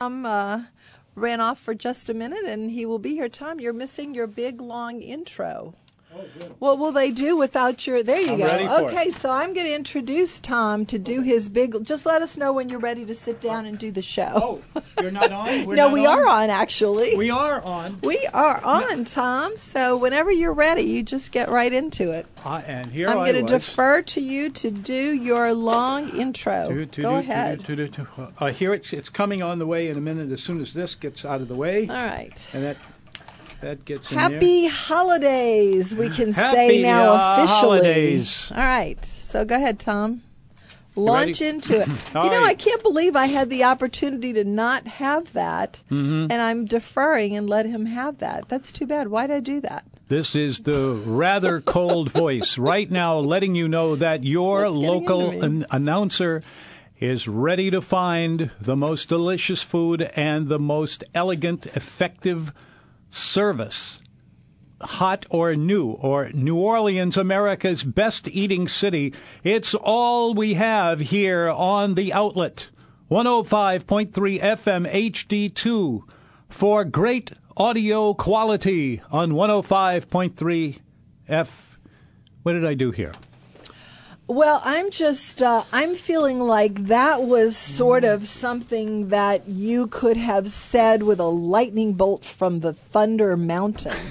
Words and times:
Tom 0.00 0.26
uh, 0.26 0.64
ran 1.14 1.40
off 1.40 1.60
for 1.60 1.72
just 1.72 2.08
a 2.08 2.14
minute 2.14 2.44
and 2.44 2.72
he 2.72 2.84
will 2.84 2.98
be 2.98 3.14
here. 3.14 3.28
Tom, 3.28 3.60
you're 3.60 3.72
missing 3.72 4.12
your 4.12 4.26
big 4.26 4.60
long 4.60 5.00
intro. 5.00 5.74
What 6.58 6.78
will 6.78 6.92
they 6.92 7.10
do 7.10 7.36
without 7.36 7.86
your? 7.86 8.02
There 8.02 8.20
you 8.20 8.32
I'm 8.32 8.38
go. 8.38 8.86
okay, 8.86 9.10
so 9.10 9.30
I'm 9.30 9.52
going 9.52 9.66
to 9.66 9.74
introduce 9.74 10.40
Tom 10.40 10.86
to 10.86 10.98
do 10.98 11.22
his 11.22 11.48
big. 11.48 11.84
Just 11.84 12.06
let 12.06 12.22
us 12.22 12.36
know 12.36 12.52
when 12.52 12.68
you're 12.68 12.78
ready 12.78 13.04
to 13.04 13.14
sit 13.14 13.40
down 13.40 13.66
and 13.66 13.78
do 13.78 13.90
the 13.90 14.02
show. 14.02 14.62
Oh, 14.74 14.82
you're 15.00 15.10
not 15.10 15.30
on? 15.30 15.46
We're 15.66 15.74
no, 15.74 15.86
not 15.86 15.92
we 15.92 16.06
are 16.06 16.26
on 16.26 16.50
actually. 16.50 17.16
We 17.16 17.30
are 17.30 17.60
on. 17.62 17.98
We 18.02 18.26
are 18.32 18.62
on, 18.64 19.04
Tom. 19.04 19.56
So 19.56 19.96
whenever 19.96 20.30
you're 20.30 20.52
ready, 20.52 20.82
you 20.82 21.02
just 21.02 21.32
get 21.32 21.48
right 21.48 21.72
into 21.72 22.12
it. 22.12 22.26
Uh, 22.44 22.62
and 22.66 22.92
here 22.92 23.08
I'm 23.08 23.18
going 23.18 23.34
to 23.34 23.42
defer 23.42 24.02
to 24.02 24.20
you 24.20 24.50
to 24.50 24.70
do 24.70 25.12
your 25.12 25.52
long 25.54 26.10
intro. 26.16 26.68
Do, 26.68 26.84
do, 26.86 27.02
go 27.02 27.12
do, 27.12 27.16
ahead. 27.18 27.88
Uh, 28.38 28.46
here 28.46 28.74
it's, 28.74 28.92
it's 28.92 29.08
coming 29.08 29.42
on 29.42 29.58
the 29.58 29.66
way 29.66 29.88
in 29.88 29.96
a 29.96 30.00
minute 30.00 30.30
as 30.30 30.42
soon 30.42 30.60
as 30.60 30.74
this 30.74 30.94
gets 30.94 31.24
out 31.24 31.40
of 31.40 31.48
the 31.48 31.54
way. 31.54 31.88
All 31.88 31.94
right. 31.94 32.50
And 32.52 32.64
that 32.64 32.76
that 33.64 33.84
gets 33.84 34.10
in 34.10 34.16
there. 34.18 34.30
Happy 34.30 34.66
holidays, 34.68 35.94
we 35.94 36.08
can 36.10 36.32
say 36.32 36.82
now 36.82 37.12
uh, 37.12 37.36
officially. 37.44 37.60
holidays. 37.78 38.52
All 38.54 38.62
right. 38.64 39.04
So 39.04 39.44
go 39.44 39.56
ahead, 39.56 39.78
Tom. 39.80 40.22
Launch 40.96 41.40
into 41.42 41.80
it. 41.80 41.88
You 42.14 42.14
know, 42.30 42.38
right. 42.38 42.46
I 42.50 42.54
can't 42.54 42.82
believe 42.82 43.16
I 43.16 43.26
had 43.26 43.50
the 43.50 43.64
opportunity 43.64 44.32
to 44.34 44.44
not 44.44 44.86
have 44.86 45.32
that, 45.32 45.82
Mm-hmm. 45.90 46.30
and 46.30 46.34
I'm 46.40 46.66
deferring 46.66 47.36
and 47.36 47.50
let 47.50 47.66
him 47.66 47.86
have 47.86 48.18
that. 48.18 48.48
That's 48.48 48.70
too 48.70 48.86
bad. 48.86 49.08
Why'd 49.08 49.32
I 49.32 49.40
do 49.40 49.60
that? 49.62 49.84
This 50.06 50.36
is 50.36 50.60
the 50.60 51.02
rather 51.04 51.60
cold 51.76 52.10
voice 52.12 52.56
right 52.58 52.88
now 52.88 53.18
letting 53.18 53.56
you 53.56 53.66
know 53.66 53.96
that 53.96 54.22
your 54.22 54.68
local 54.70 55.30
an- 55.42 55.66
announcer 55.72 56.42
is 57.00 57.26
ready 57.26 57.70
to 57.72 57.80
find 57.80 58.50
the 58.60 58.76
most 58.76 59.08
delicious 59.08 59.64
food 59.64 60.02
and 60.14 60.46
the 60.48 60.60
most 60.60 61.02
elegant, 61.12 61.66
effective 61.74 62.52
service. 63.14 64.00
Hot 64.80 65.24
or 65.30 65.54
new, 65.56 65.92
or 65.92 66.30
New 66.32 66.56
Orleans, 66.56 67.16
America's 67.16 67.82
best 67.82 68.28
eating 68.28 68.68
city. 68.68 69.14
It's 69.42 69.74
all 69.74 70.34
we 70.34 70.54
have 70.54 71.00
here 71.00 71.48
on 71.48 71.94
the 71.94 72.12
outlet. 72.12 72.68
105.3 73.10 74.10
FM 74.40 74.90
HD2 74.90 76.02
for 76.48 76.84
great 76.84 77.32
audio 77.56 78.12
quality 78.14 79.00
on 79.10 79.32
105.3 79.32 80.78
F. 81.28 81.78
What 82.42 82.52
did 82.52 82.64
I 82.64 82.74
do 82.74 82.90
here? 82.90 83.12
Well, 84.26 84.62
I'm 84.64 84.90
just, 84.90 85.42
uh, 85.42 85.64
I'm 85.72 85.94
feeling 85.94 86.40
like 86.40 86.86
that 86.86 87.22
was 87.22 87.56
sort 87.56 88.04
of 88.04 88.26
something 88.26 89.08
that 89.08 89.48
you 89.48 89.86
could 89.88 90.16
have 90.16 90.48
said 90.48 91.02
with 91.02 91.20
a 91.20 91.24
lightning 91.24 91.92
bolt 91.92 92.24
from 92.24 92.60
the 92.60 92.72
Thunder 92.72 93.36
Mountain. 93.36 93.96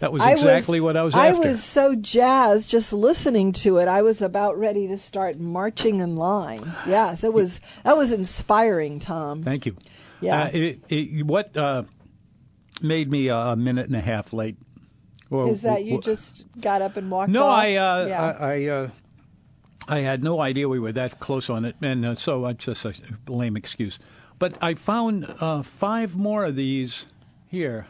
That 0.00 0.12
was 0.12 0.26
exactly 0.26 0.80
what 0.80 0.98
I 0.98 1.02
was 1.02 1.14
I 1.14 1.32
was 1.32 1.62
so 1.64 1.94
jazzed 1.94 2.68
just 2.68 2.92
listening 2.92 3.52
to 3.52 3.78
it. 3.78 3.88
I 3.88 4.02
was 4.02 4.20
about 4.20 4.58
ready 4.58 4.86
to 4.88 4.98
start 4.98 5.38
marching 5.38 6.00
in 6.00 6.16
line. 6.16 6.74
Yes, 6.86 7.24
it 7.24 7.32
was. 7.32 7.58
That 7.84 7.96
was 7.96 8.12
inspiring, 8.12 8.98
Tom. 8.98 9.42
Thank 9.42 9.64
you. 9.64 9.76
Yeah. 10.20 10.42
Uh, 10.42 10.50
it, 10.52 10.80
it, 10.90 11.26
what 11.26 11.56
uh, 11.56 11.84
made 12.82 13.10
me 13.10 13.28
a 13.28 13.56
minute 13.56 13.86
and 13.86 13.96
a 13.96 14.00
half 14.02 14.34
late? 14.34 14.56
Or- 15.30 15.48
Is 15.48 15.62
that 15.62 15.84
you 15.84 15.96
or- 15.96 16.02
just 16.02 16.44
got 16.60 16.82
up 16.82 16.98
and 16.98 17.10
walked 17.10 17.30
No, 17.30 17.46
off? 17.46 17.58
I 17.60 17.76
uh, 17.76 18.06
yeah. 18.06 18.22
I 18.24 18.52
I, 18.52 18.64
uh, 18.66 18.88
I 19.86 19.98
had 20.00 20.22
no 20.24 20.40
idea 20.40 20.68
we 20.68 20.78
were 20.78 20.92
that 20.92 21.20
close 21.20 21.50
on 21.50 21.64
it, 21.64 21.76
and 21.82 22.04
uh, 22.06 22.14
so 22.14 22.44
I 22.46 22.54
just 22.54 22.84
a 22.84 22.94
lame 23.28 23.56
excuse. 23.56 23.98
But 24.38 24.56
I 24.62 24.74
found 24.74 25.26
uh, 25.40 25.62
five 25.62 26.16
more 26.16 26.44
of 26.46 26.56
these 26.56 27.06
here 27.48 27.86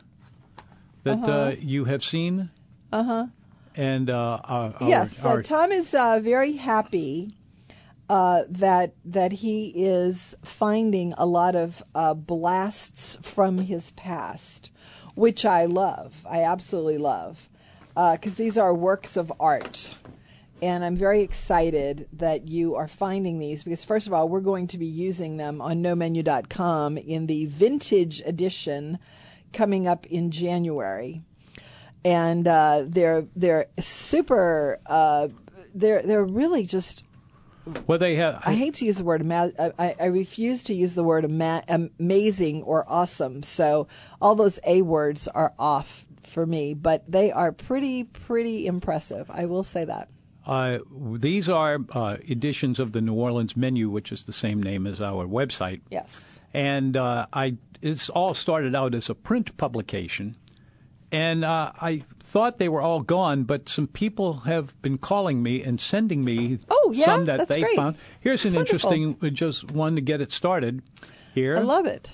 that 1.05 1.19
Uh-huh. 1.19 1.31
uh 1.33 1.55
you 1.61 1.85
have 1.85 2.03
seen. 2.05 2.51
Uh 2.93 3.03
huh. 3.03 3.27
And 3.77 4.09
uh, 4.11 4.41
our, 4.45 4.75
yes, 4.81 5.25
uh, 5.25 5.29
our- 5.29 5.43
Tom 5.43 5.73
is 5.73 5.95
uh, 5.95 6.21
very 6.23 6.53
happy 6.53 7.35
uh, 8.09 8.43
that 8.49 8.95
that 9.05 9.33
he 9.33 9.69
is 9.75 10.35
finding 10.45 11.13
a 11.17 11.27
lot 11.27 11.55
of 11.57 11.83
uh, 11.95 12.15
blasts 12.15 13.19
from 13.23 13.59
his 13.59 13.91
past, 13.93 14.71
which 15.15 15.45
I 15.45 15.65
love. 15.65 16.25
I 16.29 16.43
absolutely 16.43 16.99
love 16.99 17.49
because 17.95 18.35
these 18.35 18.59
are 18.59 18.75
works 18.75 19.17
of 19.17 19.33
art. 19.41 19.95
And 20.63 20.85
I'm 20.85 20.97
very 20.97 21.21
excited 21.21 22.09
that 22.13 22.49
you 22.49 22.75
are 22.75 22.89
finding 22.89 23.39
these 23.39 23.65
because, 23.65 23.85
first 23.85 24.07
of 24.07 24.13
all, 24.13 24.29
we're 24.29 24.41
going 24.41 24.67
to 24.69 24.79
be 24.79 24.87
using 24.87 25.37
them 25.37 25.61
on 25.61 25.83
nomenu.com 25.83 26.97
in 26.97 27.27
the 27.27 27.47
vintage 27.47 28.21
edition 28.25 28.99
coming 29.53 29.87
up 29.87 30.07
in 30.07 30.31
January 30.31 31.23
and 32.05 32.47
uh, 32.47 32.85
they're 32.87 33.27
they're 33.35 33.67
super. 33.81 34.79
Uh, 34.87 35.29
they're 35.75 36.03
they're 36.03 36.25
really 36.25 36.65
just. 36.65 37.03
well, 37.87 37.99
they 37.99 38.17
have. 38.17 38.43
I 38.45 38.55
hate 38.55 38.75
to 38.75 38.85
use 38.85 38.97
the 38.99 39.05
word 39.05 39.23
ama- 39.23 39.53
I, 39.79 39.95
I 39.99 40.05
refuse 40.07 40.63
to 40.65 40.75
use 40.75 40.95
the 40.95 41.05
word 41.05 41.25
ama- 41.25 41.65
amazing 41.69 42.63
or 42.63 42.85
awesome. 42.87 43.43
So 43.43 43.89
all 44.21 44.35
those 44.35 44.61
a 44.67 44.83
words 44.83 45.29
are 45.29 45.55
off 45.59 46.07
for 46.23 46.45
me, 46.45 46.75
but 46.75 47.11
they 47.11 47.33
are 47.33 47.53
pretty 47.53 48.05
pretty 48.05 48.67
impressive. 48.67 49.31
I 49.31 49.47
will 49.47 49.65
say 49.65 49.85
that. 49.87 50.09
Uh, 50.47 50.79
these 51.17 51.49
are 51.49 51.79
uh, 51.93 52.17
editions 52.29 52.79
of 52.79 52.93
the 52.93 53.01
New 53.01 53.15
Orleans 53.15 53.57
menu, 53.57 53.89
which 53.89 54.13
is 54.13 54.25
the 54.25 54.33
same 54.33 54.63
name 54.63 54.87
as 54.87 55.01
our 55.01 55.27
website. 55.27 55.81
Yes. 55.91 56.41
and 56.53 56.97
uh, 56.97 57.27
I 57.33 57.57
it's 57.83 58.09
all 58.11 58.35
started 58.35 58.75
out 58.75 58.95
as 58.95 59.11
a 59.11 59.15
print 59.15 59.57
publication, 59.57 60.37
and 61.13 61.45
uh, 61.45 61.73
I 61.81 62.03
thought 62.21 62.59
they 62.59 62.69
were 62.69 62.81
all 62.83 63.01
gone, 63.01 63.45
but 63.45 63.69
some 63.69 63.87
people 63.87 64.33
have 64.41 64.81
been 64.83 64.99
calling 64.99 65.43
me 65.43 65.63
and 65.63 65.81
sending 65.81 66.25
me 66.25 66.59
Oh, 66.71 66.93
yeah? 66.95 67.05
some 67.07 67.25
that 67.27 67.39
That's 67.39 67.49
they 67.49 67.61
great. 67.63 67.77
found. 67.77 67.97
Here's 68.21 68.43
That's 68.43 68.53
an 68.55 68.59
wonderful. 68.59 68.93
interesting, 68.93 69.29
uh, 69.29 69.31
just 69.33 69.71
one 69.73 69.95
to 69.97 70.01
get 70.01 70.21
it 70.21 70.33
started. 70.33 70.83
Here, 71.35 71.57
I 71.57 71.61
love 71.61 71.87
it. 71.87 72.09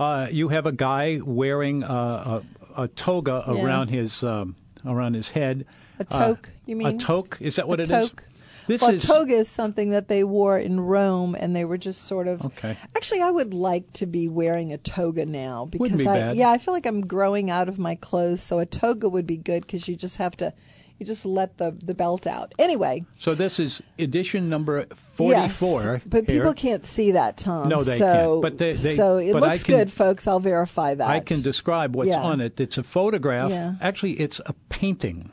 uh, 0.00 0.28
you 0.30 0.48
have 0.48 0.66
a 0.66 0.72
guy 0.72 1.20
wearing 1.24 1.84
uh, 1.84 2.40
a, 2.76 2.82
a 2.84 2.88
toga 2.88 3.44
Yeah. 3.46 3.62
around 3.64 3.88
his 3.88 4.22
um, 4.22 4.56
around 4.86 5.14
his 5.14 5.30
head. 5.30 5.64
A 5.98 6.04
toque, 6.04 6.48
you 6.66 6.76
mean? 6.76 6.86
a 6.88 6.92
toque? 6.98 7.36
Is 7.40 7.56
that 7.56 7.68
what 7.68 7.80
a 7.80 7.82
it 7.84 7.90
is? 7.90 8.10
toque. 8.10 8.22
This 8.66 8.80
well, 8.80 8.92
is 8.92 9.04
a 9.04 9.06
toga 9.06 9.34
is 9.34 9.48
something 9.50 9.90
that 9.90 10.08
they 10.08 10.24
wore 10.24 10.58
in 10.58 10.80
Rome, 10.80 11.34
and 11.38 11.54
they 11.54 11.66
were 11.66 11.76
just 11.76 12.04
sort 12.04 12.26
of. 12.26 12.42
Okay. 12.46 12.78
Actually, 12.96 13.20
I 13.20 13.30
would 13.30 13.52
like 13.52 13.92
to 13.94 14.06
be 14.06 14.26
wearing 14.26 14.72
a 14.72 14.78
toga 14.78 15.26
now 15.26 15.66
because 15.66 15.80
Wouldn't 15.80 15.98
be 15.98 16.08
I, 16.08 16.14
bad. 16.18 16.36
yeah, 16.38 16.50
I 16.50 16.56
feel 16.56 16.72
like 16.72 16.86
I'm 16.86 17.06
growing 17.06 17.50
out 17.50 17.68
of 17.68 17.78
my 17.78 17.94
clothes, 17.94 18.42
so 18.42 18.58
a 18.60 18.64
toga 18.66 19.06
would 19.08 19.26
be 19.26 19.36
good 19.36 19.66
because 19.66 19.86
you 19.86 19.96
just 19.96 20.16
have 20.16 20.34
to, 20.38 20.54
you 20.98 21.04
just 21.04 21.26
let 21.26 21.58
the 21.58 21.72
the 21.84 21.92
belt 21.92 22.26
out. 22.26 22.54
Anyway, 22.58 23.04
so. 23.18 23.34
This 23.34 23.58
is 23.58 23.82
edition 23.98 24.48
number 24.48 24.86
forty-four. 25.16 25.82
yes, 25.82 26.02
but 26.06 26.24
here. 26.24 26.38
people 26.40 26.54
can't 26.54 26.86
see 26.86 27.10
that, 27.10 27.36
Tom. 27.36 27.68
No, 27.68 27.84
they 27.84 27.98
so, 27.98 28.12
can't. 28.12 28.40
But 28.42 28.56
they- 28.56 28.72
they- 28.72 28.96
so 28.96 29.18
it 29.18 29.34
but 29.34 29.42
looks 29.42 29.62
can- 29.62 29.76
good, 29.76 29.92
folks. 29.92 30.26
I'll 30.26 30.40
verify 30.40 30.94
that. 30.94 31.06
I 31.06 31.20
can 31.20 31.42
describe 31.42 31.94
what's 31.94 32.08
Yeah. 32.08 32.22
on 32.22 32.40
it. 32.40 32.58
It's 32.58 32.78
a 32.78 32.82
photograph. 32.82 33.50
Yeah. 33.50 33.74
Actually, 33.82 34.12
it's 34.20 34.40
a 34.46 34.54
painting. 34.70 35.32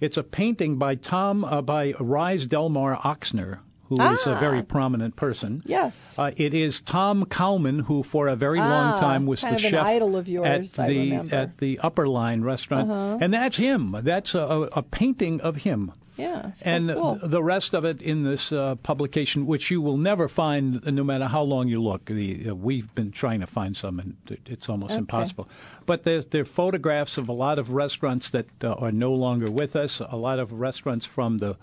It's 0.00 0.16
a 0.16 0.22
painting 0.22 0.76
by 0.76 0.94
Tom 0.94 1.44
uh, 1.44 1.60
by 1.62 1.92
Rise 2.00 2.46
Delmar 2.46 2.96
Ochsner, 2.96 3.58
who 3.88 3.96
is 4.00 4.26
a 4.26 4.34
Ah. 4.34 4.40
very 4.40 4.62
prominent 4.62 5.14
person. 5.16 5.62
Yes. 5.66 6.14
Uh, 6.18 6.30
it 6.36 6.54
is 6.54 6.80
Tom 6.80 7.26
Cowman, 7.26 7.80
who 7.80 8.02
for 8.02 8.28
a 8.28 8.36
very 8.36 8.58
long 8.58 8.94
Ah, 8.94 8.98
time 8.98 9.26
was 9.26 9.42
the 9.42 9.58
chef 9.58 9.84
yours, 10.28 10.78
at 10.78 10.88
the. 10.88 11.16
Uh-huh. 11.16 11.36
at 11.36 11.58
the 11.58 11.78
Upperline 11.82 12.42
restaurant, 12.44 12.90
and 13.22 13.34
that's 13.34 13.56
him. 13.56 13.94
That's 14.02 14.34
a, 14.34 14.40
a, 14.40 14.60
a 14.78 14.82
painting 14.82 15.40
of 15.42 15.56
him. 15.56 15.92
Yeah, 16.20 16.52
and 16.62 16.90
cool. 16.90 17.18
the 17.22 17.42
rest 17.42 17.74
of 17.74 17.84
it 17.84 18.00
in 18.02 18.22
this 18.24 18.52
uh, 18.52 18.74
publication, 18.76 19.46
which 19.46 19.70
you 19.70 19.80
will 19.80 19.96
never 19.96 20.28
find, 20.28 20.84
no 20.84 21.02
matter 21.04 21.26
how 21.26 21.42
long 21.42 21.68
you 21.68 21.82
look. 21.82 22.04
The, 22.06 22.50
uh, 22.50 22.54
we've 22.54 22.94
been 22.94 23.10
trying 23.10 23.40
to 23.40 23.46
find 23.46 23.76
some, 23.76 23.98
and 23.98 24.16
it's 24.46 24.68
almost 24.68 24.92
Okay. 24.92 24.98
impossible. 25.00 25.48
But 25.86 26.04
there 26.04 26.22
are 26.34 26.44
photographs 26.44 27.18
of 27.18 27.28
a 27.28 27.32
lot 27.32 27.58
of 27.58 27.70
restaurants 27.70 28.30
that 28.30 28.46
uh, 28.62 28.72
are 28.74 28.92
no 28.92 29.12
longer 29.12 29.50
with 29.50 29.76
us. 29.76 30.00
A 30.00 30.16
lot 30.16 30.38
of 30.38 30.52
restaurants 30.52 31.06
from 31.06 31.38
the 31.38 31.56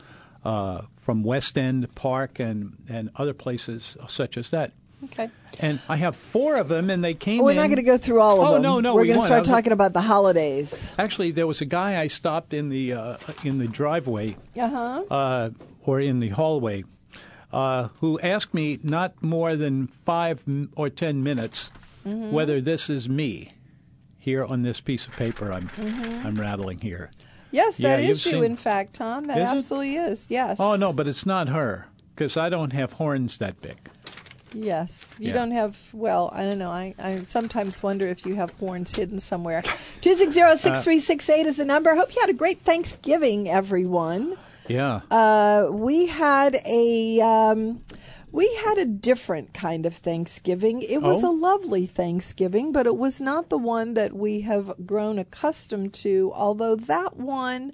uh, 0.45 0.81
from 0.95 1.23
West 1.23 1.57
End 1.57 1.93
Park 1.95 2.39
and 2.39 2.77
and 2.87 3.09
other 3.15 3.33
places 3.33 3.97
such 4.07 4.37
as 4.37 4.49
that. 4.51 4.71
Okay. 5.05 5.29
And 5.59 5.79
I 5.87 5.95
have 5.97 6.15
four 6.15 6.55
of 6.55 6.67
them, 6.69 6.89
and 6.89 7.03
they 7.03 7.13
came 7.13 7.43
We're 7.43 7.51
in. 7.51 7.57
not 7.57 7.67
going 7.67 7.75
to 7.77 7.83
go 7.83 7.97
through 7.97 8.19
all 8.19 8.41
of 8.41 8.47
Oh, 8.47 8.53
them. 8.53 8.63
no, 8.63 8.79
no, 8.79 8.95
We're 8.95 9.01
we 9.01 9.07
going 9.09 9.19
to 9.19 9.25
start 9.25 9.45
talking 9.45 9.71
about 9.71 9.93
the 9.93 10.01
holidays. 10.01 10.73
Actually, 10.97 11.31
there 11.31 11.45
was 11.45 11.61
a 11.61 11.65
guy 11.65 12.01
I 12.01 12.07
stopped 12.07 12.53
in 12.53 12.69
the 12.69 12.93
uh, 12.93 13.17
in 13.43 13.59
the 13.59 13.67
driveway 13.67 14.37
Uh-huh. 14.57 15.03
uh, 15.11 15.49
or 15.83 15.99
in 15.99 16.19
the 16.19 16.29
hallway 16.29 16.83
uh, 17.53 17.89
who 17.99 18.19
asked 18.21 18.53
me 18.53 18.79
not 18.83 19.21
more 19.21 19.55
than 19.55 19.87
five 20.05 20.43
or 20.75 20.89
ten 20.89 21.23
minutes 21.23 21.71
Mm-hmm. 22.05 22.31
whether 22.31 22.61
this 22.61 22.89
is 22.89 23.09
me 23.09 23.51
here 24.17 24.45
on 24.45 24.61
this 24.63 24.79
piece 24.79 25.07
of 25.07 25.13
paper 25.17 25.51
I'm 25.51 25.67
Mm-hmm. 25.69 26.25
I'm 26.25 26.35
rattling 26.39 26.79
here. 26.79 27.11
Yes, 27.51 27.79
Yeah, 27.79 27.97
that 27.97 27.99
is 28.03 28.25
you, 28.25 28.31
seen- 28.31 28.43
in 28.45 28.55
fact, 28.57 28.93
Tom. 28.95 29.27
That 29.27 29.39
Is 29.39 29.47
absolutely 29.47 29.95
is. 29.97 30.25
Yes. 30.29 30.57
Oh 30.59 30.75
no, 30.77 30.93
but 30.93 31.07
it's 31.09 31.25
not 31.25 31.49
her 31.49 31.87
because 32.15 32.37
I 32.37 32.47
don't 32.49 32.71
have 32.73 32.93
horns 32.93 33.37
that 33.39 33.61
big. 33.61 33.77
Yes. 34.59 35.15
You 35.19 35.27
Yeah. 35.29 35.33
don't 35.33 35.51
have, 35.51 35.77
well, 35.93 36.29
I 36.33 36.43
don't 36.43 36.57
know. 36.57 36.71
I, 36.71 36.93
I 36.99 37.23
sometimes 37.25 37.83
wonder 37.83 38.07
if 38.07 38.25
you 38.25 38.35
have 38.35 38.51
horns 38.59 38.95
hidden 38.95 39.19
somewhere. 39.19 39.61
260-6368 40.01 41.45
is 41.45 41.55
the 41.57 41.65
number. 41.65 41.91
I 41.91 41.95
hope 41.95 42.13
you 42.13 42.21
had 42.21 42.29
a 42.29 42.33
great 42.33 42.61
Thanksgiving, 42.63 43.49
everyone. 43.49 44.37
Yeah. 44.67 45.01
Uh, 45.09 45.67
we 45.71 46.07
had 46.07 46.59
a 46.65 47.21
um, 47.21 47.83
we 48.31 48.53
had 48.65 48.77
a 48.77 48.85
different 48.85 49.53
kind 49.53 49.85
of 49.85 49.93
Thanksgiving. 49.95 50.81
It 50.81 51.01
was 51.01 51.23
Oh? 51.23 51.31
a 51.31 51.33
lovely 51.33 51.85
Thanksgiving, 51.85 52.71
but 52.73 52.85
it 52.85 52.97
was 52.97 53.21
not 53.21 53.49
the 53.49 53.57
one 53.57 53.93
that 53.93 54.13
we 54.13 54.41
have 54.41 54.73
grown 54.85 55.17
accustomed 55.19 55.93
to. 55.95 56.31
Although 56.35 56.75
that 56.75 57.15
one, 57.15 57.71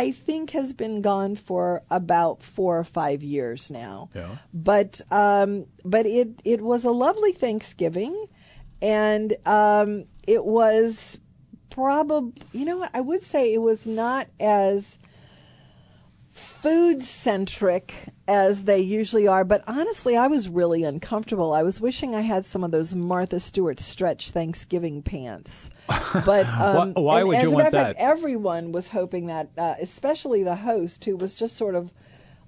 I 0.00 0.12
think, 0.12 0.50
has 0.52 0.72
been 0.72 1.02
gone 1.02 1.36
for 1.36 1.82
about 1.90 2.42
four 2.42 2.78
or 2.78 2.84
five 2.84 3.22
years 3.22 3.70
now. 3.70 4.08
Yeah. 4.14 4.36
But 4.54 5.02
um, 5.10 5.66
but 5.84 6.06
it 6.06 6.40
it 6.42 6.62
was 6.62 6.84
a 6.84 6.90
lovely 6.90 7.32
Thanksgiving, 7.32 8.26
and 8.80 9.36
um, 9.44 10.06
it 10.26 10.42
was 10.42 11.18
probably 11.68 12.42
you 12.52 12.64
know 12.64 12.78
what 12.78 12.90
I 12.94 13.02
would 13.02 13.22
say 13.22 13.52
it 13.52 13.60
was 13.60 13.84
not 13.84 14.28
as 14.40 14.96
food 16.62 17.02
centric 17.02 17.94
as 18.28 18.64
they 18.64 18.78
usually 18.80 19.26
are, 19.26 19.44
but 19.44 19.62
honestly, 19.66 20.16
I 20.16 20.26
was 20.28 20.48
really 20.48 20.84
uncomfortable. 20.84 21.52
I 21.52 21.62
was 21.62 21.80
wishing 21.80 22.14
I 22.14 22.20
had 22.20 22.44
some 22.44 22.62
of 22.62 22.70
those 22.70 22.94
Martha 22.94 23.40
Stewart 23.40 23.80
stretch 23.80 24.30
Thanksgiving 24.30 25.02
pants. 25.02 25.70
But 26.24 26.46
um, 26.46 26.92
Why- 26.94 27.00
why 27.02 27.18
and 27.20 27.28
would 27.28 27.36
as 27.38 27.42
you 27.44 27.48
a 27.50 27.52
matter 27.52 27.62
want 27.62 27.66
of 27.68 27.72
fact, 27.72 27.98
that? 27.98 28.04
everyone 28.04 28.72
was 28.72 28.88
hoping 28.88 29.26
that, 29.26 29.50
uh, 29.56 29.74
especially 29.80 30.42
the 30.42 30.56
host, 30.56 31.04
who 31.04 31.16
was 31.16 31.34
just 31.34 31.56
sort 31.56 31.74
of 31.74 31.92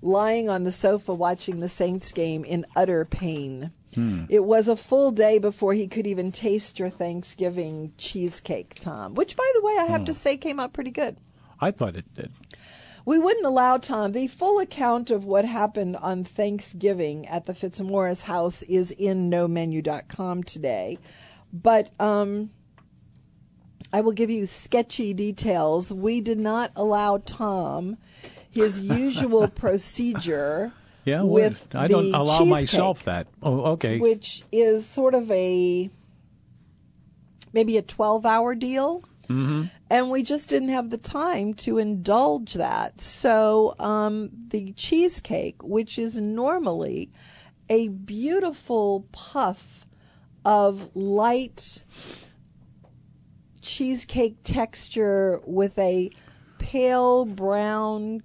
lying 0.00 0.48
on 0.48 0.64
the 0.64 0.72
sofa 0.72 1.14
watching 1.14 1.60
the 1.60 1.68
Saints 1.68 2.10
game 2.12 2.44
in 2.44 2.66
utter 2.74 3.04
pain. 3.04 3.70
Hmm. 3.94 4.24
It 4.28 4.44
was 4.44 4.66
a 4.68 4.74
full 4.76 5.10
day 5.12 5.38
before 5.38 5.74
he 5.74 5.86
could 5.86 6.06
even 6.06 6.32
taste 6.32 6.78
your 6.78 6.90
Thanksgiving 6.90 7.92
cheesecake, 7.98 8.74
Tom, 8.80 9.14
which, 9.14 9.36
by 9.36 9.48
the 9.54 9.62
way, 9.62 9.76
I 9.78 9.86
Hmm. 9.86 9.92
have 9.92 10.04
to 10.06 10.14
say 10.14 10.36
came 10.36 10.58
out 10.58 10.72
pretty 10.72 10.90
good. 10.90 11.16
I 11.60 11.70
thought 11.70 11.94
it 11.94 12.12
did. 12.14 12.32
We 13.04 13.18
wouldn't 13.18 13.44
allow 13.46 13.78
Tom. 13.78 14.12
The 14.12 14.28
full 14.28 14.60
account 14.60 15.10
of 15.10 15.24
what 15.24 15.44
happened 15.44 15.96
on 15.96 16.22
Thanksgiving 16.24 17.26
at 17.26 17.46
the 17.46 17.52
Fitzmorris 17.52 18.22
house 18.22 18.62
is 18.62 18.90
in 18.92 19.28
nomenu.com 19.30 20.44
today. 20.44 20.98
But 21.52 21.90
um, 22.00 22.50
I 23.92 24.00
will 24.00 24.12
give 24.12 24.30
you 24.30 24.46
sketchy 24.46 25.12
details. 25.14 25.92
We 25.92 26.20
did 26.20 26.38
not 26.38 26.70
allow 26.76 27.18
Tom 27.26 27.98
his 28.52 28.80
usual 28.80 29.48
procedure 29.48 30.72
Yeah. 31.04 31.22
with? 31.22 31.74
I 31.74 31.88
don't 31.88 32.14
allow 32.14 32.44
myself 32.44 33.04
that. 33.04 33.26
Oh, 33.42 33.72
okay. 33.72 33.98
which 33.98 34.44
is 34.52 34.86
sort 34.86 35.14
of 35.14 35.30
a 35.30 35.90
maybe 37.52 37.76
a 37.76 37.82
12 37.82 38.24
hour 38.24 38.54
deal. 38.54 39.02
Mm-hmm. 39.28 39.64
And 39.92 40.08
we 40.08 40.22
just 40.22 40.48
didn't 40.48 40.70
have 40.70 40.88
the 40.88 40.96
time 40.96 41.52
to 41.52 41.76
indulge 41.76 42.54
that. 42.54 42.98
So 42.98 43.74
um, 43.78 44.30
the 44.48 44.72
cheesecake, 44.72 45.62
which 45.62 45.98
is 45.98 46.16
normally 46.16 47.12
a 47.68 47.88
beautiful 47.88 49.06
puff 49.12 49.86
of 50.46 50.96
light 50.96 51.84
cheesecake 53.60 54.38
texture 54.44 55.42
with 55.44 55.78
a 55.78 56.10
pale 56.56 57.26
brown 57.26 58.22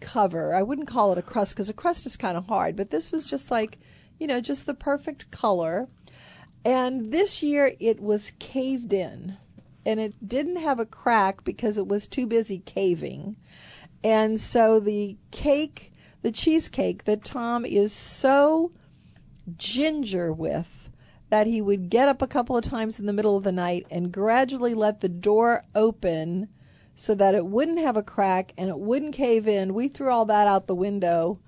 cover. 0.00 0.56
I 0.56 0.62
wouldn't 0.62 0.88
call 0.88 1.12
it 1.12 1.18
a 1.18 1.22
crust 1.22 1.54
because 1.54 1.68
a 1.68 1.72
crust 1.72 2.04
is 2.04 2.16
kind 2.16 2.36
of 2.36 2.48
hard, 2.48 2.74
but 2.74 2.90
this 2.90 3.12
was 3.12 3.26
just 3.26 3.52
like, 3.52 3.78
you 4.18 4.26
know, 4.26 4.40
just 4.40 4.66
the 4.66 4.74
perfect 4.74 5.30
color. 5.30 5.88
And 6.64 7.12
this 7.12 7.44
year 7.44 7.76
it 7.78 8.00
was 8.00 8.32
caved 8.40 8.92
in 8.92 9.36
and 9.88 9.98
it 9.98 10.28
didn't 10.28 10.56
have 10.56 10.78
a 10.78 10.84
crack 10.84 11.42
because 11.44 11.78
it 11.78 11.88
was 11.88 12.06
too 12.06 12.26
busy 12.26 12.58
caving. 12.58 13.36
And 14.04 14.38
so 14.38 14.78
the 14.78 15.16
cake, 15.30 15.94
the 16.20 16.30
cheesecake 16.30 17.04
that 17.04 17.24
Tom 17.24 17.64
is 17.64 17.90
so 17.90 18.70
ginger 19.56 20.30
with 20.30 20.90
that 21.30 21.46
he 21.46 21.62
would 21.62 21.88
get 21.88 22.06
up 22.06 22.20
a 22.20 22.26
couple 22.26 22.54
of 22.54 22.64
times 22.64 23.00
in 23.00 23.06
the 23.06 23.14
middle 23.14 23.34
of 23.34 23.44
the 23.44 23.50
night 23.50 23.86
and 23.90 24.12
gradually 24.12 24.74
let 24.74 25.00
the 25.00 25.08
door 25.08 25.64
open 25.74 26.48
so 26.94 27.14
that 27.14 27.34
it 27.34 27.46
wouldn't 27.46 27.78
have 27.78 27.96
a 27.96 28.02
crack 28.02 28.52
and 28.58 28.68
it 28.68 28.78
wouldn't 28.78 29.14
cave 29.14 29.48
in. 29.48 29.72
We 29.72 29.88
threw 29.88 30.10
all 30.10 30.26
that 30.26 30.46
out 30.46 30.66
the 30.66 30.74
window 30.74 31.40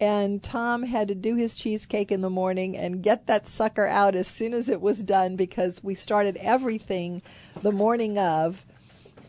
and 0.00 0.42
Tom 0.42 0.84
had 0.84 1.08
to 1.08 1.14
do 1.14 1.34
his 1.34 1.54
cheesecake 1.54 2.12
in 2.12 2.20
the 2.20 2.30
morning 2.30 2.76
and 2.76 3.02
get 3.02 3.26
that 3.26 3.48
sucker 3.48 3.86
out 3.86 4.14
as 4.14 4.28
soon 4.28 4.54
as 4.54 4.68
it 4.68 4.80
was 4.80 5.02
done 5.02 5.36
because 5.36 5.82
we 5.82 5.94
started 5.94 6.36
everything 6.40 7.22
the 7.62 7.72
morning 7.72 8.18
of 8.18 8.64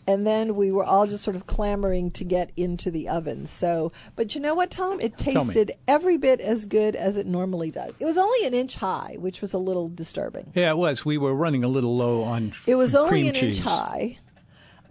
and 0.10 0.26
then 0.26 0.56
we 0.56 0.72
were 0.72 0.84
all 0.84 1.06
just 1.06 1.24
sort 1.24 1.36
of 1.36 1.46
clamoring 1.46 2.10
to 2.12 2.24
get 2.24 2.52
into 2.58 2.90
the 2.90 3.08
oven. 3.08 3.46
So, 3.46 3.92
but 4.16 4.34
you 4.34 4.42
know 4.42 4.56
what, 4.56 4.72
Tom? 4.72 5.00
It 5.02 5.20
tasted 5.20 5.74
every 5.88 6.18
bit 6.18 6.42
as 6.42 6.66
good 6.66 6.96
as 6.96 7.16
it 7.16 7.28
normally 7.28 7.70
does. 7.70 7.96
It 8.00 8.06
was 8.06 8.18
only 8.18 8.48
an 8.48 8.56
inch 8.56 8.74
high, 8.74 9.18
which 9.20 9.40
was 9.40 9.54
a 9.54 9.60
little 9.60 9.88
disturbing. 9.88 10.52
yeah, 10.56 10.72
it 10.72 10.78
was. 10.78 11.06
We 11.06 11.20
were 11.20 11.36
running 11.36 11.64
a 11.64 11.68
little 11.68 11.96
low 11.96 12.24
on. 12.24 12.54
It 12.66 12.74
was 12.74 12.96
only 12.96 13.28
an 13.28 13.36
cheese. 13.36 13.58
inch 13.58 13.60
high, 13.60 14.18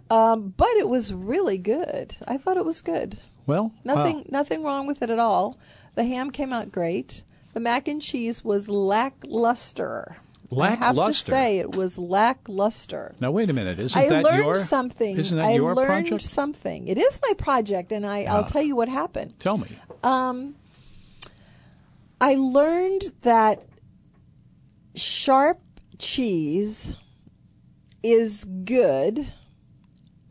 um, 0.09 0.53
but 0.55 0.71
it 0.77 0.87
was 0.87 1.13
really 1.13 1.57
good. 1.57 2.15
I 2.25 2.37
thought 2.37 2.55
it 2.55 2.63
was 2.63 2.79
good. 2.79 3.19
Well, 3.49 3.71
Nothing, 3.83 4.19
uh, 4.19 4.23
nothing 4.29 4.63
wrong 4.63 4.85
with 4.87 5.01
it 5.01 5.09
at 5.09 5.19
all. 5.19 5.57
The 5.95 6.03
ham 6.05 6.29
came 6.31 6.53
out 6.53 6.71
great. 6.71 7.23
The 7.53 7.59
mac 7.59 7.87
and 7.87 8.01
cheese 8.01 8.43
was 8.43 8.69
lackluster. 8.69 10.17
Lackluster. 10.51 10.83
I 10.83 10.85
have 11.05 11.07
to 11.07 11.13
say 11.31 11.57
it 11.59 11.75
was 11.75 11.97
lackluster. 11.97 13.15
now 13.19 13.31
wait 13.31 13.49
a 13.49 13.53
minute. 13.53 13.79
Isn't 13.79 13.99
I 13.99 14.07
that 14.09 14.23
learned 14.23 14.45
your 14.45 14.55
something. 14.57 15.17
Isn't 15.17 15.37
that 15.37 15.45
I 15.47 15.53
your 15.53 15.75
learned 15.75 16.07
project? 16.07 16.23
something. 16.23 16.87
It 16.87 16.97
is 16.97 17.19
my 17.27 17.33
project, 17.35 17.91
and 17.91 18.05
I, 18.05 18.23
I'll 18.23 18.43
Ah. 18.43 18.47
tell 18.47 18.61
you 18.63 18.75
what 18.75 18.87
happened. 18.89 19.33
Tell 19.39 19.57
me. 19.57 19.67
Um, 20.03 20.55
I 22.21 22.35
learned 22.35 23.11
that 23.21 23.63
sharp 24.95 25.59
cheese 25.97 26.93
is 28.03 28.43
good. 28.43 29.27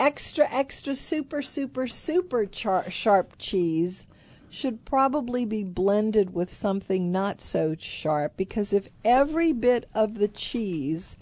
Extra, 0.00 0.48
extra, 0.50 0.94
super, 0.94 1.42
super, 1.42 1.86
super 1.86 2.46
char- 2.46 2.90
sharp 2.90 3.34
cheese 3.38 4.06
should 4.50 4.84
probably 4.84 5.44
be 5.44 5.64
blended 5.64 6.32
with 6.32 6.50
something 6.50 7.12
not 7.12 7.40
so 7.40 7.74
sharp 7.78 8.36
because 8.36 8.72
if 8.72 8.88
every 9.04 9.52
bit 9.52 9.88
of 9.94 10.14
the 10.14 10.28
cheese 10.28 11.16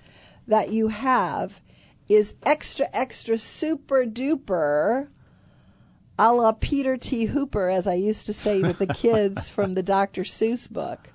that 0.46 0.70
you 0.70 0.88
have 0.88 1.60
is 2.08 2.34
extra, 2.44 2.86
extra, 2.92 3.36
super 3.36 4.04
duper, 4.04 5.08
a 6.18 6.32
la 6.32 6.52
Peter 6.52 6.96
T. 6.96 7.26
Hooper, 7.26 7.68
as 7.68 7.86
I 7.86 7.94
used 7.94 8.26
to 8.26 8.32
say 8.32 8.60
with 8.60 8.78
the 8.78 8.86
kids 8.86 9.48
from 9.48 9.74
the 9.74 9.82
Dr. 9.82 10.22
Seuss 10.22 10.70
book, 10.70 11.10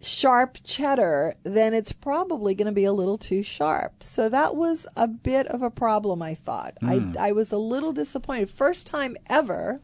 sharp 0.00 0.58
cheddar, 0.64 1.34
then 1.42 1.74
it's 1.74 1.92
probably 1.92 2.54
going 2.54 2.66
to 2.66 2.72
be 2.72 2.84
a 2.84 2.92
little 2.92 3.18
too 3.18 3.42
sharp. 3.42 4.02
So 4.02 4.28
that 4.28 4.54
was 4.54 4.86
a 4.96 5.08
bit 5.08 5.46
of 5.48 5.62
a 5.62 5.70
problem, 5.70 6.22
I 6.22 6.34
thought. 6.34 6.76
I, 6.82 6.98
hmm. 6.98 7.16
I 7.18 7.32
was 7.32 7.52
a 7.52 7.58
little 7.58 7.92
disappointed. 7.92 8.50
First 8.50 8.86
time 8.86 9.16
ever 9.28 9.80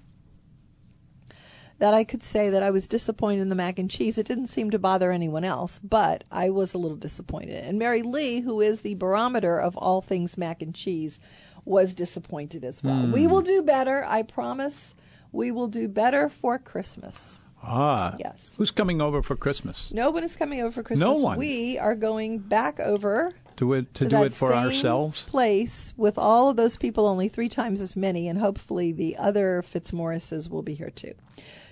that 1.79 1.93
I 1.95 2.05
could 2.05 2.23
say 2.23 2.51
that 2.51 2.63
I 2.63 2.71
was 2.71 2.87
disappointed 2.87 3.41
in 3.41 3.49
the 3.49 3.57
mac 3.57 3.79
and 3.79 3.91
cheese. 3.91 4.17
It 4.17 4.27
didn't 4.27 4.47
seem 4.47 4.71
to 4.71 4.79
bother 4.79 5.11
anyone 5.11 5.45
else, 5.45 5.81
but 5.81 6.23
I 6.31 6.51
was 6.51 6.73
a 6.73 6.79
little 6.79 6.97
disappointed. 6.97 7.65
And 7.65 7.79
Mary 7.79 8.03
Lee, 8.03 8.41
who 8.41 8.61
is 8.61 8.81
the 8.81 8.95
barometer 8.95 9.59
of 9.59 9.77
all 9.77 10.01
things 10.01 10.39
mac 10.39 10.63
and 10.63 10.75
cheese, 10.75 11.19
was 11.65 11.95
disappointed 11.95 12.63
as 12.65 12.83
well. 12.83 13.07
We 13.07 13.25
hmm. 13.25 13.31
will 13.31 13.43
do 13.43 13.63
better, 13.63 14.05
I 14.07 14.23
promise. 14.23 14.95
We 15.33 15.51
will 15.51 15.67
do 15.67 15.89
better 15.89 16.29
for 16.29 16.59
Christmas. 16.59 17.39
Ah. 17.67 18.15
Yes. 18.19 18.55
Who's 18.59 18.71
coming 18.71 19.01
over 19.01 19.23
for 19.23 19.37
Christmas? 19.37 19.91
No 19.93 20.11
one 20.11 20.23
is 20.25 20.37
coming 20.37 20.61
over 20.61 20.71
for 20.71 20.83
Christmas. 20.83 21.01
No 21.19 21.23
one. 21.23 21.39
We 21.39 21.79
are 21.79 21.95
going 21.95 22.39
back 22.39 22.79
over 22.81 23.33
To 23.57 23.73
it 23.75 23.95
to 23.95 24.05
to 24.05 24.11
do 24.11 24.23
it 24.25 24.35
for 24.35 24.53
ourselves? 24.55 25.23
place 25.23 25.95
with 25.97 26.19
all 26.19 26.51
of 26.51 26.57
those 26.57 26.77
people, 26.77 27.07
only 27.07 27.29
three 27.29 27.49
times 27.49 27.81
as 27.81 27.97
many, 27.97 28.29
and 28.29 28.39
hopefully 28.39 28.93
the 28.93 29.17
other 29.17 29.63
Fitzmorrises 29.63 30.51
will 30.51 30.63
be 30.63 30.75
here 30.75 30.91
too. 30.91 31.15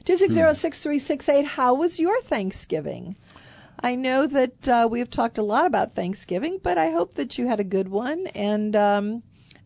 260-6368, 0.05 1.45
how 1.45 1.75
was 1.75 1.99
your 1.99 2.21
Thanksgiving? 2.23 3.17
I 3.81 3.95
know 3.95 4.27
that 4.27 4.69
uh, 4.69 4.89
we've 4.91 5.11
talked 5.11 5.39
a 5.39 5.43
lot 5.43 5.67
about 5.67 5.95
Thanksgiving, 5.95 6.61
but 6.63 6.79
I 6.79 6.91
hope 6.91 7.15
that 7.15 7.37
you 7.39 7.49
had 7.49 7.59
a 7.61 7.65
good 7.65 7.89
one. 7.89 8.27
And 8.29 8.77
um, 8.77 9.23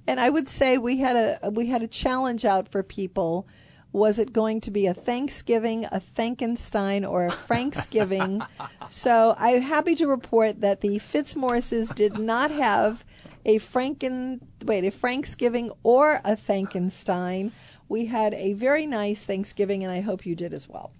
and 0.07 0.21
I 0.21 0.31
would 0.31 0.49
say 0.49 0.79
we 0.79 0.99
had 0.99 1.17
a 1.43 1.51
we 1.51 1.67
had 1.67 1.83
a 1.83 1.89
challenge 1.89 2.45
out 2.45 2.69
for 2.69 2.83
people. 2.83 3.47
Was 3.97 4.19
it 4.19 4.35
going 4.35 4.61
to 4.61 4.71
be 4.71 4.85
a 4.85 4.93
Thanksgiving, 4.93 5.87
a 5.91 6.01
Frankenstein, 6.01 7.03
or 7.03 7.25
a 7.25 7.31
Franksgiving? 7.31 8.43
so 8.91 9.35
I'm 9.39 9.63
happy 9.63 9.95
to 9.95 10.07
report 10.07 10.61
that 10.61 10.83
the 10.83 10.99
Fitzmorrises 10.99 11.95
did 11.95 12.19
not 12.19 12.51
have 12.51 13.07
a 13.47 13.59
Franken 13.59 14.41
wait 14.63 14.85
a 14.85 14.91
Franksgiving 14.91 15.71
or 15.83 16.21
a 16.27 16.37
Frankenstein. 16.37 17.53
We 17.89 18.05
had 18.05 18.35
a 18.35 18.53
very 18.53 18.85
nice 18.85 19.25
Thanksgiving, 19.25 19.83
and 19.83 19.91
I 19.91 20.03
hope 20.03 20.27
you 20.27 20.35
did 20.35 20.53
as 20.53 20.69
well. 20.69 20.93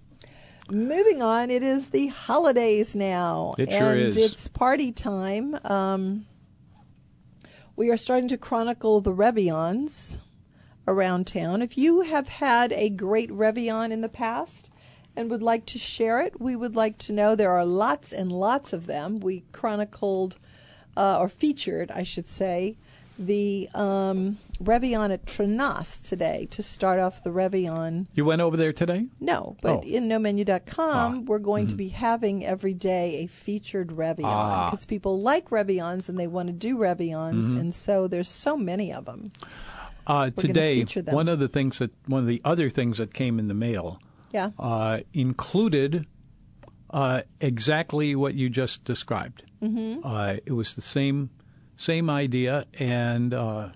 Moving 0.71 1.21
on, 1.21 1.51
it 1.51 1.61
is 1.61 1.89
the 1.89 2.07
holidays 2.07 2.95
now, 2.95 3.53
It 3.59 3.69
and 3.69 3.99
is. 3.99 4.17
it's 4.17 4.47
party 4.47 4.91
time. 4.91 5.55
Um, 5.63 6.25
we 7.75 7.91
are 7.91 7.97
starting 7.97 8.29
to 8.29 8.39
chronicle 8.39 9.01
the 9.01 9.13
Reveillons 9.13 10.17
around 10.87 11.27
town. 11.27 11.61
If 11.61 11.77
you 11.77 12.01
have 12.01 12.27
had 12.29 12.71
a 12.71 12.89
great 12.89 13.29
Reveillon 13.29 13.91
in 13.91 14.01
the 14.01 14.09
past 14.09 14.69
and 15.15 15.29
would 15.29 15.43
like 15.43 15.65
to 15.67 15.79
share 15.79 16.19
it, 16.21 16.39
we 16.39 16.55
would 16.55 16.75
like 16.75 16.97
to 16.99 17.13
know. 17.13 17.35
There 17.35 17.51
are 17.51 17.65
lots 17.65 18.13
and 18.13 18.31
lots 18.31 18.71
of 18.73 18.85
them. 18.87 19.19
We 19.19 19.43
chronicled, 19.51 20.37
uh, 20.95 21.19
or 21.19 21.27
featured, 21.29 21.91
I 21.91 22.03
should 22.03 22.27
say, 22.27 22.77
the 23.19 23.67
um, 23.73 24.37
Reveillon 24.63 25.11
at 25.11 25.25
Trenas 25.25 25.99
today 26.07 26.47
to 26.51 26.61
start 26.61 26.99
off 26.99 27.23
the 27.23 27.31
Reveillon. 27.31 28.05
You 28.13 28.25
went 28.25 28.41
over 28.41 28.55
there 28.55 28.71
today? 28.71 29.07
No, 29.19 29.57
but 29.61 29.77
Oh. 29.77 29.81
in 29.81 30.07
nomenu.com, 30.07 31.15
Ah. 31.17 31.21
we're 31.25 31.39
going 31.39 31.65
to 31.67 31.73
be 31.75 31.89
having 31.89 32.45
every 32.45 32.75
day 32.75 33.23
a 33.23 33.27
featured 33.27 33.89
Reveillon 33.89 34.23
Ah. 34.25 34.69
because 34.69 34.85
people 34.85 35.19
like 35.19 35.49
Reveillons 35.49 36.07
and 36.09 36.19
they 36.19 36.27
want 36.27 36.47
to 36.47 36.53
do 36.53 36.77
Reveillons, 36.77 37.45
Mm-hmm. 37.45 37.57
and 37.57 37.73
so 37.73 38.07
there's 38.07 38.29
so 38.29 38.55
many 38.55 38.93
of 38.93 39.05
them. 39.05 39.31
Uh, 40.07 40.29
today, 40.31 40.83
one 41.05 41.27
of 41.27 41.37
the 41.39 41.47
things 41.49 41.79
that 41.79 41.91
one 42.07 42.21
of 42.21 42.27
the 42.27 42.41
other 42.45 42.69
things 42.69 42.97
that 42.97 43.13
came 43.13 43.39
in 43.39 43.47
the 43.49 43.53
mail 43.53 43.99
Yeah. 44.33 44.51
uh, 44.57 44.99
included 45.13 46.07
uh, 46.89 47.23
exactly 47.41 48.15
what 48.15 48.33
you 48.33 48.49
just 48.49 48.85
described. 48.85 49.43
Mm-hmm. 49.61 50.07
Uh, 50.07 50.37
it 50.45 50.53
was 50.53 50.75
the 50.75 50.81
same 50.81 51.29
same 51.75 52.09
idea, 52.09 52.65
and 52.79 53.33
uh, 53.33 53.69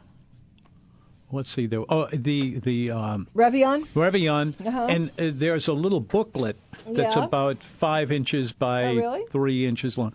let's 1.31 1.50
see, 1.50 1.65
there. 1.67 1.83
Oh, 1.89 2.07
the 2.13 2.59
the 2.59 2.91
um, 2.91 3.27
Reveillon? 3.35 3.85
Reveillon, 3.93 4.53
Uh-huh. 4.65 4.88
and 4.89 5.09
uh, 5.19 5.31
there's 5.33 5.67
a 5.67 5.73
little 5.73 6.00
booklet 6.00 6.55
that's 6.88 7.15
Yeah. 7.17 7.25
about 7.25 7.61
five 7.61 8.11
inches 8.11 8.53
by 8.53 8.85
Oh, 8.85 8.95
really? 8.95 9.23
three 9.29 9.65
inches 9.65 9.97
long. 9.97 10.13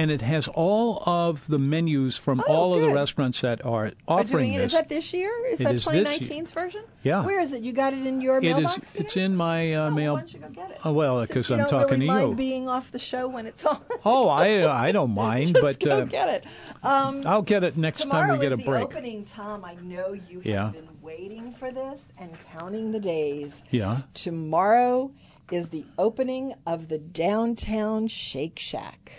And 0.00 0.10
it 0.10 0.22
has 0.22 0.48
all 0.48 1.02
of 1.04 1.46
the 1.46 1.58
menus 1.58 2.16
from 2.16 2.40
Oh, 2.48 2.52
all 2.54 2.74
of 2.74 2.80
the 2.80 2.94
restaurants 2.94 3.42
that 3.42 3.62
are 3.66 3.86
Are 3.86 3.92
offering 4.08 4.52
doing 4.52 4.54
it. 4.54 4.58
this. 4.58 4.66
Is 4.66 4.72
that 4.72 4.88
this 4.88 5.12
year? 5.12 5.30
Is 5.50 5.60
It 5.60 5.64
that 5.64 5.74
is 5.74 5.84
this 5.84 5.94
year. 5.94 6.04
2019's 6.04 6.52
version? 6.52 6.82
Yeah. 7.02 7.22
Where 7.26 7.38
is 7.38 7.52
it? 7.52 7.62
You 7.62 7.72
got 7.72 7.92
it 7.92 8.06
in 8.06 8.22
your 8.22 8.38
It 8.38 8.44
is. 8.44 8.54
mailbox? 8.54 8.78
It's 8.94 9.12
today? 9.12 9.24
in 9.26 9.36
my 9.36 9.74
uh, 9.74 9.88
Oh, 9.88 9.90
mail. 9.90 10.14
Why 10.14 10.20
don't 10.20 10.32
you 10.32 10.40
go 10.40 10.48
get 10.48 10.70
it? 10.70 10.78
Oh, 10.86 10.92
well, 10.94 11.20
because 11.20 11.50
I'm 11.50 11.66
talking 11.66 11.98
really 12.00 12.06
to 12.06 12.12
mind 12.12 12.28
you. 12.30 12.34
being 12.34 12.68
off 12.68 12.90
the 12.92 12.98
show 12.98 13.28
when 13.28 13.44
it's 13.44 13.64
on. 13.66 13.78
Oh, 14.06 14.28
I 14.28 14.66
I 14.88 14.92
don't 14.92 15.10
mind, 15.26 15.48
Just 15.48 15.60
but 15.60 15.78
go 15.80 15.98
uh, 15.98 16.04
get 16.06 16.28
it. 16.30 16.44
Um, 16.82 17.22
I'll 17.26 17.42
get 17.42 17.62
it 17.62 17.76
next 17.76 18.08
time 18.08 18.30
we 18.32 18.38
get 18.38 18.52
a 18.52 18.54
is 18.54 18.60
the 18.60 18.64
break. 18.70 18.84
opening, 18.84 19.26
Tom. 19.26 19.66
I 19.66 19.74
know 19.82 20.14
you 20.14 20.40
Yeah. 20.42 20.64
have 20.66 20.72
been 20.72 20.88
waiting 21.02 21.52
for 21.52 21.70
this 21.70 22.04
and 22.18 22.30
counting 22.56 22.92
the 22.92 23.00
days. 23.00 23.62
Yeah. 23.70 23.98
Tomorrow 24.14 25.10
is 25.52 25.68
the 25.68 25.84
opening 25.98 26.54
of 26.66 26.88
the 26.88 26.96
downtown 26.96 28.06
Shake 28.06 28.58
Shack. 28.58 29.12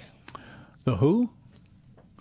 The 0.83 0.97
who? 0.97 1.29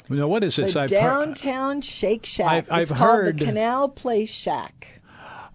Now, 0.09 0.26
what 0.29 0.43
is 0.45 0.57
this? 0.57 0.75
The 0.75 0.81
I've 0.81 0.90
heard, 0.90 0.99
downtown 1.00 1.81
Shake 1.83 2.26
Shack. 2.26 2.47
I've- 2.49 2.71
I've 2.71 2.90
heard- 2.90 3.38
the 3.38 3.45
Canal 3.45 3.88
Place 3.88 4.31
Shack 4.31 5.00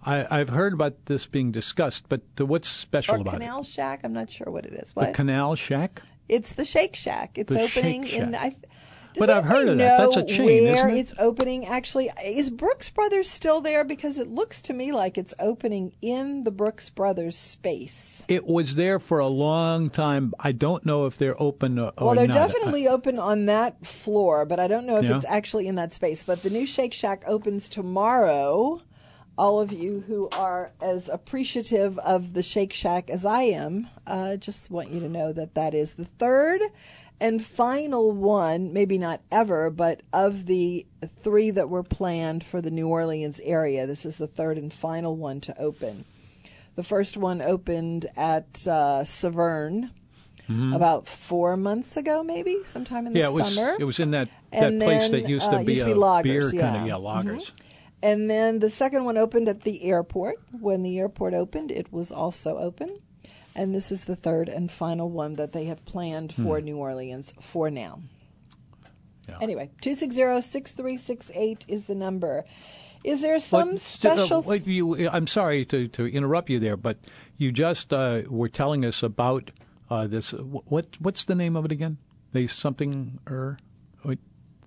I, 0.04 0.38
I've 0.40 0.50
heard 0.50 0.72
about 0.72 1.06
this 1.06 1.26
being 1.26 1.50
discussed, 1.50 2.04
but 2.08 2.20
uh, 2.40 2.46
what's 2.46 2.68
special 2.68 3.16
or 3.16 3.18
about 3.18 3.34
Canal 3.34 3.64
Shack. 3.64 4.00
I'm 4.04 4.12
not 4.12 4.30
sure 4.30 4.52
what 4.52 4.64
it 4.64 4.72
is. 4.74 4.94
What? 4.94 5.08
The 5.08 5.12
Canal 5.12 5.56
Shack. 5.56 6.00
it's 6.28 6.52
the 6.52 6.64
Shake 6.64 6.94
Shack. 6.94 7.36
It's 7.36 7.52
The 7.52 7.60
opening 7.62 8.04
Shake 8.04 8.20
in. 8.20 8.32
Shack. 8.32 8.40
I, 8.42 8.56
does 9.16 9.26
But 9.26 9.30
I've 9.30 9.44
heard 9.44 9.68
of 9.68 9.78
that. 9.78 9.98
That's 9.98 10.16
a 10.16 10.24
chain, 10.24 10.64
where 10.64 10.74
isn't 10.76 10.90
it? 10.90 10.98
It's 10.98 11.14
opening. 11.18 11.66
Actually, 11.66 12.10
is 12.24 12.50
Brooks 12.50 12.88
Brothers 12.90 13.28
still 13.28 13.60
there? 13.60 13.82
Because 13.84 14.18
it 14.18 14.28
looks 14.28 14.60
to 14.62 14.72
me 14.72 14.92
like 14.92 15.18
it's 15.18 15.34
opening 15.38 15.92
in 16.00 16.44
the 16.44 16.50
Brooks 16.50 16.90
Brothers 16.90 17.36
space. 17.36 18.22
It 18.28 18.46
was 18.46 18.76
there 18.76 18.98
for 18.98 19.18
a 19.18 19.26
long 19.26 19.90
time. 19.90 20.32
I 20.38 20.52
don't 20.52 20.86
know 20.86 21.06
if 21.06 21.16
they're 21.18 21.40
open 21.42 21.78
or, 21.78 21.92
Well, 21.98 22.14
they're 22.14 22.26
not. 22.26 22.34
definitely 22.34 22.86
open 22.88 23.18
on 23.18 23.46
that 23.46 23.84
floor, 23.86 24.44
but 24.44 24.60
I 24.60 24.66
don't 24.68 24.86
know 24.86 24.96
if 24.96 25.04
Yeah. 25.04 25.16
it's 25.16 25.24
actually 25.26 25.66
in 25.66 25.74
that 25.76 25.92
space. 25.92 26.22
But 26.22 26.42
the 26.42 26.50
new 26.50 26.66
Shake 26.66 26.94
Shack 26.94 27.22
opens 27.26 27.68
tomorrow. 27.68 28.82
All 29.38 29.60
of 29.60 29.70
you 29.70 30.02
who 30.06 30.30
are 30.32 30.72
as 30.80 31.10
appreciative 31.10 31.98
of 31.98 32.32
the 32.32 32.42
Shake 32.42 32.72
Shack 32.72 33.10
as 33.10 33.26
I 33.26 33.42
am, 33.42 33.88
uh, 34.06 34.36
just 34.36 34.70
want 34.70 34.90
you 34.90 34.98
to 35.00 35.10
know 35.10 35.30
that 35.34 35.54
that 35.54 35.74
is 35.74 35.92
the 35.92 36.04
third 36.06 36.62
and 37.20 37.44
final 37.44 38.12
one, 38.12 38.72
maybe 38.72 38.98
not 38.98 39.22
ever, 39.30 39.70
but 39.70 40.02
of 40.12 40.46
the 40.46 40.86
three 41.18 41.50
that 41.50 41.68
were 41.68 41.82
planned 41.82 42.44
for 42.44 42.60
the 42.60 42.70
New 42.70 42.88
Orleans 42.88 43.40
area, 43.44 43.86
this 43.86 44.04
is 44.04 44.16
the 44.16 44.26
third 44.26 44.58
and 44.58 44.72
final 44.72 45.16
one 45.16 45.40
to 45.42 45.58
open. 45.58 46.04
The 46.74 46.82
first 46.82 47.16
one 47.16 47.40
opened 47.40 48.06
at 48.16 48.66
uh, 48.66 49.04
Severn 49.04 49.90
about 50.48 51.08
four 51.08 51.56
months 51.56 51.96
ago, 51.96 52.22
maybe 52.22 52.58
sometime 52.64 53.06
in 53.06 53.12
the 53.14 53.18
Mm-hmm. 53.18 53.34
yeah, 53.34 53.40
it 53.40 53.42
was. 53.42 53.54
summer. 53.54 53.76
It 53.80 53.84
was 53.84 53.98
in 53.98 54.12
that 54.12 54.28
that 54.52 54.62
And 54.62 54.80
place 54.80 55.10
that 55.10 55.28
used 55.28 55.44
uh, 55.46 55.58
to 55.58 55.64
be 55.64 55.72
used 55.72 55.84
to 55.84 55.90
a 55.90 55.94
be 55.94 56.00
lagers, 56.00 56.22
beer 56.22 56.42
kind 56.42 56.54
yeah. 56.54 56.66
Mm-hmm. 56.66 56.82
of 56.82 56.86
yeah 56.86 56.96
loggers. 56.96 57.52
And 58.02 58.30
then 58.30 58.60
the 58.60 58.70
second 58.70 59.04
one 59.06 59.18
opened 59.18 59.48
at 59.48 59.62
the 59.62 59.82
airport. 59.84 60.36
When 60.52 60.82
the 60.82 60.98
airport 60.98 61.34
opened, 61.34 61.72
it 61.72 61.92
was 61.92 62.12
also 62.12 62.58
open. 62.58 63.00
And 63.56 63.74
this 63.74 63.90
is 63.90 64.04
the 64.04 64.14
third 64.14 64.50
and 64.50 64.70
final 64.70 65.08
one 65.08 65.34
that 65.34 65.52
they 65.52 65.64
have 65.64 65.82
planned 65.86 66.34
for 66.34 66.60
New 66.60 66.76
Orleans 66.76 67.32
for 67.40 67.70
now. 67.70 68.00
Hmm. 68.00 69.30
Yeah. 69.30 69.38
Anyway, 69.40 69.70
260-6368 69.82 71.64
is 71.66 71.84
the 71.84 71.94
number. 71.94 72.44
Is 73.02 73.22
there 73.22 73.40
some 73.40 73.70
But 73.70 73.74
uh, 73.74 73.78
special 73.78 74.42
wait, 74.42 74.66
you, 74.66 75.08
I'm 75.08 75.26
sorry 75.26 75.64
to, 75.64 75.88
to 75.88 76.06
interrupt 76.06 76.50
you 76.50 76.60
there, 76.60 76.76
but 76.76 76.98
you 77.38 77.50
just 77.50 77.92
uh, 77.92 78.22
were 78.28 78.48
telling 78.48 78.84
us 78.84 79.02
about 79.02 79.50
uh, 79.90 80.06
this. 80.06 80.32
What 80.32 80.88
what's 81.00 81.24
the 81.24 81.34
name 81.34 81.56
of 81.56 81.64
it 81.64 81.72
again? 81.72 81.98
They 82.32 82.46
something 82.46 83.18
er, 83.28 83.58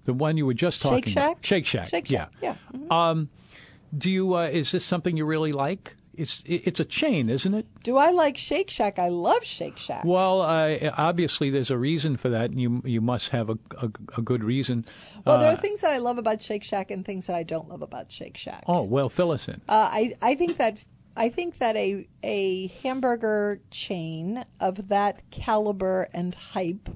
the 0.05 0.13
one 0.13 0.37
you 0.37 0.45
were 0.45 0.53
just 0.55 0.81
talking 0.81 1.03
Shake 1.03 1.13
Shack? 1.13 1.31
about. 1.31 1.45
Shake 1.45 1.65
Shack. 1.65 1.89
Shake 1.89 2.09
yeah. 2.09 2.27
Shack, 2.41 2.57
yeah. 2.71 2.79
mhm. 2.89 3.27
Do 3.95 4.09
you? 4.09 4.35
Uh, 4.35 4.47
is 4.47 4.71
this 4.71 4.83
something 4.83 5.15
you 5.17 5.25
really 5.25 5.51
like? 5.51 5.95
It's 6.19 6.43
it's 6.45 6.79
a 6.79 6.85
chain, 6.85 7.29
isn't 7.29 7.53
it? 7.53 7.65
Do 7.83 7.97
I 7.97 8.09
like 8.11 8.35
Shake 8.37 8.69
Shack? 8.69 8.99
I 8.99 9.07
love 9.09 9.43
Shake 9.43 9.77
Shack. 9.77 10.03
Well, 10.03 10.41
uh, 10.41 10.91
obviously 10.97 11.49
there's 11.49 11.71
a 11.71 11.77
reason 11.77 12.17
for 12.17 12.29
that, 12.29 12.51
and 12.51 12.59
you 12.59 12.81
you 12.85 13.01
must 13.01 13.29
have 13.29 13.49
a 13.49 13.57
a, 13.81 13.89
a 14.17 14.21
good 14.21 14.43
reason. 14.43 14.85
Well, 15.25 15.39
there 15.39 15.49
Uh, 15.49 15.53
are 15.53 15.57
things 15.57 15.81
that 15.81 15.91
I 15.91 15.97
love 15.97 16.17
about 16.17 16.41
Shake 16.41 16.63
Shack 16.63 16.91
and 16.91 17.05
things 17.05 17.27
that 17.27 17.35
I 17.35 17.43
don't 17.43 17.69
love 17.69 17.81
about 17.81 18.11
Shake 18.11 18.37
Shack. 18.37 18.63
oh 18.67 18.81
well, 18.83 19.09
fill 19.09 19.31
us 19.31 19.47
in. 19.47 19.61
Uh, 19.69 19.89
I 19.91 20.13
I 20.21 20.35
think 20.35 20.57
that 20.57 20.77
I 21.15 21.29
think 21.29 21.57
that 21.59 21.75
a 21.75 22.07
a 22.23 22.67
hamburger 22.83 23.61
chain 23.71 24.43
of 24.59 24.89
that 24.89 25.21
caliber 25.31 26.09
and 26.13 26.35
hype 26.35 26.89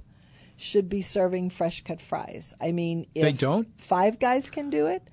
should 0.57 0.87
be 0.89 1.01
serving 1.01 1.49
fresh 1.49 1.83
cut 1.83 1.99
fries. 2.01 2.53
I 2.61 2.71
mean, 2.71 3.05
if 3.15 3.23
They 3.23 3.31
don't? 3.31 3.67
Five 3.81 4.19
Guys 4.19 4.49
can 4.49 4.69
do 4.69 4.85
it, 4.87 5.09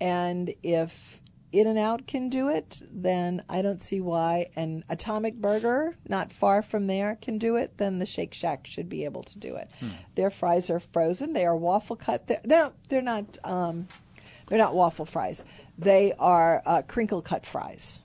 and 0.00 0.54
if 0.62 1.17
In 1.50 1.66
and 1.66 1.78
Out 1.78 2.06
can 2.06 2.28
do 2.28 2.48
it, 2.48 2.82
then 2.90 3.42
I 3.48 3.62
don't 3.62 3.80
see 3.80 4.00
why. 4.00 4.48
an 4.54 4.84
Atomic 4.90 5.36
Burger, 5.36 5.96
not 6.06 6.30
far 6.30 6.60
from 6.62 6.86
there, 6.88 7.16
can 7.22 7.38
do 7.38 7.56
it. 7.56 7.78
Then 7.78 7.98
the 7.98 8.06
Shake 8.06 8.34
Shack 8.34 8.66
should 8.66 8.88
be 8.88 9.04
able 9.06 9.22
to 9.22 9.38
do 9.38 9.56
it. 9.56 9.70
Their 10.14 10.30
fries 10.30 10.68
are 10.68 10.80
frozen. 10.80 11.32
They 11.32 11.46
are 11.46 11.56
waffle 11.56 11.96
cut. 11.96 12.26
They're 12.26 12.40
they're 12.44 12.58
not. 12.60 12.74
They're 12.88 13.02
not, 13.02 13.38
um, 13.44 13.88
they're 14.48 14.58
not 14.58 14.74
waffle 14.74 15.04
fries. 15.06 15.42
They 15.78 16.12
are 16.18 16.62
uh, 16.66 16.82
crinkle 16.86 17.22
cut 17.22 17.46
fries. 17.46 18.02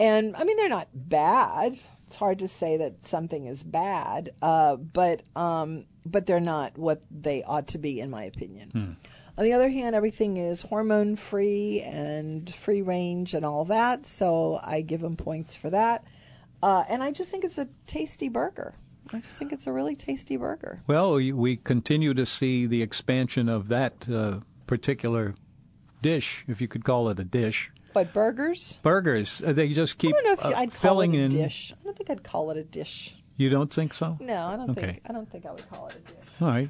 And 0.00 0.36
I 0.36 0.44
mean, 0.44 0.56
they're 0.56 0.68
not 0.68 0.88
bad. 0.94 1.76
It's 2.06 2.16
hard 2.16 2.38
to 2.38 2.48
say 2.48 2.76
that 2.78 3.04
something 3.06 3.46
is 3.46 3.62
bad, 3.62 4.30
uh, 4.40 4.76
but 4.76 5.22
um, 5.36 5.84
but 6.06 6.26
they're 6.26 6.40
not 6.40 6.78
what 6.78 7.02
they 7.10 7.42
ought 7.42 7.66
to 7.68 7.78
be, 7.78 8.00
in 8.00 8.08
my 8.08 8.22
opinion. 8.24 8.96
On 9.38 9.44
the 9.44 9.52
other 9.52 9.68
hand, 9.70 9.94
everything 9.94 10.36
is 10.36 10.62
hormone 10.62 11.14
free 11.14 11.80
and 11.82 12.52
free 12.52 12.82
range 12.82 13.34
and 13.34 13.44
all 13.46 13.64
that, 13.66 14.04
so 14.04 14.58
I 14.64 14.80
give 14.80 15.00
them 15.00 15.16
points 15.16 15.54
for 15.54 15.70
that. 15.70 16.04
Uh, 16.60 16.82
and 16.88 17.04
I 17.04 17.12
just 17.12 17.30
think 17.30 17.44
it's 17.44 17.56
a 17.56 17.68
tasty 17.86 18.28
burger. 18.28 18.74
I 19.12 19.20
just 19.20 19.38
think 19.38 19.52
it's 19.52 19.68
a 19.68 19.72
really 19.72 19.94
tasty 19.94 20.36
burger. 20.36 20.80
Well, 20.88 21.12
we- 21.14 21.56
continue 21.56 22.14
to 22.14 22.26
see 22.26 22.66
the 22.66 22.82
expansion 22.82 23.48
of 23.48 23.68
that 23.68 24.08
uh, 24.10 24.40
particular 24.66 25.36
dish, 26.02 26.44
if 26.48 26.60
you 26.60 26.66
could 26.66 26.84
call 26.84 27.08
it 27.08 27.20
a 27.20 27.24
dish. 27.24 27.70
What 27.92 28.12
burgers? 28.12 28.80
Burgers. 28.82 29.40
uh, 29.46 29.52
They 29.52 29.68
just 29.72 29.98
keep 29.98 30.14
I 30.16 30.20
don't 30.20 30.24
know 30.24 30.32
if 30.32 30.44
uh, 30.56 30.58
I'd 30.58 30.70
call 30.72 30.80
filling 30.80 31.14
it 31.14 31.18
a 31.20 31.22
in. 31.22 31.30
dish. 31.30 31.72
I 31.80 31.84
don't 31.84 31.96
think 31.96 32.10
I'd 32.10 32.24
call 32.24 32.50
it 32.50 32.56
a 32.56 32.64
dish. 32.64 33.14
You 33.36 33.50
don't 33.50 33.72
think 33.72 33.94
so? 33.94 34.18
No, 34.20 34.46
I 34.48 34.56
don't 34.56 34.70
Okay. 34.70 34.80
think. 34.80 35.02
I 35.08 35.12
don't 35.12 35.30
think 35.30 35.46
I 35.46 35.52
would 35.52 35.70
call 35.70 35.86
it 35.86 35.94
a 35.94 36.00
dish. 36.00 36.26
All 36.40 36.48
right. 36.48 36.68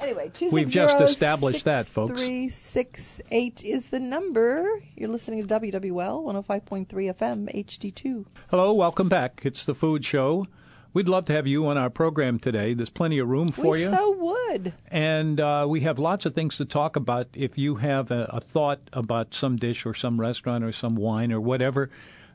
Anyway, 0.00 0.30
two 0.32 0.48
We've 0.50 0.70
just 0.70 1.00
established 1.00 1.64
that, 1.64 1.86
folks. 1.86 2.20
Three 2.20 2.48
six 2.48 3.20
eight 3.30 3.64
is 3.64 3.86
the 3.86 3.98
number. 3.98 4.82
You're 4.96 5.08
listening 5.08 5.46
to 5.46 5.60
WWL 5.60 6.24
105.3 6.46 6.86
FM 6.86 7.66
HD2. 7.66 8.24
Hello, 8.50 8.72
welcome 8.72 9.08
back. 9.08 9.40
It's 9.44 9.64
the 9.64 9.74
Food 9.74 10.04
Show. 10.04 10.46
We'd 10.92 11.08
love 11.08 11.26
to 11.26 11.32
have 11.32 11.46
you 11.46 11.66
on 11.66 11.76
our 11.76 11.90
program 11.90 12.38
today. 12.38 12.74
There's 12.74 12.90
plenty 12.90 13.18
of 13.18 13.28
room 13.28 13.50
for 13.50 13.64
you. 13.64 13.70
we 13.70 13.80
you. 13.82 13.88
so 13.88 14.10
would. 14.12 14.72
And 14.88 15.40
uh, 15.40 15.66
we 15.68 15.80
have 15.80 15.98
lots 15.98 16.26
of 16.26 16.34
things 16.34 16.56
to 16.56 16.64
talk 16.64 16.96
about. 16.96 17.28
If 17.34 17.58
you 17.58 17.76
have 17.76 18.10
a, 18.10 18.24
a 18.32 18.40
thought 18.40 18.80
about 18.92 19.34
some 19.34 19.56
dish 19.56 19.84
or 19.84 19.94
some 19.94 20.20
restaurant 20.20 20.64
or 20.64 20.72
some 20.72 20.94
wine 20.94 21.32
or 21.32 21.40
whatever, 21.40 21.90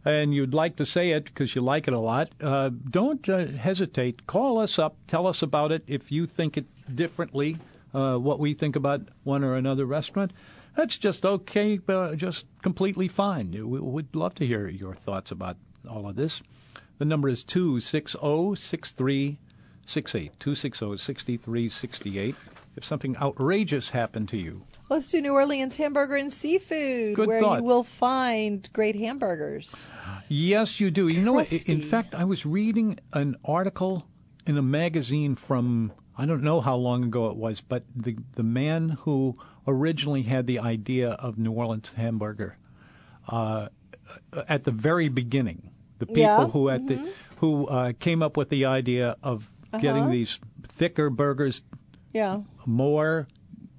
and 0.06 0.34
you'd 0.34 0.54
like 0.54 0.76
to 0.76 0.86
say 0.86 1.12
it 1.12 1.26
because 1.26 1.56
you 1.56 1.62
like 1.62 1.88
it 1.88 1.94
a 1.94 2.00
lot, 2.00 2.30
uh, 2.42 2.70
don't 2.90 3.28
uh, 3.28 3.48
hesitate. 3.48 4.28
Call 4.28 4.60
us 4.60 4.78
up. 4.78 4.98
Tell 5.08 5.28
us 5.28 5.42
about 5.42 5.72
it. 5.72 5.84
If 5.88 6.12
you 6.12 6.26
think 6.26 6.58
it 6.58 6.66
differently, 6.94 7.58
uh, 7.94 8.18
what 8.18 8.40
we 8.40 8.54
think 8.54 8.76
about 8.76 9.02
one 9.24 9.44
or 9.44 9.56
another 9.56 9.86
restaurant, 9.86 10.34
that's 10.76 10.98
just 10.98 11.26
okay, 11.26 11.80
uh, 11.88 12.16
just 12.16 12.46
completely 12.62 13.08
fine. 13.08 13.52
We, 13.52 13.80
we'd 13.80 14.16
love 14.16 14.36
to 14.36 14.46
hear 14.46 14.68
your 14.68 14.94
thoughts 14.96 15.32
about 15.32 15.58
all 15.90 16.08
of 16.10 16.16
this. 16.16 16.42
The 16.98 17.06
number 17.06 17.30
is 17.30 17.44
260 17.44 18.18
6368. 18.56 20.40
260 20.40 20.98
6368. 20.98 22.36
If 22.76 22.84
something 22.84 23.16
outrageous 23.18 23.92
happened 23.92 24.30
to 24.30 24.38
you, 24.38 24.64
Let's 24.90 25.08
do 25.08 25.22
New 25.22 25.34
Orleans 25.34 25.78
hamburger 25.78 26.16
and 26.18 26.32
seafood, 26.32 27.16
Good 27.16 27.28
where 27.28 27.40
thought. 27.40 27.60
you 27.60 27.64
will 27.64 27.84
find 27.84 28.70
great 28.74 28.96
hamburgers. 28.96 29.90
Yes, 30.28 30.80
you 30.80 30.92
do. 30.92 31.08
You 31.08 31.22
know 31.22 31.34
what? 31.34 31.52
In 31.52 31.82
fact, 31.82 32.14
I 32.14 32.26
was 32.26 32.46
reading 32.46 33.00
an 33.14 33.38
article 33.46 34.06
in 34.46 34.58
a 34.58 34.62
magazine 34.62 35.36
from 35.36 35.94
I 36.18 36.26
don't 36.26 36.44
know 36.44 36.62
how 36.62 36.76
long 36.76 37.04
ago 37.06 37.28
it 37.30 37.36
was, 37.38 37.62
but 37.62 37.84
the 37.96 38.16
the 38.34 38.44
man 38.44 38.90
who 39.02 39.38
originally 39.68 40.24
had 40.24 40.46
the 40.48 40.60
idea 40.60 41.12
of 41.12 41.38
New 41.38 41.52
Orleans 41.52 41.94
hamburger 41.96 42.58
uh, 43.28 43.70
at 44.48 44.64
the 44.66 44.72
very 44.72 45.10
beginning, 45.10 45.72
the 46.00 46.06
people 46.06 46.22
Yeah, 46.22 46.48
who 46.48 46.70
at 46.70 46.86
the 46.88 47.10
who 47.38 47.66
uh, 47.68 47.94
came 48.00 48.22
up 48.22 48.38
with 48.38 48.50
the 48.50 48.66
idea 48.66 49.16
of 49.24 49.50
getting 49.74 50.04
Uh-huh. 50.04 50.12
these 50.12 50.40
thicker 50.68 51.10
burgers, 51.10 51.64
Yeah. 52.14 52.42
more 52.66 53.28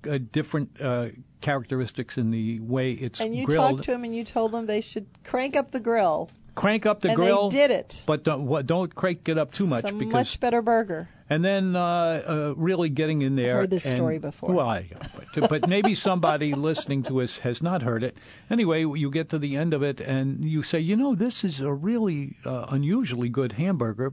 uh, 0.09 0.19
different 0.33 0.81
uh, 0.81 1.09
characteristics 1.41 2.19
in 2.19 2.31
the 2.31 2.59
way 2.61 2.93
it's 2.93 3.21
And 3.21 3.37
you 3.37 3.47
grilled. 3.47 3.71
talked 3.77 3.85
to 3.85 3.91
them 3.93 4.05
and 4.05 4.15
you 4.15 4.25
told 4.25 4.53
them 4.53 4.67
they 4.67 4.81
should 4.81 5.07
crank 5.25 5.55
up 5.57 5.71
the 5.71 5.81
grill. 5.81 6.31
crank 6.57 6.85
up 6.87 7.01
the 7.01 7.09
and 7.11 7.17
grill. 7.17 7.49
they 7.49 7.57
did 7.59 7.71
it. 7.71 8.03
but 8.07 8.25
don't 8.25 8.47
what, 8.47 8.67
don't 8.67 8.95
crank 8.95 9.29
it 9.29 9.39
up 9.39 9.53
too 9.53 9.67
much 9.67 9.85
It's 9.85 9.93
a 9.93 9.97
because 9.97 10.13
much 10.13 10.41
better 10.41 10.61
burger. 10.63 11.09
And 11.31 11.45
then 11.45 11.75
uh, 11.75 12.23
uh, 12.27 12.55
really 12.57 12.91
getting 12.91 13.23
in 13.23 13.37
there. 13.37 13.55
I've 13.55 13.61
heard 13.63 13.71
this 13.71 13.87
and- 13.87 13.97
story 13.97 14.19
before. 14.19 14.53
Well, 14.53 14.69
I, 14.69 14.91
but, 15.35 15.49
but 15.49 15.69
maybe 15.69 15.95
somebody 15.95 16.55
listening 16.55 17.03
to 17.05 17.23
us 17.23 17.39
has 17.39 17.63
not 17.63 17.83
heard 17.83 18.03
it. 18.03 18.17
Anyway, 18.51 18.81
you 18.81 19.11
get 19.11 19.29
to 19.31 19.39
the 19.39 19.57
end 19.57 19.73
of 19.73 19.83
it 19.83 20.01
and 20.01 20.45
you 20.45 20.63
say, 20.63 20.81
you 20.81 20.97
know, 20.97 21.15
this 21.15 21.45
is 21.45 21.61
a 21.61 21.73
really 21.73 22.37
uh, 22.45 22.67
unusually 22.69 23.29
good 23.29 23.53
hamburger. 23.53 24.13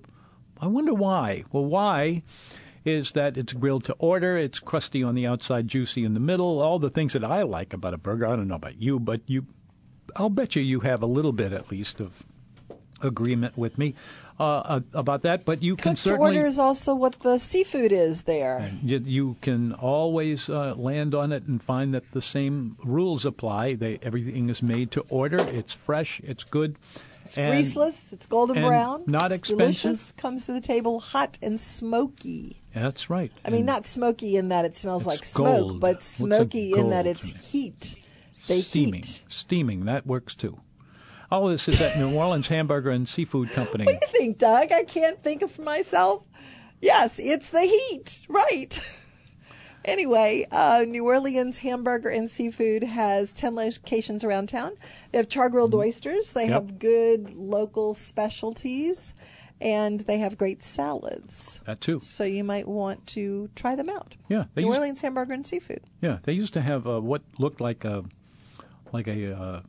I 0.59 0.67
wonder 0.67 0.93
why. 0.93 1.43
Well, 1.51 1.65
why? 1.65 2.23
Is 2.83 3.11
that 3.11 3.37
it's 3.37 3.53
grilled 3.53 3.83
to 3.85 3.95
order, 3.99 4.37
it's 4.37 4.59
crusty 4.59 5.03
on 5.03 5.13
the 5.13 5.27
outside, 5.27 5.67
juicy 5.67 6.03
in 6.03 6.15
the 6.15 6.19
middle, 6.19 6.59
all 6.61 6.79
the 6.79 6.89
things 6.89 7.13
that 7.13 7.23
I 7.23 7.43
like 7.43 7.73
about 7.73 7.93
a 7.93 7.97
burger. 7.97 8.25
I 8.25 8.35
don't 8.35 8.47
know 8.47 8.55
about 8.55 8.81
you, 8.81 8.99
but 8.99 9.21
you 9.27 9.45
I'll 10.15 10.29
bet 10.29 10.55
you 10.55 10.61
you 10.63 10.79
have 10.79 11.03
a 11.03 11.07
little 11.07 11.31
bit 11.31 11.53
at 11.53 11.69
least 11.69 11.99
of 11.99 12.23
agreement 13.01 13.57
with 13.57 13.77
me 13.77 13.95
uh, 14.41 14.61
uh, 14.65 14.79
about 14.93 15.21
that. 15.21 15.45
But 15.45 15.61
you 15.61 15.75
can 15.75 15.91
Cooked 15.91 16.03
to 16.03 16.09
certainly 16.09 16.37
order 16.37 16.47
is 16.47 16.57
also 16.57 16.95
what 16.95 17.19
the 17.19 17.37
seafood 17.37 17.91
is 17.91 18.23
there. 18.23 18.71
you, 18.81 19.01
you 19.05 19.35
can 19.41 19.73
always 19.73 20.49
uh, 20.49 20.73
land 20.75 21.13
on 21.13 21.31
it 21.31 21.43
and 21.43 21.61
find 21.61 21.93
that 21.93 22.11
the 22.11 22.21
same 22.21 22.75
rules 22.83 23.23
apply. 23.23 23.75
They, 23.75 23.99
everything 24.01 24.49
is 24.49 24.63
made 24.63 24.89
to 24.91 25.05
order. 25.09 25.37
It's 25.37 25.73
fresh. 25.73 26.21
It's 26.23 26.43
good. 26.43 26.77
It's 27.25 27.37
and 27.37 27.53
greaseless. 27.53 28.11
It's 28.11 28.25
golden 28.25 28.57
and 28.57 28.65
brown. 28.65 29.03
not 29.05 29.31
expensive. 29.31 29.81
Delicious. 29.83 30.11
Comes 30.13 30.47
to 30.47 30.53
the 30.53 30.61
table 30.61 30.99
hot 30.99 31.37
and 31.43 31.59
smoky. 31.59 32.61
That's 32.73 33.11
right. 33.11 33.31
I 33.45 33.51
mean, 33.51 33.65
not 33.65 33.85
smoky 33.85 34.37
in 34.37 34.49
that 34.49 34.65
it 34.65 34.75
smells 34.75 35.05
like 35.05 35.23
smoke, 35.23 35.45
gold. 35.45 35.79
but 35.79 36.01
smoky 36.01 36.73
in 36.73 36.89
that 36.89 37.05
it's 37.05 37.27
heat. 37.51 37.95
They 38.47 38.61
steaming. 38.61 39.03
heat. 39.03 39.23
Steaming. 39.27 39.85
That 39.85 40.07
works 40.07 40.33
too. 40.33 40.57
All 41.31 41.47
this 41.47 41.67
is 41.69 41.79
at 41.79 41.97
New 41.97 42.13
Orleans 42.13 42.47
Hamburger 42.49 42.89
and 42.89 43.07
Seafood 43.07 43.49
Company. 43.51 43.85
What 43.85 44.01
do 44.01 44.05
you 44.05 44.11
think, 44.19 44.37
Doug? 44.37 44.71
I 44.71 44.83
can't 44.83 45.21
think 45.23 45.41
of 45.41 45.51
for 45.51 45.61
myself. 45.61 46.23
Yes, 46.81 47.19
it's 47.19 47.49
the 47.51 47.61
heat. 47.61 48.21
Right. 48.27 48.77
anyway, 49.85 50.45
uh, 50.51 50.83
New 50.87 51.05
Orleans 51.05 51.59
Hamburger 51.59 52.09
and 52.09 52.29
Seafood 52.29 52.83
has 52.83 53.31
10 53.31 53.55
locations 53.55 54.23
around 54.25 54.49
town. 54.49 54.73
They 55.11 55.19
have 55.19 55.29
char 55.29 55.49
grilled 55.49 55.73
oysters, 55.73 56.31
they 56.31 56.47
Mm-hmm. 56.47 56.51
Yep. 56.51 56.61
have 56.63 56.79
good 56.79 57.33
local 57.35 57.93
specialties, 57.93 59.13
and 59.61 60.01
they 60.01 60.17
have 60.17 60.37
great 60.37 60.61
salads. 60.63 61.61
That 61.65 61.79
too. 61.79 62.01
So 62.01 62.25
you 62.25 62.43
might 62.43 62.67
want 62.67 63.07
to 63.07 63.49
try 63.55 63.75
them 63.75 63.89
out. 63.89 64.15
Yeah, 64.27 64.45
New 64.57 64.63
used- 64.65 64.75
Orleans 64.77 64.99
Hamburger 65.01 65.31
and 65.33 65.47
Seafood. 65.47 65.81
Yeah, 66.01 66.17
they 66.23 66.33
used 66.33 66.53
to 66.55 66.61
have 66.61 66.85
uh, 66.87 66.99
what 66.99 67.21
looked 67.37 67.61
like 67.61 67.85
a 67.85 68.03
like 68.91 69.07
a 69.07 69.33
uh, 69.33 69.61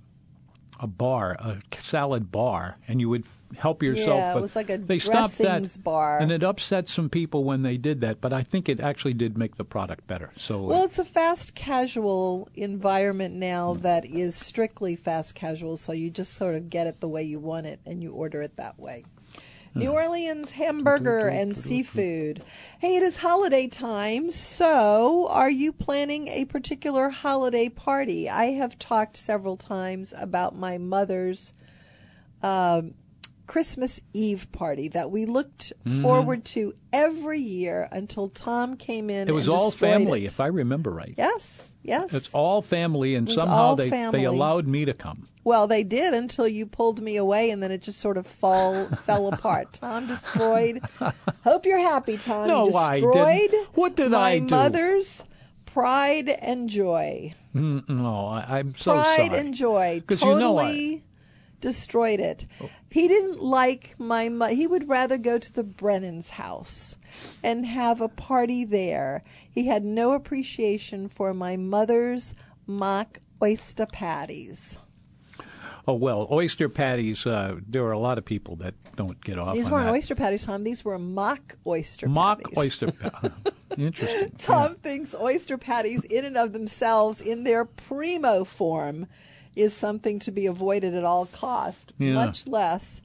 a 0.82 0.86
bar, 0.88 1.36
a 1.38 1.58
salad 1.78 2.32
bar, 2.32 2.76
and 2.88 3.00
you 3.00 3.08
would 3.08 3.24
help 3.56 3.82
yourself. 3.82 4.18
Yeah, 4.18 4.36
it 4.36 4.40
was 4.40 4.56
like 4.56 4.68
a 4.68 4.78
they 4.78 4.98
stopped 4.98 5.38
that, 5.38 5.82
bar. 5.84 6.18
and 6.18 6.32
it 6.32 6.42
upset 6.42 6.88
some 6.88 7.08
people 7.08 7.44
when 7.44 7.62
they 7.62 7.76
did 7.76 8.00
that. 8.00 8.20
But 8.20 8.32
I 8.32 8.42
think 8.42 8.68
it 8.68 8.80
actually 8.80 9.14
did 9.14 9.38
make 9.38 9.56
the 9.56 9.64
product 9.64 10.06
better. 10.08 10.30
So 10.36 10.64
uh, 10.64 10.68
Well, 10.68 10.84
it's 10.84 10.98
a 10.98 11.04
fast 11.04 11.54
casual 11.54 12.48
environment 12.54 13.34
now 13.34 13.74
that 13.74 14.04
is 14.04 14.34
strictly 14.34 14.96
fast 14.96 15.34
casual, 15.36 15.76
so 15.76 15.92
you 15.92 16.10
just 16.10 16.34
sort 16.34 16.56
of 16.56 16.68
get 16.68 16.88
it 16.88 17.00
the 17.00 17.08
way 17.08 17.22
you 17.22 17.38
want 17.38 17.66
it 17.66 17.80
and 17.86 18.02
you 18.02 18.12
order 18.12 18.42
it 18.42 18.56
that 18.56 18.78
way. 18.78 19.04
New 19.74 19.92
Orleans 19.92 20.50
hamburger 20.50 21.28
and 21.28 21.56
seafood. 21.56 22.42
Hey, 22.78 22.96
it 22.96 23.02
is 23.02 23.18
holiday 23.18 23.68
time, 23.68 24.30
so 24.30 25.26
are 25.28 25.48
you 25.48 25.72
planning 25.72 26.28
a 26.28 26.44
particular 26.44 27.08
holiday 27.08 27.70
party? 27.70 28.28
I 28.28 28.46
have 28.46 28.78
talked 28.78 29.16
several 29.16 29.56
times 29.56 30.12
about 30.16 30.54
my 30.54 30.76
mother's 30.76 31.54
um, 32.42 32.94
Christmas 33.52 34.00
Eve 34.14 34.50
party 34.50 34.88
that 34.88 35.10
we 35.10 35.26
looked 35.26 35.74
forward 36.00 36.42
to 36.46 36.72
every 36.90 37.38
year 37.40 37.86
until 37.92 38.30
Tom 38.30 38.78
came 38.78 39.10
in. 39.10 39.28
It 39.28 39.34
was 39.34 39.46
all 39.46 39.70
family, 39.70 40.22
it. 40.24 40.28
if 40.28 40.40
I 40.40 40.46
remember 40.46 40.90
right. 40.90 41.12
Yes, 41.18 41.76
yes. 41.82 42.14
It's 42.14 42.32
all 42.32 42.62
family, 42.62 43.14
and 43.14 43.28
somehow 43.30 43.74
they 43.74 43.90
family. 43.90 44.20
they 44.20 44.24
allowed 44.24 44.66
me 44.66 44.86
to 44.86 44.94
come. 44.94 45.28
Well, 45.44 45.66
they 45.66 45.84
did 45.84 46.14
until 46.14 46.48
you 46.48 46.64
pulled 46.64 47.02
me 47.02 47.16
away, 47.16 47.50
and 47.50 47.62
then 47.62 47.70
it 47.70 47.82
just 47.82 48.00
sort 48.00 48.16
of 48.16 48.26
fall 48.26 48.86
fell 49.02 49.28
apart. 49.28 49.74
Tom 49.74 50.06
destroyed. 50.06 50.80
Hope 51.44 51.66
you're 51.66 51.78
happy, 51.78 52.16
Tom. 52.16 52.48
No, 52.48 52.72
I 52.74 53.00
destroyed 53.00 53.50
didn't. 53.50 53.68
What 53.76 53.96
did 53.96 54.12
my 54.12 54.30
I 54.30 54.38
do? 54.38 54.46
mother's 54.46 55.24
pride 55.66 56.30
and 56.30 56.70
joy. 56.70 57.34
Mm, 57.54 57.86
No, 57.86 58.28
I, 58.28 58.60
I'm 58.60 58.74
so 58.74 58.94
pride 58.94 59.26
sorry. 59.26 59.38
and 59.40 59.52
joy. 59.52 60.02
Totally 60.08 60.32
you 60.32 60.38
know 60.38 60.58
I- 60.58 61.02
destroyed 61.62 62.20
it. 62.20 62.46
He 62.90 63.08
didn't 63.08 63.42
like 63.42 63.94
my. 63.98 64.28
Mo- 64.28 64.46
he 64.48 64.66
would 64.66 64.88
rather 64.88 65.16
go 65.16 65.38
to 65.38 65.52
the 65.52 65.64
Brennan's 65.64 66.30
house 66.30 66.96
and 67.42 67.64
have 67.64 68.02
a 68.02 68.08
party 68.08 68.64
there. 68.66 69.22
He 69.50 69.66
had 69.68 69.84
no 69.84 70.12
appreciation 70.12 71.08
for 71.08 71.32
my 71.32 71.56
mother's 71.56 72.34
mock 72.66 73.18
oyster 73.42 73.86
patties. 73.86 74.78
Oh 75.88 75.94
well, 75.94 76.28
oyster 76.30 76.68
patties. 76.68 77.26
Uh, 77.26 77.56
there 77.66 77.82
are 77.84 77.92
a 77.92 77.98
lot 77.98 78.16
of 78.18 78.24
people 78.24 78.54
that 78.56 78.74
don't 78.94 79.20
get 79.24 79.36
off. 79.38 79.54
These 79.54 79.68
weren't 79.68 79.86
that. 79.86 79.92
oyster 79.92 80.14
patties, 80.14 80.44
Tom. 80.44 80.62
These 80.62 80.84
were 80.84 80.96
mock 80.98 81.56
oyster 81.66 82.08
Mock 82.08 82.42
patties. 82.42 82.58
oyster. 82.58 82.92
pa- 82.92 83.30
Interesting. 83.76 84.32
Tom 84.38 84.76
thinks 84.76 85.14
oyster 85.14 85.58
patties, 85.58 86.04
in 86.04 86.24
and 86.24 86.36
of 86.36 86.52
themselves, 86.52 87.20
in 87.20 87.42
their 87.44 87.64
primo 87.64 88.44
form, 88.44 89.06
is 89.54 89.74
something 89.74 90.18
to 90.20 90.30
be 90.30 90.46
avoided 90.46 90.94
at 90.94 91.04
all 91.04 91.26
cost. 91.26 91.92
Yeah. 91.98 92.14
Much 92.14 92.46
less 92.46 93.00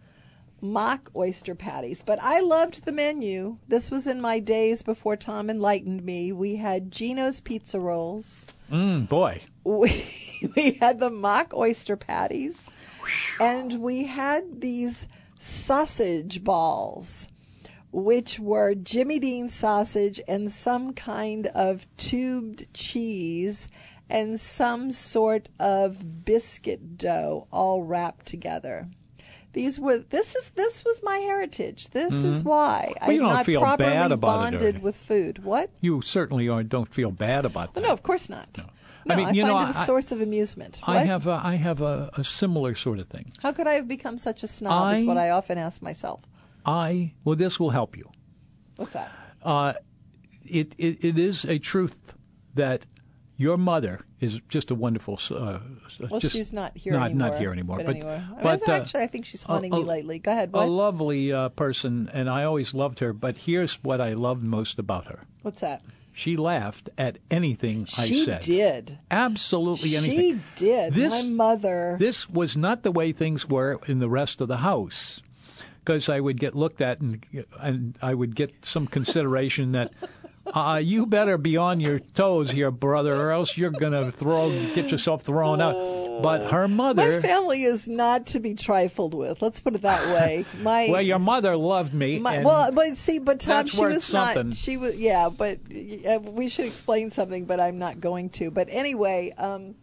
mock 0.62 1.10
oyster 1.16 1.56
patties. 1.56 2.04
But 2.06 2.20
I 2.22 2.40
loved 2.40 2.86
the 2.86 2.92
menu. 2.92 3.58
This 3.68 3.92
was 3.92 4.08
in 4.08 4.22
my 4.22 4.40
days 4.40 4.82
before 4.82 5.16
Tom 5.16 5.50
enlightened 5.50 6.04
me. 6.04 6.32
We 6.32 6.56
had 6.56 6.92
Jeno's 6.92 7.40
pizza 7.40 7.80
rolls. 7.80 8.46
Mm, 8.72 9.08
boy. 9.08 9.44
We, 9.64 10.04
we 10.56 10.72
had 10.74 11.00
the 11.00 11.10
mock 11.10 11.54
oyster 11.54 11.98
patties, 11.98 12.66
and 13.40 13.82
we 13.82 14.06
had 14.06 14.62
these 14.62 15.08
sausage 15.40 16.44
balls, 16.44 17.28
which 17.92 18.40
were 18.40 18.76
Jimmy 18.76 19.20
Dean 19.20 19.50
sausage 19.50 20.20
and 20.28 20.52
some 20.52 20.94
kind 20.94 21.48
of 21.48 21.86
tubed 21.98 22.74
cheese 22.74 23.68
and 24.10 24.40
some 24.40 24.92
sort 24.92 25.50
of 25.60 26.24
biscuit 26.26 26.98
dough 26.98 27.48
all 27.52 27.84
wrapped 27.84 28.26
together. 28.26 28.88
These 29.54 29.80
were 29.80 29.98
this 30.00 30.36
is 30.36 30.50
this 30.52 30.86
was 30.86 31.02
my 31.04 31.18
heritage. 31.18 31.90
This 31.90 32.14
is 32.14 32.44
why 32.44 32.94
Mm-hmm. 32.98 33.06
Well, 33.08 33.16
you 33.16 33.22
I'm 33.22 33.28
don't 33.28 33.36
not 33.38 33.46
feel 33.46 33.62
properly 33.62 33.90
bad 33.90 34.12
about 34.12 34.54
it, 34.54 34.60
bonded 34.60 34.82
with 34.84 34.96
food. 34.96 35.44
What? 35.44 35.72
You 35.82 36.02
certainly 36.04 36.48
are, 36.48 36.64
don't 36.64 36.94
feel 36.94 37.12
bad 37.12 37.46
about 37.46 37.74
that. 37.74 37.82
Well, 37.82 37.90
no, 37.90 37.94
of 37.94 38.04
course 38.04 38.30
not. 38.30 38.50
No, 39.06 39.14
I 39.14 39.18
mean, 39.18 39.28
I 39.28 39.32
you 39.32 39.44
find 39.44 39.54
know, 39.54 39.60
it 39.72 39.76
a 39.76 39.80
I- 39.80 39.86
source 39.86 40.12
of 40.12 40.20
amusement. 40.22 40.82
I 40.86 40.96
What? 40.98 41.06
have 41.08 41.28
a, 41.28 41.40
I 41.44 41.56
have 41.56 41.82
a, 41.82 42.10
a 42.18 42.24
similar 42.26 42.76
sort 42.76 43.00
of 43.00 43.08
thing. 43.08 43.32
How 43.42 43.52
could 43.54 43.66
I 43.66 43.74
have 43.74 43.88
become 43.88 44.18
such 44.18 44.44
a 44.44 44.48
snob? 44.48 44.96
is 44.98 45.06
what 45.06 45.18
I 45.18 45.30
often 45.32 45.58
ask 45.58 45.82
myself. 45.82 46.22
I 46.66 47.14
well, 47.24 47.36
this 47.36 47.60
will 47.60 47.70
help 47.72 47.98
you. 47.98 48.12
What's 48.76 48.94
that? 48.94 49.10
Uh, 49.42 49.74
it, 50.44 50.76
it 50.78 51.04
it 51.04 51.18
is 51.18 51.46
a 51.46 51.58
truth 51.58 52.14
that 52.56 52.86
your 53.38 53.58
mother 53.58 54.02
is 54.20 54.42
just 54.50 54.72
a 54.72 54.76
wonderful. 54.76 55.20
Uh, 55.30 55.60
Well, 56.10 56.20
just, 56.20 56.34
she's 56.36 56.52
not 56.52 56.76
here 56.76 56.94
not, 56.94 57.12
anymore. 57.12 57.30
Not 57.30 57.40
here 57.40 57.52
anymore. 57.52 57.78
But, 57.78 57.86
But, 57.86 57.96
anyway, 57.96 58.16
I 58.16 58.32
mean, 58.32 58.40
but, 58.44 58.68
uh, 58.70 58.72
actually, 58.74 59.04
I 59.04 59.08
think 59.08 59.26
she's 59.26 59.44
haunting 59.44 59.74
a- 59.74 59.78
me 59.78 59.84
lately. 59.84 60.20
Go 60.20 60.32
ahead. 60.32 60.50
a 60.54 60.66
lovely 60.66 61.32
uh, 61.32 61.50
person, 61.50 62.10
and 62.14 62.30
I 62.30 62.44
always 62.44 62.74
loved 62.74 63.00
her. 63.00 63.14
But 63.14 63.38
here's 63.38 63.76
what 63.84 64.02
I 64.02 64.14
loved 64.14 64.44
most 64.44 64.80
about 64.80 65.06
her: 65.06 65.22
What's 65.44 65.62
that? 65.62 65.82
she 66.14 66.36
laughed 66.36 66.90
at 66.98 67.20
anything 67.30 67.84
I 67.96 68.08
said. 68.10 68.44
she 68.44 68.56
did. 68.56 68.98
Absolutely 69.12 69.96
anything. 69.96 70.18
She 70.56 70.66
did. 70.66 70.94
This- 70.96 71.14
My 71.14 71.30
mother. 71.30 71.96
This 72.00 72.28
was 72.30 72.58
not 72.58 72.82
the 72.84 72.92
way 72.92 73.12
things 73.12 73.48
were 73.48 73.80
in 73.88 74.00
the 74.00 74.10
rest 74.10 74.42
of 74.42 74.48
the 74.48 74.58
house, 74.58 75.22
because 75.86 76.10
I 76.10 76.20
would 76.20 76.40
get 76.40 76.56
looked 76.56 76.82
at 76.82 77.00
and 77.02 77.24
and 77.60 77.98
I 78.02 78.14
would 78.16 78.36
get 78.36 78.66
some 78.66 78.88
consideration 78.88 79.74
that. 79.74 79.94
Uh, 80.54 80.82
you 80.84 81.06
better 81.06 81.38
be 81.38 81.58
on 81.58 81.80
your 81.80 82.00
toes 82.00 82.52
here, 82.52 82.72
brother, 82.72 83.16
or 83.16 83.32
else 83.32 83.58
you're 83.58 83.72
gonna 83.72 84.10
throw, 84.12 84.50
get 84.74 84.92
yourself 84.92 85.24
thrown 85.24 85.62
out. 85.62 86.22
But 86.22 86.52
her 86.52 86.68
mother, 86.68 87.22
my 87.22 87.22
family 87.22 87.64
is 87.64 87.88
not 87.88 88.26
to 88.28 88.40
be 88.40 88.54
trifled 88.56 89.14
with. 89.14 89.42
Let's 89.42 89.60
put 89.60 89.76
it 89.76 89.82
that 89.84 90.08
way. 90.16 90.46
My 90.62 90.88
well, 90.90 91.02
your 91.02 91.20
mother 91.20 91.56
loved 91.56 91.94
me. 91.94 92.20
My, 92.20 92.44
well, 92.44 92.72
but 92.72 92.98
see, 92.98 93.20
but 93.20 93.40
Tom, 93.40 93.68
she 93.68 93.80
was 93.80 94.04
something. 94.04 94.50
not. 94.50 94.58
She 94.58 94.78
was, 94.78 94.96
yeah, 94.96 95.30
but 95.30 95.60
uh, 96.08 96.20
we 96.20 96.50
should 96.50 96.66
explain 96.66 97.12
something, 97.12 97.46
but 97.46 97.60
I'm 97.60 97.78
not 97.78 98.00
going 98.00 98.30
to. 98.32 98.50
But 98.50 98.68
anyway, 98.72 99.34
um, 99.38 99.76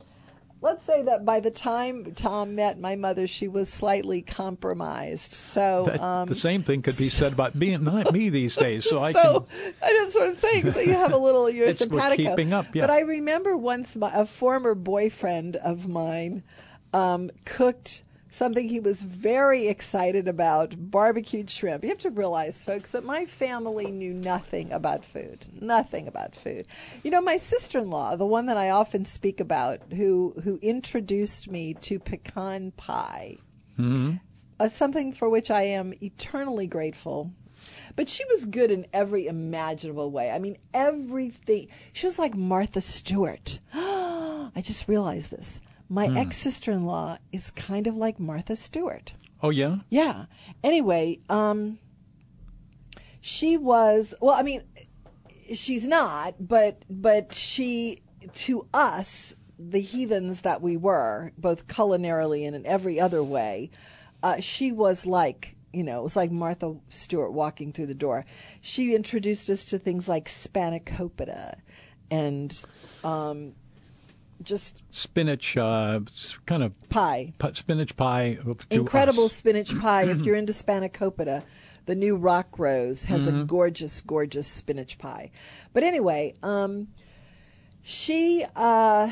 let's 0.64 0.84
say 0.84 1.02
that 1.02 1.24
by 1.26 1.38
the 1.40 1.50
time 1.50 2.12
Tom 2.14 2.54
met 2.54 2.80
my 2.80 2.96
mother, 2.96 3.26
she 3.26 3.46
was 3.48 3.68
slightly 3.68 4.22
compromised. 4.22 5.32
So, 5.34 5.84
that- 5.86 6.00
um, 6.00 6.26
the 6.26 6.34
same 6.34 6.62
thing 6.62 6.80
could 6.82 6.96
be 6.96 7.08
said 7.08 7.32
about 7.34 7.54
me, 7.54 7.76
not 7.76 8.12
me 8.12 8.30
these 8.30 8.56
days. 8.56 8.88
So 8.88 8.98
I 9.00 9.12
so 9.20 9.40
can. 9.42 9.74
that's 9.80 10.14
what 10.14 10.28
I'm 10.28 10.34
saying. 10.34 10.70
So 10.72 10.80
you 10.80 10.94
have 10.94 11.12
a 11.12 11.16
little, 11.18 11.48
you're 11.50 11.68
It's- 11.68 11.78
simpatico. 11.78 12.30
keeping 12.30 12.52
up, 12.52 12.74
yeah. 12.74 12.82
But 12.82 12.90
I 12.90 13.00
remember 13.00 13.56
once 13.56 13.94
my, 13.94 14.10
a 14.12 14.24
former 14.26 14.74
boyfriend 14.74 15.56
of 15.56 15.86
mine 15.86 16.42
um, 16.94 17.30
cooked 17.44 18.02
something 18.34 18.68
he 18.68 18.80
was 18.80 19.00
very 19.02 19.68
excited 19.68 20.26
about 20.26 20.74
barbecued 20.90 21.48
shrimp. 21.48 21.84
You 21.84 21.90
have 21.90 21.98
to 21.98 22.10
realize, 22.10 22.64
folks, 22.64 22.90
that 22.90 23.04
my 23.04 23.26
family 23.26 23.90
knew 23.90 24.12
nothing 24.12 24.72
about 24.72 25.04
food. 25.04 25.46
Nothing 25.60 26.08
about 26.08 26.34
food. 26.34 26.66
You 27.02 27.10
know, 27.10 27.20
my 27.20 27.36
sister 27.36 27.78
in 27.78 27.90
law, 27.90 28.16
the 28.16 28.26
one 28.26 28.46
that 28.46 28.56
I 28.56 28.70
often 28.70 29.04
speak 29.04 29.38
about, 29.38 29.80
who, 29.92 30.34
who 30.42 30.58
introduced 30.62 31.48
me 31.48 31.74
to 31.74 31.98
pecan 31.98 32.72
pie 32.72 33.38
uh, 34.58 34.68
something 34.68 35.12
for 35.12 35.28
which 35.28 35.50
I 35.50 35.62
am 35.62 35.94
eternally 36.02 36.66
grateful. 36.66 37.32
But 37.96 38.08
she 38.08 38.24
was 38.26 38.44
good 38.44 38.70
in 38.70 38.86
every 38.92 39.26
imaginable 39.26 40.10
way. 40.10 40.30
I 40.30 40.38
mean, 40.38 40.58
everything. 40.74 41.68
She 41.92 42.06
was 42.06 42.18
like 42.18 42.34
Martha 42.34 42.80
Stewart. 42.80 43.60
I 43.74 44.60
just 44.62 44.88
realized 44.88 45.30
this. 45.30 45.60
My 45.88 46.06
ex 46.06 46.36
sister 46.36 46.72
in 46.72 46.86
law 46.86 47.18
is 47.32 47.50
kind 47.50 47.86
of 47.86 47.96
like 47.96 48.18
Martha 48.18 48.56
Stewart. 48.56 49.14
Oh 49.42 49.50
yeah. 49.50 49.78
Yeah. 49.90 50.26
Anyway, 50.62 51.20
um, 51.28 51.78
she 53.20 53.56
was 53.56 54.14
well. 54.20 54.34
I 54.34 54.42
mean, 54.42 54.62
she's 55.54 55.86
not, 55.86 56.34
but 56.40 56.82
but 56.88 57.34
she 57.34 58.02
to 58.32 58.66
us, 58.72 59.36
the 59.58 59.80
heathens 59.80 60.40
that 60.40 60.62
we 60.62 60.76
were, 60.76 61.32
both 61.36 61.66
culinarily 61.66 62.46
and 62.46 62.56
in 62.56 62.66
every 62.66 62.98
other 62.98 63.22
way, 63.22 63.70
uh, 64.22 64.40
she 64.40 64.72
was 64.72 65.04
like 65.04 65.54
you 65.74 65.82
know, 65.82 65.98
it 65.98 66.02
was 66.04 66.14
like 66.16 66.30
Martha 66.30 66.76
Stewart 66.88 67.32
walking 67.32 67.72
through 67.72 67.86
the 67.86 67.94
door. 67.94 68.24
She 68.60 68.94
introduced 68.94 69.50
us 69.50 69.64
to 69.66 69.78
things 69.78 70.08
like 70.08 70.28
spanakopita 70.28 71.56
and 72.12 72.64
um, 73.02 73.54
just 74.42 74.82
Spinach, 74.90 75.56
uh, 75.56 76.00
kind 76.46 76.62
of 76.62 76.88
pie. 76.88 77.32
spinach 77.54 77.96
pie. 77.96 78.38
incredible 78.70 79.24
us. 79.26 79.32
spinach 79.32 79.78
pie. 79.78 80.04
if 80.04 80.22
you're 80.22 80.36
into 80.36 80.52
spanakopita, 80.52 81.42
the 81.86 81.94
new 81.94 82.16
Rock 82.16 82.58
Rose 82.58 83.04
has 83.04 83.26
Mm-hmm. 83.28 83.40
a 83.40 83.44
gorgeous, 83.44 84.00
gorgeous 84.00 84.46
spinach 84.48 84.98
pie. 84.98 85.30
But 85.72 85.82
anyway, 85.82 86.34
um, 86.42 86.88
she 87.82 88.44
uh, 88.56 89.10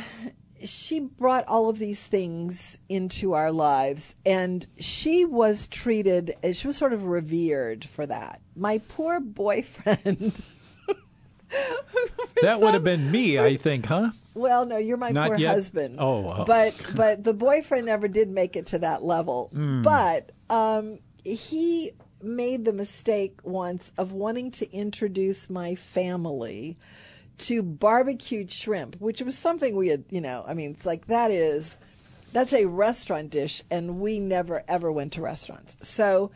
she 0.65 1.01
brought 1.01 1.45
all 1.49 1.69
of 1.69 1.79
these 1.79 2.01
things 2.01 2.79
into 2.89 3.33
our 3.35 3.51
lives, 3.53 4.15
and 4.25 4.67
she 4.79 5.25
was 5.25 5.67
treated. 5.67 6.35
uh, 6.43 6.53
She 6.53 6.67
was 6.67 6.77
sort 6.77 6.93
of 6.93 7.05
revered 7.05 7.85
for 7.85 8.07
that. 8.07 8.41
My 8.57 8.79
poor 8.89 9.21
boyfriend. 9.21 10.47
That 12.41 12.61
would 12.61 12.73
have 12.75 12.83
been 12.83 13.11
me, 13.11 13.39
I 13.39 13.57
think, 13.57 13.85
huh? 13.87 14.11
Well, 14.35 14.65
no, 14.65 14.79
you're 14.79 14.97
my 14.97 15.11
Not 15.11 15.29
poor 15.29 15.37
yet? 15.37 15.55
husband. 15.55 15.97
Oh, 15.99 16.27
oh. 16.39 16.45
but 16.45 16.75
but 16.95 17.25
the 17.25 17.35
boyfriend 17.35 17.87
never 17.87 18.09
did 18.09 18.31
make 18.31 18.57
it 18.57 18.67
to 18.67 18.79
that 18.79 19.05
level. 19.05 19.51
Hmm. 19.53 19.83
But 19.83 20.33
um, 20.49 20.99
he 21.25 21.93
made 22.23 22.65
the 22.65 22.73
mistake 22.73 23.41
once 23.43 23.93
of 23.99 24.13
wanting 24.13 24.51
to 24.53 24.73
introduce 24.73 25.51
my 25.51 25.75
family 25.75 26.79
to 27.39 27.63
barbecued 27.63 28.51
shrimp, 28.51 28.97
which 29.01 29.21
was 29.21 29.37
something 29.37 29.75
we 29.75 29.89
had, 29.89 30.05
you 30.11 30.21
know, 30.21 30.45
I 30.47 30.55
mean, 30.55 30.71
it's 30.71 30.87
like 30.87 31.07
that 31.09 31.31
is 31.31 31.77
that's 32.33 32.53
a 32.53 32.65
restaurant 32.67 33.31
dish, 33.31 33.63
and 33.71 34.01
we 34.01 34.19
never 34.19 34.65
ever 34.69 34.91
went 34.91 35.13
to 35.15 35.23
restaurants. 35.23 35.77
So. 35.83 36.31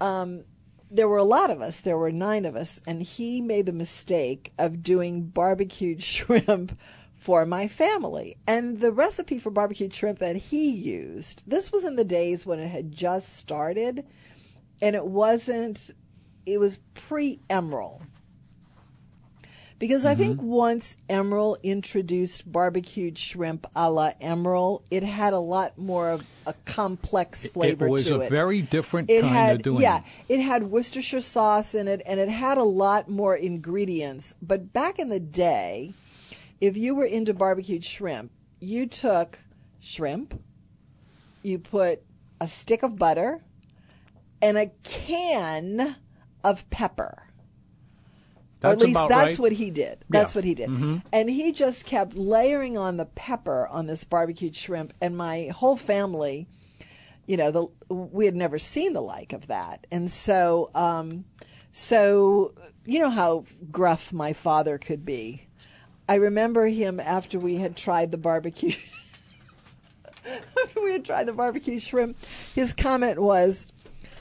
Um, 0.00 0.44
there 0.88 1.08
were 1.08 1.16
a 1.16 1.24
lot 1.24 1.50
of 1.50 1.60
us. 1.60 1.80
There 1.80 1.98
were 1.98 2.12
nine 2.12 2.44
of 2.44 2.54
us, 2.54 2.80
and 2.86 3.02
he 3.02 3.40
made 3.40 3.66
the 3.66 3.72
mistake 3.72 4.52
of 4.56 4.84
doing 4.84 5.22
barbecued 5.22 6.00
shrimp 6.02 6.78
for 7.26 7.44
my 7.44 7.66
family. 7.66 8.36
And 8.46 8.78
the 8.78 8.92
recipe 8.92 9.36
for 9.40 9.50
barbecue 9.50 9.90
shrimp 9.92 10.20
that 10.20 10.36
he 10.36 10.70
used, 10.70 11.42
this 11.44 11.72
was 11.72 11.84
in 11.84 11.96
the 11.96 12.04
days 12.04 12.46
when 12.46 12.60
it 12.60 12.68
had 12.68 12.92
just 12.92 13.34
started, 13.36 14.06
and 14.80 14.94
it 14.94 15.04
wasn't, 15.04 15.90
it 16.46 16.58
was 16.60 16.78
pre 16.94 17.40
Emeril. 17.50 18.00
Because 19.80 20.04
I 20.04 20.14
think 20.14 20.38
Mm-hmm. 20.38 20.46
once 20.46 20.96
Emeril 21.10 21.60
introduced 21.64 22.50
barbecued 22.50 23.18
shrimp 23.18 23.66
a 23.74 23.90
la 23.90 24.12
Emeril, 24.22 24.82
it 24.92 25.02
had 25.02 25.32
a 25.32 25.40
lot 25.40 25.76
more 25.76 26.10
of 26.10 26.24
a 26.46 26.54
complex 26.64 27.44
flavor 27.48 27.86
it 27.86 27.90
was 27.90 28.08
a 28.08 28.20
it 28.20 28.30
very 28.30 28.62
different 28.62 29.10
it 29.10 29.22
kind 29.22 29.34
had 29.34 29.56
of 29.56 29.62
doing 29.62 29.82
yeah 29.82 30.02
it. 30.28 30.34
it 30.34 30.40
had 30.40 30.62
worcestershire 30.70 31.20
sauce 31.20 31.74
in 31.74 31.88
it 31.88 32.00
and 32.06 32.20
it 32.20 32.28
had 32.28 32.56
a 32.56 32.62
lot 32.62 33.08
more 33.08 33.34
ingredients 33.34 34.36
but 34.40 34.72
back 34.72 35.00
in 35.00 35.08
the 35.08 35.18
day 35.18 35.92
if 36.60 36.76
you 36.76 36.94
were 36.94 37.04
into 37.04 37.34
barbecued 37.34 37.84
shrimp 37.84 38.30
you 38.60 38.86
took 38.86 39.38
shrimp 39.80 40.40
you 41.42 41.58
put 41.58 42.02
a 42.40 42.48
stick 42.48 42.82
of 42.82 42.96
butter 42.96 43.42
and 44.42 44.56
a 44.58 44.70
can 44.82 45.96
of 46.44 46.68
pepper 46.70 47.22
That's 48.60 48.72
or 48.72 48.86
at 48.86 48.86
least 48.88 49.08
that's 49.08 49.10
right. 49.10 49.38
what 49.38 49.52
he 49.52 49.70
did. 49.70 50.04
That's 50.08 50.34
Yeah. 50.34 50.38
Mm-hmm. 50.38 50.38
what 50.38 50.44
he 50.44 50.54
did. 50.54 51.02
And 51.12 51.30
he 51.30 51.52
just 51.52 51.84
kept 51.86 52.14
layering 52.14 52.76
on 52.78 52.96
the 52.96 53.04
pepper 53.06 53.66
on 53.68 53.86
this 53.86 54.04
barbecued 54.04 54.54
shrimp, 54.56 54.92
and 55.00 55.16
my 55.16 55.48
whole 55.54 55.76
family, 55.76 56.46
you 57.26 57.36
know, 57.36 57.50
the 57.50 57.94
we 57.94 58.24
had 58.24 58.34
never 58.36 58.58
seen 58.58 58.92
the 58.92 59.00
like 59.02 59.32
of 59.32 59.46
that, 59.48 59.86
and 59.90 60.10
so, 60.10 60.70
um, 60.74 61.24
so 61.72 62.54
you 62.84 62.98
know 62.98 63.10
how 63.10 63.44
gruff 63.70 64.12
my 64.12 64.32
father 64.32 64.78
could 64.78 65.04
be. 65.04 65.48
I 66.08 66.16
remember 66.16 66.66
him 66.66 67.00
after 67.00 67.38
we 67.38 67.56
had 67.56 67.76
tried 67.76 68.12
the 68.12 68.18
barbecue. 68.18 68.74
after 70.26 70.82
we 70.82 70.92
had 70.92 71.04
tried 71.04 71.24
the 71.26 71.32
barbecue 71.32 71.80
shrimp, 71.80 72.16
his 72.54 72.72
comment 72.72 73.18
was, 73.20 73.66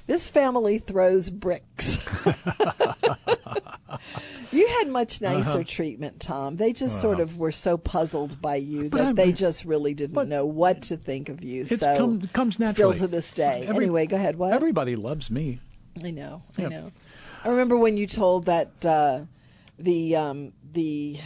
"This 0.07 0.27
family 0.27 0.79
throws 0.79 1.29
bricks." 1.29 2.07
You 4.51 4.67
had 4.79 4.87
much 4.87 5.21
nicer 5.21 5.63
treatment, 5.65 6.21
Tom. 6.21 6.55
They 6.55 6.71
just 6.71 7.01
sort 7.01 7.19
of 7.19 7.37
were 7.37 7.51
so 7.51 7.77
puzzled 7.77 8.41
by 8.41 8.55
you 8.55 8.89
But 8.89 8.97
that 8.97 9.05
I'm- 9.07 9.15
they 9.15 9.31
just 9.33 9.65
really 9.65 9.93
didn't 9.93 10.29
know 10.29 10.45
what 10.45 10.83
to 10.83 10.97
think 10.97 11.27
of 11.27 11.43
you. 11.43 11.63
It 11.63 11.79
so 11.79 11.97
come, 11.97 12.21
comes 12.33 12.57
naturally. 12.59 12.95
still 12.95 13.07
to 13.07 13.11
this 13.11 13.31
day. 13.33 13.65
Every- 13.67 13.85
anyway, 13.85 14.05
go 14.05 14.15
ahead. 14.15 14.37
What? 14.37 14.53
Everybody 14.53 14.95
loves 14.95 15.29
me. 15.29 15.59
I 16.01 16.11
know. 16.11 16.43
I 16.57 16.63
know. 16.67 16.91
I 17.43 17.49
remember 17.49 17.75
when 17.77 17.97
you 17.97 18.07
told 18.07 18.45
that 18.45 18.85
uh, 18.85 19.21
the 19.77 20.15
um, 20.15 20.53
the 20.73 21.19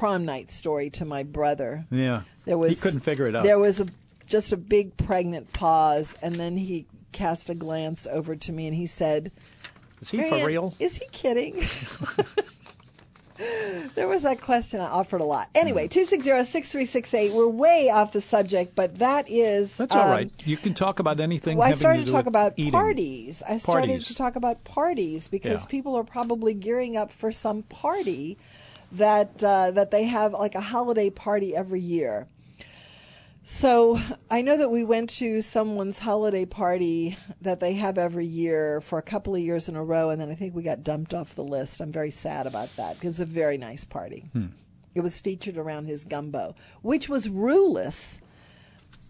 prom 0.00 0.24
night 0.24 0.50
story 0.50 0.88
to 0.88 1.04
my 1.04 1.22
brother. 1.22 1.84
Yeah. 1.90 2.22
There 2.46 2.56
was 2.56 2.70
he 2.70 2.76
couldn't 2.76 3.00
figure 3.00 3.26
it 3.26 3.34
out. 3.34 3.44
There 3.44 3.58
was 3.58 3.80
a 3.80 3.86
just 4.26 4.52
a 4.52 4.56
big 4.56 4.96
pregnant 4.96 5.52
pause, 5.52 6.14
and 6.22 6.36
then 6.36 6.56
he 6.56 6.86
cast 7.12 7.50
a 7.50 7.54
glance 7.54 8.06
over 8.06 8.34
to 8.34 8.52
me 8.52 8.66
and 8.66 8.74
he 8.74 8.86
said, 8.86 9.30
Is 10.00 10.10
he 10.10 10.22
for 10.28 10.46
real? 10.46 10.74
Is 10.78 10.96
he 10.96 11.04
kidding?" 11.12 11.62
there 13.94 14.06
was 14.06 14.22
that 14.22 14.40
question 14.40 14.80
I 14.80 14.86
offered 14.86 15.20
a 15.20 15.24
lot. 15.24 15.48
Anyway, 15.54 15.84
Hmm. 15.84 15.88
two 15.88 16.04
six 16.04 16.24
zero 16.24 16.42
six 16.44 16.68
three 16.68 16.84
six 16.84 17.12
eight. 17.14 17.32
We're 17.32 17.48
way 17.48 17.90
off 17.90 18.12
the 18.12 18.20
subject, 18.20 18.74
but 18.74 18.98
that 18.98 19.30
is 19.30 19.74
That's 19.76 19.94
all 19.94 20.02
um, 20.02 20.10
right. 20.10 20.30
You 20.44 20.56
can 20.56 20.74
talk 20.74 20.98
about 20.98 21.20
anything. 21.20 21.56
Well, 21.58 21.68
I 21.68 21.72
started 21.72 22.00
to 22.00 22.06
to 22.06 22.12
talk 22.12 22.26
about 22.26 22.54
eating. 22.56 22.72
parties. 22.72 23.42
I 23.46 23.58
started 23.58 23.88
Parties. 23.88 24.06
to 24.08 24.14
talk 24.14 24.36
about 24.36 24.64
parties 24.64 25.28
because 25.28 25.62
Yeah. 25.62 25.66
people 25.68 25.96
are 25.96 26.04
probably 26.04 26.54
gearing 26.54 26.96
up 26.96 27.10
for 27.12 27.32
some 27.32 27.62
party 27.64 28.38
that 28.92 29.42
uh, 29.42 29.70
that 29.72 29.90
they 29.90 30.04
have 30.04 30.32
like 30.32 30.54
a 30.54 30.60
holiday 30.60 31.10
party 31.10 31.54
every 31.54 31.80
year. 31.80 32.26
So 33.42 33.98
I 34.30 34.42
know 34.42 34.56
that 34.58 34.70
we 34.70 34.84
went 34.84 35.10
to 35.10 35.42
someone's 35.42 35.98
holiday 35.98 36.44
party 36.44 37.16
that 37.40 37.58
they 37.58 37.74
have 37.74 37.98
every 37.98 38.26
year 38.26 38.80
for 38.80 38.98
a 38.98 39.02
couple 39.02 39.34
of 39.34 39.40
years 39.40 39.68
in 39.68 39.74
a 39.74 39.82
row, 39.82 40.10
and 40.10 40.20
then 40.20 40.30
I 40.30 40.34
think 40.34 40.54
we 40.54 40.62
got 40.62 40.84
dumped 40.84 41.14
off 41.14 41.34
the 41.34 41.42
list. 41.42 41.80
I'm 41.80 41.90
very 41.90 42.10
sad 42.12 42.46
about 42.46 42.68
that. 42.76 42.98
It 43.02 43.06
was 43.06 43.18
a 43.18 43.24
very 43.24 43.58
nice 43.58 43.84
party. 43.84 44.30
It 44.94 45.00
was 45.00 45.18
featured 45.18 45.56
around 45.56 45.86
his 45.86 46.04
gumbo, 46.04 46.54
which 46.82 47.08
was 47.08 47.28
rouxless. 47.28 48.20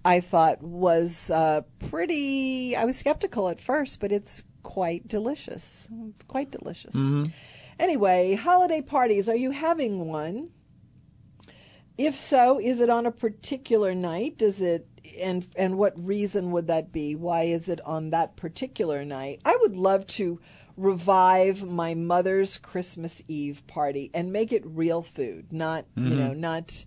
I 0.05 0.21
thought 0.21 0.63
was 0.63 1.31
uh, 1.31 1.63
pretty. 1.91 2.75
I 2.77 2.85
was 2.87 2.97
skeptical 2.97 3.49
at 3.51 3.61
first, 3.61 4.01
but 4.01 4.11
it's 4.13 4.43
quite 4.63 5.07
delicious. 5.07 5.89
Quite 6.29 6.51
delicious. 6.51 6.95
Anyway, 7.81 8.35
holiday 8.35 8.83
parties. 8.83 9.27
Are 9.27 9.35
you 9.35 9.53
having 9.53 10.07
one? 10.07 10.51
If 11.97 12.15
so, 12.15 12.61
is 12.61 12.79
it 12.79 12.91
on 12.91 13.07
a 13.07 13.11
particular 13.11 13.95
night? 13.95 14.37
Does 14.37 14.61
it 14.61 14.87
and 15.19 15.47
and 15.57 15.79
what 15.79 15.95
reason 15.99 16.51
would 16.51 16.67
that 16.67 16.93
be? 16.93 17.15
Why 17.15 17.45
is 17.45 17.71
it 17.71 17.81
on 17.87 18.11
that 18.11 18.37
particular 18.37 19.03
night? 19.03 19.41
I 19.47 19.57
would 19.63 19.79
love 19.79 20.07
to 20.09 20.39
revive 20.77 21.65
my 21.65 21.95
mother's 21.95 22.59
Christmas 22.59 23.23
Eve 23.29 23.63
party 23.67 24.11
and 24.13 24.31
make 24.31 24.53
it 24.53 24.63
real 24.67 25.01
food, 25.01 25.51
not 25.51 25.87
you 25.97 26.17
know, 26.17 26.35
not 26.35 26.85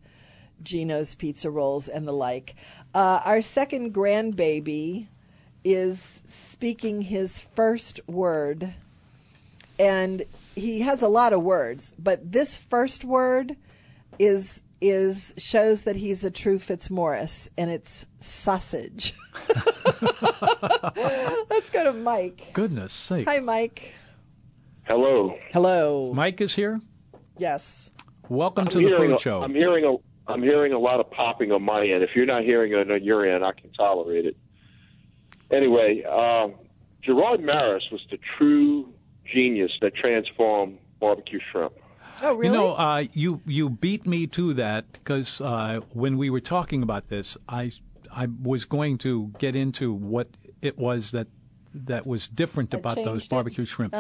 Jeno's 0.62 1.16
pizza 1.16 1.50
rolls 1.50 1.88
and 1.88 2.08
the 2.08 2.14
like. 2.14 2.54
Uh, 2.94 3.20
our 3.26 3.42
second 3.42 3.96
grandbaby 3.96 5.08
is 5.64 6.22
speaking 6.30 7.02
his 7.02 7.40
first 7.40 8.00
word, 8.08 8.76
and 9.80 10.24
he 10.56 10.82
has 10.82 11.02
a 11.02 11.08
lot 11.08 11.34
of 11.34 11.42
words, 11.44 11.94
but 11.98 12.32
this 12.32 12.58
first 12.58 13.04
word 13.04 13.56
is 14.20 14.62
is 14.82 15.34
shows 15.38 15.84
that 15.84 15.96
he's 15.96 16.26
a 16.26 16.32
true 16.32 16.60
Fitzmorris, 16.60 17.48
and 17.58 17.72
it's 17.72 18.06
sausage. 18.20 19.14
Let's 21.50 21.70
go 21.70 21.86
to 21.86 21.94
Mike. 21.94 22.50
Goodness 22.54 22.92
sake. 22.92 23.28
Hi, 23.28 23.40
Mike. 23.40 23.94
Hello. 24.84 25.38
Hello. 25.54 26.12
Mike 26.14 26.42
is 26.42 26.54
here. 26.56 26.82
Yes. 27.38 27.92
Welcome 28.30 28.66
I'm 28.66 28.72
to 28.72 28.80
the 28.80 28.96
food 28.98 29.12
a- 29.12 29.18
show. 29.18 29.42
I'm 29.42 29.54
hearing 29.56 29.86
a 29.86 29.96
I'm 30.32 30.42
hearing 30.42 30.72
a 30.74 30.80
lot 30.80 31.00
of 31.00 31.10
popping 31.12 31.52
on 31.52 31.64
my 31.64 31.86
end. 31.86 32.04
If 32.04 32.12
you're 32.16 32.26
not 32.26 32.44
hearing 32.44 32.72
it 32.74 32.90
on 32.92 33.04
your 33.04 33.26
end, 33.26 33.44
I 33.44 33.52
can 33.52 33.72
tolerate 33.74 34.26
it. 34.26 34.38
Anyway, 35.52 36.04
um, 36.04 36.54
Gerard 37.02 37.42
Maras 37.44 37.86
was 37.92 38.02
the 38.10 38.18
true 38.38 38.93
genius 39.34 39.72
that 39.82 39.96
transformed 39.96 40.78
barbecue 41.00 41.40
shrimp. 41.52 41.74
Oh, 42.22 42.36
really? 42.36 42.48
You 42.48 42.54
know, 42.54 42.74
uh, 42.76 43.06
you 43.14 43.42
you 43.46 43.70
beat 43.70 44.06
me 44.06 44.28
to 44.28 44.54
that 44.54 44.92
because 44.94 45.42
uh, 45.42 45.82
when 45.92 46.18
we 46.18 46.30
were 46.30 46.40
talking 46.40 46.82
about 46.84 47.10
this, 47.10 47.38
I 47.50 47.72
I 48.12 48.28
was 48.42 48.66
going 48.66 48.98
to 49.00 49.34
get 49.40 49.56
into 49.56 49.92
what 49.92 50.28
it 50.62 50.78
was 50.78 51.12
that 51.12 51.28
that 51.74 52.06
was 52.06 52.28
different 52.28 52.72
That 52.72 52.78
about 52.78 52.96
those 52.98 53.06
changed 53.06 53.26
it? 53.26 53.30
barbecue 53.32 53.66
shrimp. 53.66 53.96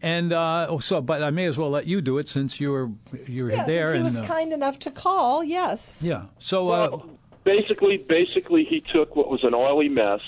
And 0.00 0.32
uh, 0.32 0.78
so, 0.78 1.00
but 1.00 1.24
I 1.24 1.30
may 1.30 1.46
as 1.46 1.58
well 1.58 1.70
let 1.70 1.86
you 1.86 2.00
do 2.00 2.18
it 2.18 2.28
since 2.28 2.60
you're 2.60 2.92
you're 3.26 3.50
yeah, 3.50 3.64
there. 3.64 3.90
he 3.92 3.96
and 3.96 4.04
was 4.04 4.18
uh, 4.18 4.24
kind 4.24 4.52
enough 4.52 4.78
to 4.80 4.90
call. 4.92 5.42
Yes. 5.42 6.00
yeah. 6.04 6.26
So 6.38 6.70
uh, 6.70 6.88
Well, 6.90 7.10
basically, 7.42 7.96
basically, 7.96 8.64
he 8.64 8.80
took 8.80 9.16
what 9.16 9.28
was 9.28 9.42
an 9.42 9.54
oily 9.54 9.88
mess 9.88 10.20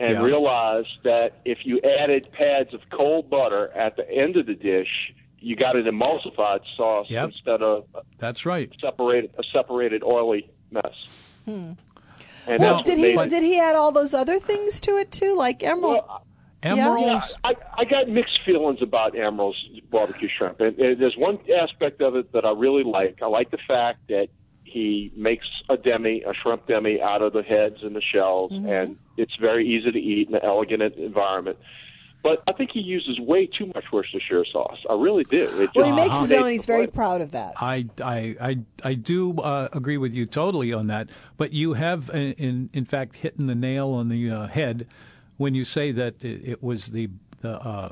and 0.00 0.18
Yeah. 0.18 0.22
realized 0.22 0.88
that 1.04 1.34
if 1.44 1.58
you 1.64 1.80
added 1.80 2.28
pads 2.32 2.72
of 2.74 2.80
cold 2.90 3.30
butter 3.30 3.68
at 3.74 3.96
the 3.96 4.08
end 4.10 4.36
of 4.36 4.46
the 4.46 4.54
dish, 4.54 4.88
you 5.38 5.56
got 5.56 5.76
an 5.76 5.84
emulsified 5.84 6.60
sauce 6.76 7.06
Yep. 7.10 7.24
instead 7.26 7.62
of 7.62 7.84
that's 8.18 8.46
right. 8.46 8.70
separated 8.80 9.30
a 9.38 9.42
separated 9.52 10.02
oily 10.02 10.50
mess. 10.70 10.94
Hmm. 11.44 11.72
And 12.46 12.58
Well, 12.60 12.82
did 12.82 12.98
he 12.98 13.12
it- 13.12 13.30
did 13.30 13.42
he 13.42 13.58
add 13.60 13.74
all 13.76 13.92
those 13.92 14.14
other 14.14 14.38
things 14.38 14.80
to 14.80 14.96
it 14.98 15.10
too, 15.12 15.36
like 15.36 15.60
Emeril? 15.60 15.82
Well, 15.82 16.24
Emeril's. 16.62 17.36
Yeah, 17.44 17.50
I, 17.50 17.80
I 17.82 17.84
got 17.84 18.08
mixed 18.08 18.38
feelings 18.46 18.80
about 18.82 19.14
Emeril's 19.14 19.56
barbecue 19.90 20.28
shrimp. 20.28 20.60
And, 20.60 20.78
and 20.78 21.00
there's 21.00 21.16
one 21.16 21.38
aspect 21.60 22.00
of 22.00 22.14
it 22.16 22.30
that 22.32 22.44
I 22.44 22.52
really 22.52 22.84
like. 22.84 23.18
I 23.22 23.26
like 23.26 23.50
the 23.50 23.58
fact 23.66 23.98
that 24.08 24.28
he 24.72 25.12
makes 25.14 25.46
a 25.68 25.76
demi, 25.76 26.22
a 26.22 26.32
shrimp 26.34 26.66
demi, 26.66 27.00
out 27.00 27.22
of 27.22 27.32
the 27.32 27.42
heads 27.42 27.76
and 27.82 27.94
the 27.94 28.00
shells, 28.02 28.52
Mm-hmm. 28.52 28.68
and 28.68 28.96
it's 29.16 29.36
very 29.36 29.66
easy 29.68 29.90
to 29.92 29.98
eat 29.98 30.28
in 30.28 30.34
an 30.34 30.40
elegant 30.42 30.82
environment. 30.96 31.58
But 32.22 32.42
I 32.46 32.52
think 32.52 32.70
he 32.72 32.78
uses 32.80 33.18
way 33.18 33.46
too 33.46 33.66
much 33.74 33.84
Worcestershire 33.92 34.44
sauce. 34.44 34.78
I 34.88 34.94
really 34.94 35.24
do. 35.24 35.42
It 35.60 35.70
well, 35.74 35.84
he 35.84 35.90
just 35.90 35.96
makes 35.96 36.16
his 36.20 36.28
takes 36.30 36.42
own. 36.42 36.52
He's 36.52 36.64
very 36.66 36.82
flavor. 36.86 36.92
proud 36.92 37.20
of 37.20 37.32
that. 37.32 37.54
I, 37.60 37.86
I, 38.00 38.36
I, 38.40 38.58
I 38.84 38.94
do 38.94 39.36
uh, 39.38 39.68
agree 39.72 39.98
with 39.98 40.14
you 40.14 40.26
totally 40.26 40.72
on 40.72 40.86
that. 40.86 41.08
But 41.36 41.52
you 41.52 41.72
have, 41.74 42.10
uh, 42.10 42.12
in 42.18 42.70
in 42.72 42.84
fact, 42.84 43.16
hitting 43.16 43.48
the 43.48 43.56
nail 43.56 43.88
on 43.90 44.08
the 44.08 44.30
uh, 44.30 44.46
head 44.46 44.86
when 45.36 45.54
you 45.56 45.64
say 45.64 45.90
that 45.92 46.22
it, 46.24 46.48
it 46.48 46.62
was 46.62 46.86
the 46.86 47.10
the 47.40 47.60
uh, 47.60 47.90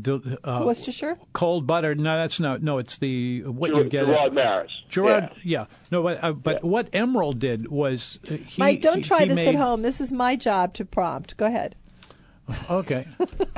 the 0.00 0.38
uh, 0.44 0.62
Worcestershire. 0.64 1.18
cold 1.32 1.66
butter. 1.66 1.94
No, 1.94 2.16
that's 2.16 2.38
not. 2.38 2.62
No, 2.62 2.78
it's 2.78 2.98
the 2.98 3.42
what 3.42 3.70
you 3.74 3.84
get. 3.84 4.06
Gerard 4.06 4.32
Maras. 4.32 4.70
Gerard, 4.88 5.24
Yeah. 5.42 5.60
yeah. 5.60 5.64
No, 5.90 6.02
but 6.02 6.22
uh, 6.22 6.32
but 6.32 6.62
what 6.64 6.90
Emeril 6.92 7.38
did 7.38 7.68
was 7.68 8.18
uh, 8.30 8.34
he, 8.34 8.60
Mike, 8.62 8.80
don't 8.80 8.98
he- 8.98 9.02
try 9.02 9.20
he 9.20 9.26
this 9.26 9.34
made, 9.36 9.48
at 9.48 9.54
home. 9.56 9.82
This 9.82 10.00
is 10.00 10.12
my 10.12 10.36
job 10.36 10.72
to 10.74 10.84
prompt. 10.84 11.36
Go 11.36 11.46
ahead. 11.46 11.74
Okay. 12.70 13.06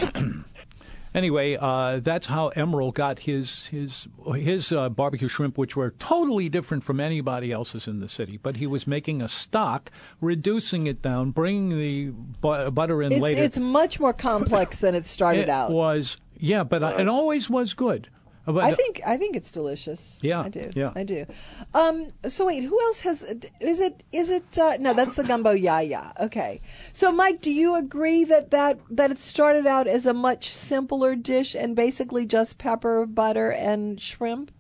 anyway, 1.14 1.56
uh, 1.60 2.00
that's 2.00 2.26
how 2.26 2.50
Emeril 2.56 2.92
got 2.94 3.20
his 3.20 3.66
his 3.66 4.06
his 4.34 4.72
uh, 4.72 4.88
barbecue 4.88 5.28
shrimp, 5.28 5.58
which 5.58 5.76
were 5.76 5.90
totally 5.98 6.48
different 6.48 6.84
from 6.84 7.00
anybody 7.00 7.52
else's 7.52 7.86
in 7.86 8.00
the 8.00 8.08
city. 8.08 8.36
But 8.36 8.56
he 8.56 8.66
was 8.66 8.86
making 8.86 9.22
a 9.22 9.28
stock, 9.28 9.90
reducing 10.20 10.86
it 10.86 11.02
down, 11.02 11.30
bringing 11.30 11.70
the 11.78 12.10
bu- 12.40 12.70
butter 12.70 13.02
in 13.02 13.12
It's 13.12 13.20
later. 13.20 13.42
it's 13.42 13.58
much 13.58 14.00
more 14.00 14.12
complex 14.12 14.78
than 14.78 14.94
it 14.94 15.06
started 15.06 15.42
it 15.42 15.48
out. 15.48 15.70
was 15.70 16.16
yeah, 16.40 16.64
but 16.64 16.82
I, 16.82 17.00
it 17.02 17.08
always 17.08 17.48
was 17.50 17.74
good. 17.74 18.08
Uh, 18.46 18.52
But 18.52 18.64
I 18.64 18.74
think 18.74 19.00
I 19.06 19.16
think 19.18 19.36
it's 19.36 19.52
delicious. 19.52 20.18
Yeah, 20.22 20.40
I 20.40 20.48
do. 20.48 20.70
yeah. 20.74 20.92
I 20.96 21.04
do. 21.04 21.26
Um, 21.74 22.12
so 22.28 22.46
wait, 22.46 22.64
who 22.64 22.80
else 22.86 23.00
has? 23.02 23.22
Is 23.60 23.80
it? 23.80 24.02
Is 24.12 24.30
it? 24.30 24.58
Uh, 24.58 24.76
no, 24.80 24.94
that's 24.94 25.14
the 25.16 25.24
gumbo 25.24 25.50
yaya. 25.52 26.12
Okay. 26.18 26.60
So 26.92 27.12
Mike, 27.12 27.40
do 27.42 27.52
you 27.52 27.74
agree 27.76 28.24
that 28.24 28.50
that 28.50 28.80
that 28.90 29.10
it 29.10 29.18
started 29.18 29.66
out 29.66 29.86
as 29.86 30.06
a 30.06 30.14
much 30.14 30.48
simpler 30.50 31.14
dish 31.14 31.54
and 31.54 31.76
basically 31.76 32.24
just 32.26 32.56
pepper, 32.58 33.04
butter, 33.06 33.50
and 33.52 34.00
shrimp? 34.00 34.50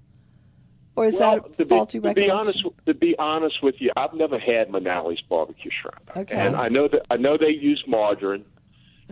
Or 0.96 1.06
is 1.06 1.14
Well, 1.14 1.36
that 1.40 1.56
to 1.56 1.64
faulty 1.64 1.98
be, 2.00 2.08
to 2.08 2.14
be 2.14 2.30
honest, 2.30 2.62
to 2.84 2.92
be 2.94 3.14
honest 3.18 3.62
with 3.62 3.76
you, 3.80 3.90
I've 3.96 4.12
never 4.12 4.38
had 4.38 4.68
Manale's 4.68 5.22
barbecue 5.22 5.70
shrimp, 5.80 6.10
Okay. 6.14 6.34
and 6.36 6.54
I 6.54 6.68
know 6.68 6.88
that 6.88 7.02
I 7.10 7.16
know 7.16 7.38
they 7.38 7.48
use 7.70 7.82
margarine, 7.86 8.44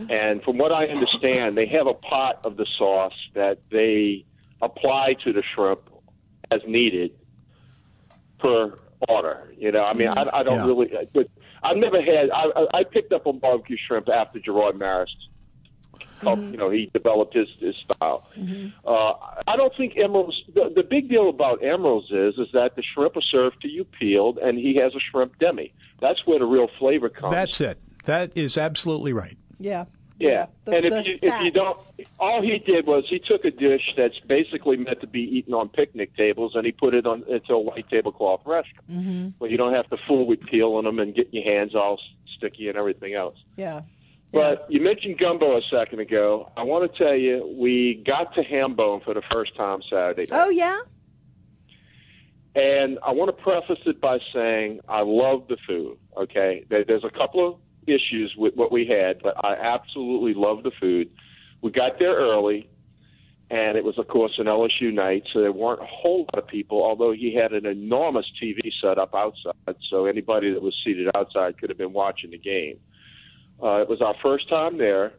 and 0.09 0.41
from 0.43 0.57
what 0.57 0.71
I 0.71 0.85
understand, 0.87 1.57
they 1.57 1.65
have 1.67 1.87
a 1.87 1.93
pot 1.93 2.39
of 2.43 2.57
the 2.57 2.65
sauce 2.77 3.13
that 3.33 3.59
they 3.71 4.25
apply 4.61 5.15
to 5.23 5.33
the 5.33 5.43
shrimp 5.55 5.81
as 6.51 6.61
needed 6.67 7.11
per 8.39 8.77
order. 9.07 9.51
You 9.57 9.71
know, 9.71 9.83
I 9.83 9.93
mean, 9.93 10.07
I, 10.07 10.25
I 10.33 10.43
don't 10.43 10.55
Yeah. 10.59 10.65
really, 10.65 10.91
but 11.13 11.27
I've 11.63 11.77
never 11.77 12.01
had. 12.01 12.29
I, 12.31 12.45
I 12.55 12.79
I 12.79 12.83
picked 12.83 13.11
up 13.13 13.27
on 13.27 13.39
barbecue 13.39 13.77
shrimp 13.87 14.07
after 14.09 14.39
Gerard 14.39 14.77
Maras 14.77 15.13
helped, 16.21 16.41
you 16.41 16.57
know, 16.57 16.69
he 16.69 16.89
developed 16.93 17.33
his, 17.33 17.47
his 17.61 17.75
style. 17.77 18.27
Mm-hmm. 18.37 18.67
Uh, 18.85 19.13
I 19.47 19.55
don't 19.55 19.73
think 19.77 19.95
Emeril's. 19.95 20.35
The, 20.53 20.69
the 20.75 20.83
big 20.83 21.07
deal 21.09 21.29
about 21.29 21.61
Emeril's 21.63 22.11
is 22.11 22.37
is 22.37 22.51
that 22.53 22.75
the 22.75 22.83
shrimp 22.93 23.15
are 23.15 23.21
served 23.21 23.61
to 23.61 23.69
you 23.69 23.85
peeled, 23.85 24.37
and 24.37 24.57
he 24.57 24.75
has 24.75 24.93
a 24.95 24.99
shrimp 24.99 25.39
demi. 25.39 25.73
That's 26.01 26.25
where 26.25 26.39
the 26.39 26.45
real 26.45 26.67
flavor 26.77 27.07
comes. 27.09 27.33
that's 27.33 27.61
it. 27.61 27.79
That 28.05 28.31
is 28.35 28.57
absolutely 28.57 29.13
right. 29.13 29.37
Yeah. 29.59 29.85
Yeah, 30.19 30.47
The- 30.65 30.75
and 30.75 30.85
if 30.85 31.07
you 31.07 31.17
if 31.21 31.41
you 31.41 31.49
don't, 31.49 31.79
all 32.19 32.41
he 32.41 32.59
did 32.59 32.85
was 32.85 33.05
he 33.09 33.19
took 33.19 33.45
a 33.45 33.51
dish 33.51 33.93
that's 33.95 34.19
basically 34.19 34.75
meant 34.75 34.99
to 34.99 35.07
be 35.07 35.21
eaten 35.21 35.53
on 35.53 35.69
picnic 35.69 36.13
tables, 36.17 36.55
and 36.55 36.65
he 36.65 36.73
put 36.73 36.93
it 36.93 37.05
on 37.05 37.23
into 37.29 37.53
a 37.53 37.59
white 37.59 37.89
tablecloth 37.89 38.41
restaurant, 38.45 38.91
mm-hmm. 38.91 39.27
where 39.37 39.49
you 39.49 39.55
don't 39.55 39.73
have 39.73 39.89
to 39.91 39.97
fool 40.07 40.27
with 40.27 40.41
peeling 40.41 40.83
them 40.83 40.99
and 40.99 41.15
getting 41.15 41.33
your 41.41 41.45
hands 41.45 41.73
all 41.73 41.97
sticky 42.35 42.67
and 42.67 42.77
everything 42.77 43.13
else. 43.13 43.37
Yeah. 43.55 43.83
But 44.31 44.67
you 44.69 44.81
mentioned 44.81 45.17
gumbo 45.17 45.57
a 45.57 45.61
second 45.71 46.01
ago. 46.01 46.51
I 46.55 46.63
want 46.63 46.91
to 46.91 46.97
tell 46.97 47.15
you, 47.15 47.55
we 47.57 48.03
got 48.05 48.35
to 48.35 48.43
Hambone 48.43 49.03
for 49.03 49.13
the 49.13 49.23
first 49.31 49.55
time 49.55 49.81
Saturday 49.89 50.27
night. 50.29 50.45
Oh 50.45 50.49
yeah. 50.49 50.79
And 52.55 52.99
I 53.05 53.11
want 53.11 53.35
to 53.35 53.41
preface 53.41 53.79
it 53.85 54.01
by 54.01 54.19
saying 54.33 54.81
I 54.89 55.01
love 55.01 55.47
the 55.47 55.57
food. 55.65 55.97
Okay, 56.17 56.65
there's 56.69 57.05
a 57.05 57.09
couple 57.09 57.47
of 57.47 57.55
issues 57.89 58.33
with 58.37 58.55
what 58.55 58.71
we 58.71 58.85
had, 58.85 59.21
but 59.21 59.33
I 59.43 59.55
absolutely 59.55 60.33
love 60.35 60.63
the 60.63 60.71
food. 60.79 61.09
We 61.61 61.71
got 61.71 61.99
there 61.99 62.15
early, 62.15 62.69
and 63.51 63.77
it 63.77 63.83
was, 63.83 63.97
of 63.97 64.07
course, 64.07 64.33
an 64.37 64.45
LSU 64.45 64.93
night, 64.93 65.23
so 65.33 65.41
there 65.41 65.51
weren't 65.51 65.81
a 65.81 65.85
whole 65.85 66.27
lot 66.33 66.43
of 66.43 66.47
people. 66.47 66.83
Although 66.83 67.13
he 67.13 67.35
had 67.35 67.51
an 67.51 67.65
enormous 67.65 68.25
TV 68.41 68.59
set 68.81 68.97
up 68.97 69.13
outside, 69.15 69.75
so 69.89 70.05
anybody 70.05 70.53
that 70.53 70.61
was 70.61 70.75
seated 70.85 71.07
outside 71.15 71.57
could 71.59 71.69
have 71.69 71.77
been 71.77 71.93
watching 71.93 72.31
the 72.31 72.37
game. 72.37 72.77
Uh, 73.61 73.81
it 73.81 73.89
was 73.89 74.01
our 74.01 74.15
first 74.21 74.47
time 74.49 74.77
there, 74.77 75.13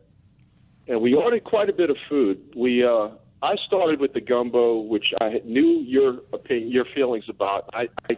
and 0.89 1.01
we 1.01 1.15
ordered 1.15 1.45
quite 1.45 1.69
a 1.69 1.73
bit 1.73 1.91
of 1.91 1.97
food. 2.09 2.41
We 2.57 2.85
uh, 2.85 3.09
I 3.43 3.57
started 3.67 4.01
with 4.01 4.13
the 4.13 4.21
gumbo, 4.21 4.81
which 4.81 5.07
I 5.21 5.41
knew 5.45 5.83
your 5.87 6.19
opinion, 6.33 6.71
your 6.71 6.85
feelings 6.95 7.25
about. 7.29 7.69
I, 7.73 7.89
I 8.09 8.17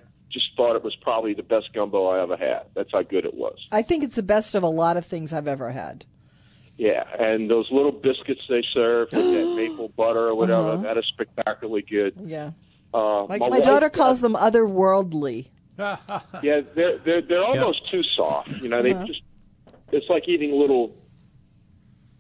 thought 0.57 0.77
it 0.77 0.85
was 0.85 0.95
probably 0.97 1.35
the 1.35 1.43
best 1.43 1.73
gumbo 1.73 2.07
I 2.09 2.23
ever 2.23 2.37
had. 2.37 2.62
That's 2.75 2.91
how 2.93 3.03
good 3.03 3.25
it 3.25 3.35
was. 3.35 3.67
I 3.73 3.83
think 3.83 4.05
it's 4.05 4.17
the 4.17 4.23
best 4.23 4.55
of 4.55 4.62
a 4.62 4.69
lot 4.69 4.97
of 4.97 5.07
things 5.07 5.33
I've 5.33 5.49
ever 5.49 5.71
had. 5.71 6.05
Yeah, 6.79 7.05
and 7.19 7.51
those 7.51 7.69
little 7.71 7.93
biscuits 7.93 8.41
they 8.49 8.62
serve 8.75 9.09
with 9.12 9.25
that 9.25 9.55
maple 9.57 9.88
butter 9.91 10.29
or 10.29 10.35
whatever, 10.35 10.77
that 10.79 10.97
is 10.99 11.05
spectacularly 11.07 11.83
good. 11.83 12.15
Yeah. 12.25 12.53
Uh, 12.95 13.27
My, 13.29 13.38
my 13.38 13.49
wife- 13.49 13.65
daughter 13.65 13.91
calls 13.91 14.21
them 14.21 14.35
otherworldly. 14.35 15.47
Yeah, 15.79 16.61
they're 16.75 16.99
they're 16.99 17.23
they're 17.23 17.43
almost 17.45 17.91
too 17.91 18.03
soft. 18.15 18.51
You 18.51 18.69
know, 18.69 18.83
they 18.83 18.93
just 18.93 19.23
it's 19.91 20.09
like 20.09 20.29
eating 20.29 20.53
little 20.53 20.95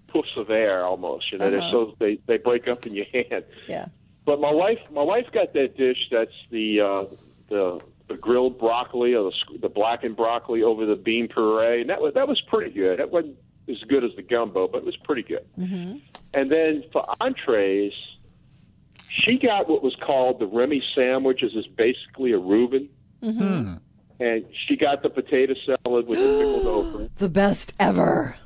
puffs 0.08 0.30
of 0.36 0.50
air 0.50 0.84
almost. 0.84 1.30
You 1.30 1.38
know, 1.38 1.50
they're 1.50 1.70
so 1.70 1.94
they 1.98 2.18
they 2.26 2.38
break 2.38 2.66
up 2.68 2.86
in 2.86 2.94
your 2.94 3.06
hand. 3.12 3.44
Yeah. 3.68 3.86
But 4.24 4.40
my 4.40 4.50
wife, 4.52 4.78
my 4.90 5.02
wife 5.02 5.26
got 5.32 5.52
that 5.54 5.76
dish. 5.76 5.98
That's 6.10 6.32
the 6.50 6.80
uh, 6.80 7.14
the 7.48 7.80
the 8.08 8.16
grilled 8.16 8.58
broccoli 8.58 9.14
or 9.14 9.24
the, 9.24 9.32
sc- 9.32 9.60
the 9.60 9.68
blackened 9.68 10.16
broccoli 10.16 10.62
over 10.62 10.86
the 10.86 10.96
bean 10.96 11.28
puree, 11.28 11.80
and 11.80 11.90
that 11.90 12.00
was 12.00 12.14
that 12.14 12.28
was 12.28 12.40
pretty 12.42 12.70
good. 12.72 12.98
That 12.98 13.10
wasn't 13.10 13.36
as 13.68 13.78
good 13.88 14.04
as 14.04 14.10
the 14.16 14.22
gumbo, 14.22 14.66
but 14.68 14.78
it 14.78 14.84
was 14.84 14.96
pretty 14.98 15.22
good. 15.22 15.46
Mm-hmm. 15.58 15.98
And 16.34 16.50
then 16.50 16.84
for 16.92 17.04
entrees, 17.20 17.92
she 19.08 19.38
got 19.38 19.68
what 19.68 19.82
was 19.82 19.94
called 19.96 20.38
the 20.40 20.46
Remy 20.46 20.82
sandwich, 20.94 21.42
which 21.42 21.54
is 21.54 21.66
basically 21.66 22.32
a 22.32 22.38
Reuben. 22.38 22.88
Mm-hmm. 23.22 23.74
And 24.20 24.44
she 24.66 24.76
got 24.76 25.02
the 25.02 25.10
potato 25.10 25.54
salad 25.64 26.06
with 26.06 26.18
the 26.18 26.38
pickled 26.38 26.66
okra. 26.94 27.10
The 27.16 27.28
best 27.28 27.74
ever. 27.80 28.36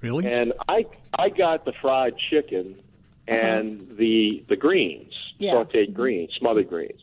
Really? 0.00 0.26
And 0.30 0.52
I 0.68 0.86
I 1.18 1.28
got 1.30 1.64
the 1.64 1.72
fried 1.80 2.14
chicken 2.30 2.76
and 3.26 3.96
the 3.98 4.44
the 4.48 4.56
greens, 4.56 5.12
Yeah. 5.38 5.54
sautéed 5.54 5.92
greens, 5.92 6.30
smothered 6.38 6.68
greens. 6.68 7.00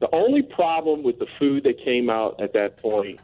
The 0.00 0.08
only 0.14 0.42
problem 0.42 1.02
with 1.02 1.18
the 1.18 1.26
food 1.38 1.64
that 1.64 1.82
came 1.84 2.08
out 2.08 2.40
at 2.40 2.52
that 2.52 2.76
point 2.76 3.20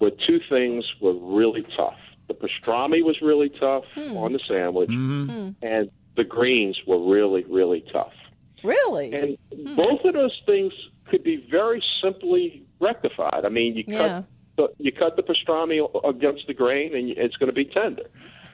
were 0.00 0.10
two 0.10 0.40
things 0.48 0.84
were 1.00 1.14
really 1.14 1.62
tough. 1.76 1.98
The 2.28 2.34
pastrami 2.34 3.02
was 3.04 3.20
really 3.22 3.48
tough 3.48 3.84
hmm. 3.94 4.16
on 4.16 4.32
the 4.32 4.40
sandwich, 4.46 4.90
mm-hmm. 4.90 5.30
hmm. 5.30 5.50
and 5.62 5.90
the 6.16 6.24
greens 6.24 6.78
were 6.86 6.98
really 7.10 7.44
really 7.44 7.84
tough. 7.92 8.12
Really? 8.62 9.12
And 9.12 9.38
hmm. 9.54 9.74
both 9.76 10.04
of 10.04 10.14
those 10.14 10.38
things 10.46 10.72
could 11.06 11.24
be 11.24 11.44
very 11.50 11.82
simply 12.02 12.64
rectified. 12.80 13.44
I 13.44 13.48
mean, 13.48 13.76
you 13.76 13.84
Yeah. 13.86 13.98
cut 13.98 14.24
the, 14.56 14.68
you 14.78 14.92
cut 14.92 15.16
the 15.16 15.22
pastrami 15.22 15.80
against 16.08 16.46
the 16.46 16.54
grain, 16.54 16.94
and 16.94 17.10
it's 17.10 17.36
going 17.36 17.48
to 17.48 17.54
be 17.54 17.64
tender. 17.64 18.04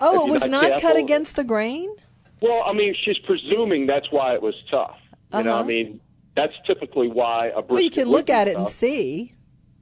oh, 0.00 0.22
if 0.24 0.28
it 0.28 0.32
was 0.32 0.46
not 0.46 0.70
not 0.70 0.80
cut 0.80 0.96
against 0.96 1.36
the 1.36 1.44
grain? 1.44 1.94
Well, 2.40 2.62
I 2.64 2.72
mean, 2.72 2.94
she's 3.04 3.18
presuming 3.18 3.86
that's 3.86 4.10
why 4.10 4.34
it 4.34 4.42
was 4.42 4.54
tough. 4.70 4.96
You 5.32 5.42
know, 5.42 5.54
Uh-huh. 5.54 5.62
I 5.62 5.66
mean, 5.66 6.00
that's 6.36 6.52
typically 6.66 7.08
why 7.08 7.46
a 7.48 7.62
brisket. 7.62 7.70
Well, 7.70 7.82
you 7.82 7.90
can 7.90 8.08
look 8.08 8.30
at 8.30 8.46
it 8.46 8.56
and 8.56 8.68
see. 8.68 9.32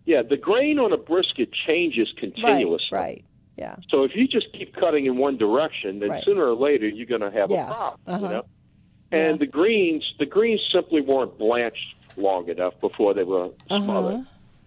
Yeah, 0.06 0.22
the 0.22 0.36
grain 0.36 0.78
on 0.78 0.92
a 0.92 0.96
brisket 0.96 1.50
changes 1.66 2.08
continuously. 2.18 2.78
Right. 2.92 3.24
Yeah. 3.56 3.76
So 3.90 4.04
if 4.04 4.12
you 4.14 4.26
just 4.28 4.52
keep 4.52 4.74
cutting 4.74 5.06
in 5.06 5.16
one 5.16 5.36
direction, 5.36 6.00
then 6.00 6.10
Right. 6.10 6.24
sooner 6.24 6.44
or 6.44 6.54
later 6.54 6.88
you're 6.88 7.06
going 7.06 7.20
to 7.20 7.30
have 7.30 7.50
Yes. 7.50 7.70
a 7.70 7.74
problem. 7.74 8.00
Uh-huh. 8.06 8.22
You 8.26 8.28
know? 8.32 8.44
And 9.12 9.34
Yeah. 9.36 9.36
the 9.38 9.46
greens, 9.46 10.04
the 10.18 10.26
greens 10.26 10.60
simply 10.72 11.00
weren't 11.00 11.38
blanched 11.38 11.94
long 12.16 12.48
enough 12.48 12.78
before 12.80 13.14
they 13.14 13.24
were 13.24 13.50
Uh-huh. 13.70 14.22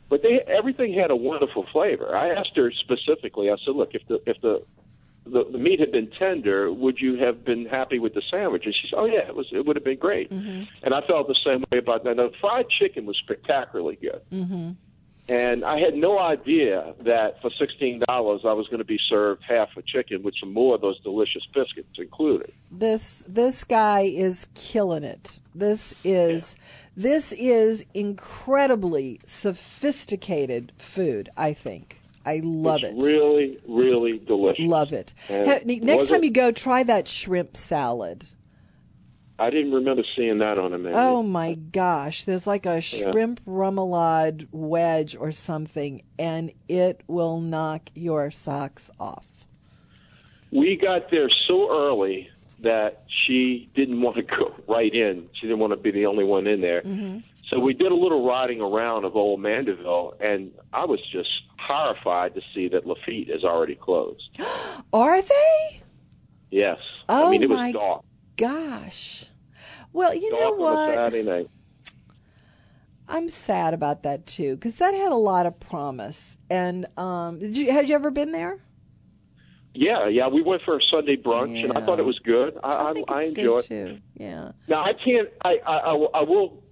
But 0.09 0.21
they 0.23 0.39
everything 0.47 0.93
had 0.93 1.11
a 1.11 1.15
wonderful 1.17 1.63
flavor. 1.73 2.15
I 2.15 2.29
asked 2.29 2.55
her 2.55 2.71
specifically. 2.71 3.49
I 3.51 3.57
said, 3.65 3.75
"Look, 3.75 3.93
if 3.93 4.07
the 4.07 4.21
if 4.25 4.39
the 4.41 4.63
the, 5.31 5.45
the 5.51 5.57
meat 5.57 5.79
had 5.79 5.91
been 5.91 6.09
tender, 6.17 6.71
would 6.71 6.99
you 6.99 7.17
have 7.17 7.45
been 7.45 7.65
happy 7.65 7.99
with 7.99 8.13
the 8.13 8.21
sandwich?" 8.31 8.63
And 8.65 8.73
she 8.73 8.87
said, 8.89 8.97
"Oh 8.97 9.05
yeah, 9.05 9.27
it 9.27 9.35
was. 9.35 9.47
It 9.51 9.65
would 9.65 9.75
have 9.75 9.85
been 9.85 9.99
great." 9.99 10.31
Mm-hmm. 10.31 10.63
And 10.83 10.93
I 10.93 11.01
felt 11.01 11.27
the 11.27 11.39
same 11.45 11.63
way 11.71 11.77
about 11.77 12.03
that. 12.03 12.17
Now, 12.17 12.29
the 12.29 12.35
fried 12.39 12.69
chicken 12.69 13.05
was 13.05 13.17
spectacularly 13.17 13.97
good. 14.01 14.21
Mm-hmm. 14.31 14.71
And 15.29 15.65
I 15.65 15.77
had 15.79 15.93
no 15.95 16.17
idea 16.19 16.95
that 17.01 17.41
for 17.41 17.51
sixteen 17.59 18.01
dollars 18.07 18.41
I 18.45 18.53
was 18.53 18.67
going 18.67 18.79
to 18.79 18.85
be 18.85 18.99
served 19.09 19.43
half 19.43 19.69
a 19.75 19.81
chicken 19.81 20.23
with 20.23 20.33
some 20.39 20.53
more 20.53 20.75
of 20.75 20.81
those 20.81 20.99
delicious 21.01 21.45
biscuits 21.53 21.89
included. 21.97 22.53
This 22.71 23.25
this 23.27 23.65
guy 23.65 24.01
is 24.03 24.47
killing 24.55 25.03
it. 25.03 25.41
This 25.53 25.93
is 26.05 26.55
this 26.95 27.33
is 27.33 27.85
incredibly 27.93 29.19
sophisticated 29.25 30.71
food, 30.77 31.29
I 31.35 31.51
think. 31.51 31.99
I 32.27 32.41
love 32.43 32.81
it's 32.83 32.93
it. 32.93 33.01
Really, 33.01 33.57
really 33.69 34.19
delicious. 34.19 34.65
Love 34.65 34.91
it. 34.91 35.13
Ha- 35.29 35.61
next 35.65 36.09
time 36.09 36.25
you 36.25 36.31
go, 36.31 36.51
try 36.51 36.83
that 36.83 37.07
shrimp 37.07 37.55
salad. 37.55 38.25
I 39.39 39.49
didn't 39.49 39.71
remember 39.71 40.03
seeing 40.15 40.39
that 40.39 40.57
on 40.57 40.73
a 40.73 40.77
menu. 40.77 40.97
Oh 40.97 41.23
my 41.23 41.53
gosh, 41.53 42.25
there's 42.25 42.45
like 42.45 42.65
a 42.65 42.81
shrimp 42.81 43.39
remoulade 43.45 44.47
wedge 44.51 45.15
or 45.15 45.31
something, 45.31 46.01
and 46.19 46.51
it 46.67 47.01
will 47.07 47.39
knock 47.39 47.91
your 47.93 48.29
socks 48.29 48.89
off. 48.99 49.25
We 50.51 50.75
got 50.75 51.09
there 51.11 51.29
so 51.47 51.71
early 51.71 52.29
that 52.59 53.05
she 53.25 53.69
didn't 53.73 54.01
want 54.01 54.17
to 54.17 54.23
go 54.23 54.53
right 54.67 54.93
in. 54.93 55.29
She 55.33 55.47
didn't 55.47 55.59
want 55.59 55.71
to 55.71 55.77
be 55.77 55.91
the 55.91 56.07
only 56.07 56.25
one 56.25 56.45
in 56.45 56.59
there. 56.59 56.81
Mm-hmm. 56.81 57.19
So 57.49 57.59
we 57.59 57.73
did 57.73 57.93
a 57.93 57.95
little 57.95 58.27
riding 58.27 58.59
around 58.59 59.05
of 59.05 59.15
old 59.15 59.39
Mandeville, 59.39 60.15
and 60.19 60.51
I 60.73 60.83
was 60.83 60.99
just 61.11 61.29
horrified 61.59 62.35
to 62.35 62.41
see 62.53 62.67
that 62.69 62.85
Lafitte 62.85 63.29
is 63.29 63.43
already 63.43 63.75
closed. 63.75 64.39
Are 64.93 65.21
they? 65.21 65.81
Yes. 66.49 66.77
Oh 67.09 67.27
I 67.27 67.31
mean, 67.31 67.43
it 67.43 67.49
my 67.49 67.67
was 67.67 67.73
dark. 67.73 68.05
Gosh. 68.37 69.25
Well, 69.93 70.13
you 70.13 70.31
know 70.31 70.39
Dark 70.39 70.53
a 70.53 70.61
what? 70.61 70.93
Saturday 70.93 71.23
night. 71.23 71.49
I'm 73.09 73.29
sad 73.29 73.73
about 73.73 74.03
that 74.03 74.25
too 74.25 74.55
because 74.55 74.75
that 74.75 74.93
had 74.93 75.11
a 75.11 75.15
lot 75.15 75.45
of 75.45 75.59
promise. 75.59 76.37
And 76.49 76.85
um, 76.97 77.39
did 77.39 77.55
you 77.55 77.71
have 77.71 77.87
you 77.87 77.95
ever 77.95 78.11
been 78.11 78.31
there? 78.31 78.59
Yeah, 79.73 80.07
yeah. 80.07 80.27
We 80.27 80.41
went 80.41 80.63
for 80.63 80.77
a 80.77 80.81
Sunday 80.89 81.17
brunch, 81.17 81.63
and 81.63 81.77
I 81.77 81.85
thought 81.85 81.99
it 81.99 82.05
was 82.05 82.17
good. 82.19 82.57
I, 82.63 82.69
I 82.69 82.89
I, 82.89 83.03
I 83.09 83.23
enjoyed 83.23 83.63
it. 83.65 83.67
too. 83.67 83.99
Yeah. 84.15 84.51
Now 84.67 84.83
I 84.83 84.93
can't. 84.93 85.29
I, 85.43 85.59
I, 85.65 85.77
I 85.79 86.21
will. 86.21 86.63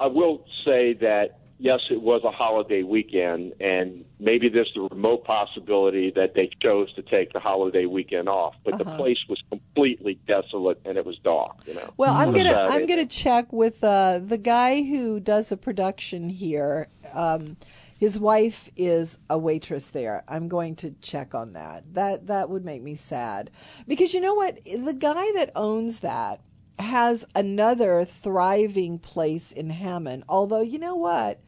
I 0.00 0.06
will 0.06 0.44
say 0.64 0.94
that 0.94 1.38
yes, 1.58 1.80
it 1.90 2.00
was 2.00 2.22
a 2.24 2.30
holiday 2.30 2.82
weekend, 2.82 3.52
and 3.60 4.04
maybe 4.18 4.48
there's 4.48 4.70
the 4.74 4.82
remote 4.82 5.24
possibility 5.24 6.12
that 6.14 6.34
they 6.34 6.50
chose 6.62 6.92
to 6.94 7.02
take 7.02 7.32
the 7.32 7.40
holiday 7.40 7.86
weekend 7.86 8.28
off. 8.28 8.54
But 8.64 8.78
the 8.78 8.84
place 8.84 9.18
was 9.28 9.42
completely 9.48 10.18
desolate, 10.26 10.80
and 10.84 10.96
it 10.96 11.04
was 11.04 11.18
dark. 11.18 11.56
You 11.66 11.74
know. 11.74 11.92
Well, 11.96 12.14
I'm 12.14 12.32
gonna 12.32 12.52
Saturday 12.52 12.74
I'm 12.74 12.86
gonna 12.86 13.06
check 13.06 13.52
with 13.52 13.82
uh, 13.82 14.20
the 14.22 14.38
guy 14.38 14.82
who 14.82 15.20
does 15.20 15.48
the 15.48 15.56
production 15.56 16.28
here. 16.28 16.88
Um, 17.12 17.56
his 17.98 18.18
wife 18.18 18.70
is 18.76 19.18
a 19.28 19.36
waitress 19.36 19.90
there. 19.90 20.22
I'm 20.28 20.48
going 20.48 20.76
to 20.76 20.92
check 21.02 21.34
on 21.34 21.54
that. 21.54 21.94
That 21.94 22.28
that 22.28 22.48
would 22.48 22.64
make 22.64 22.82
me 22.82 22.94
sad 22.94 23.50
because 23.88 24.14
you 24.14 24.20
know 24.20 24.34
what? 24.34 24.64
The 24.64 24.94
guy 24.96 25.32
that 25.32 25.50
owns 25.56 25.98
that 26.00 26.40
has 26.78 27.24
another 27.34 28.04
thriving 28.04 29.00
place 29.00 29.50
in 29.50 29.70
Hammond. 29.70 30.22
Although 30.28 30.60
you 30.60 30.78
know 30.78 30.94
what? 30.94 31.40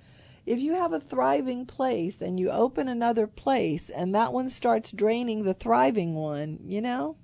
If 0.51 0.59
you 0.61 0.75
have 0.75 0.93
a 0.93 0.99
thriving 1.01 1.65
place 1.65 2.21
and 2.21 2.41
you 2.41 2.51
open 2.51 2.89
another 2.89 3.27
place 3.27 3.89
and 3.89 4.15
that 4.15 4.33
one 4.33 4.49
starts 4.49 4.91
draining 4.91 5.45
the 5.45 5.55
thriving 5.55 6.15
one, 6.17 6.59
you 6.67 6.81
know, 6.81 7.17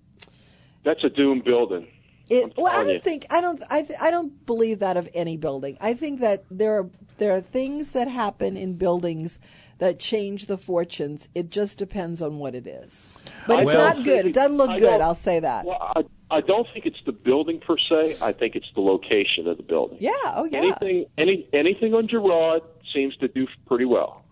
That's 0.85 1.03
a 1.03 1.09
doomed 1.11 1.45
building. 1.45 1.89
it, 2.29 2.53
well, 2.57 2.73
I 2.73 2.85
don't 2.85 2.95
you. 2.95 3.01
think 3.01 3.27
I 3.31 3.41
don't 3.41 3.63
I 3.69 3.83
th- 3.83 3.99
I 4.01 4.11
don't 4.11 4.47
believe 4.47 4.79
that 4.79 4.97
of 4.97 5.09
any 5.15 5.37
building. 5.37 5.77
I 5.81 5.95
think 5.95 6.21
that 6.21 6.45
there 6.51 6.79
are 6.79 6.89
there 7.19 7.33
are 7.35 7.41
things 7.41 7.91
that 7.91 8.09
happen 8.09 8.57
in 8.57 8.75
buildings 8.75 9.39
that 9.79 9.99
change 9.99 10.47
the 10.47 10.57
fortunes. 10.59 11.29
It 11.35 11.51
just 11.51 11.79
depends 11.79 12.23
on 12.23 12.39
what 12.39 12.55
it 12.55 12.67
is. 12.67 13.09
But 13.49 13.59
I 13.59 13.63
it's 13.63 13.73
don't 13.73 14.05
good. 14.05 14.25
It 14.27 14.29
it- 14.29 14.35
doesn't 14.35 14.57
look 14.57 14.71
I 14.71 14.79
good. 14.79 15.01
I'll 15.01 15.15
say 15.17 15.41
that. 15.41 15.65
Well, 15.67 15.93
I, 15.97 16.03
I 16.39 16.41
don't 16.41 16.67
think 16.73 16.87
it's 16.87 17.03
the 17.07 17.13
building 17.13 17.61
per 17.61 17.77
se. 17.89 18.17
I 18.21 18.33
think 18.33 18.57
it's 18.57 18.71
the 18.75 18.81
location 18.81 19.47
of 19.49 19.57
the 19.57 19.63
building. 19.63 19.99
yeah. 20.01 20.13
Oh 20.27 20.45
yeah. 20.51 20.59
Anything, 20.59 21.07
any, 21.19 21.49
anything 21.53 21.95
on 21.95 22.09
Girod 22.09 22.63
seems 22.95 23.17
to 23.19 23.29
do 23.29 23.47
pretty 23.67 23.85
well. 23.85 24.25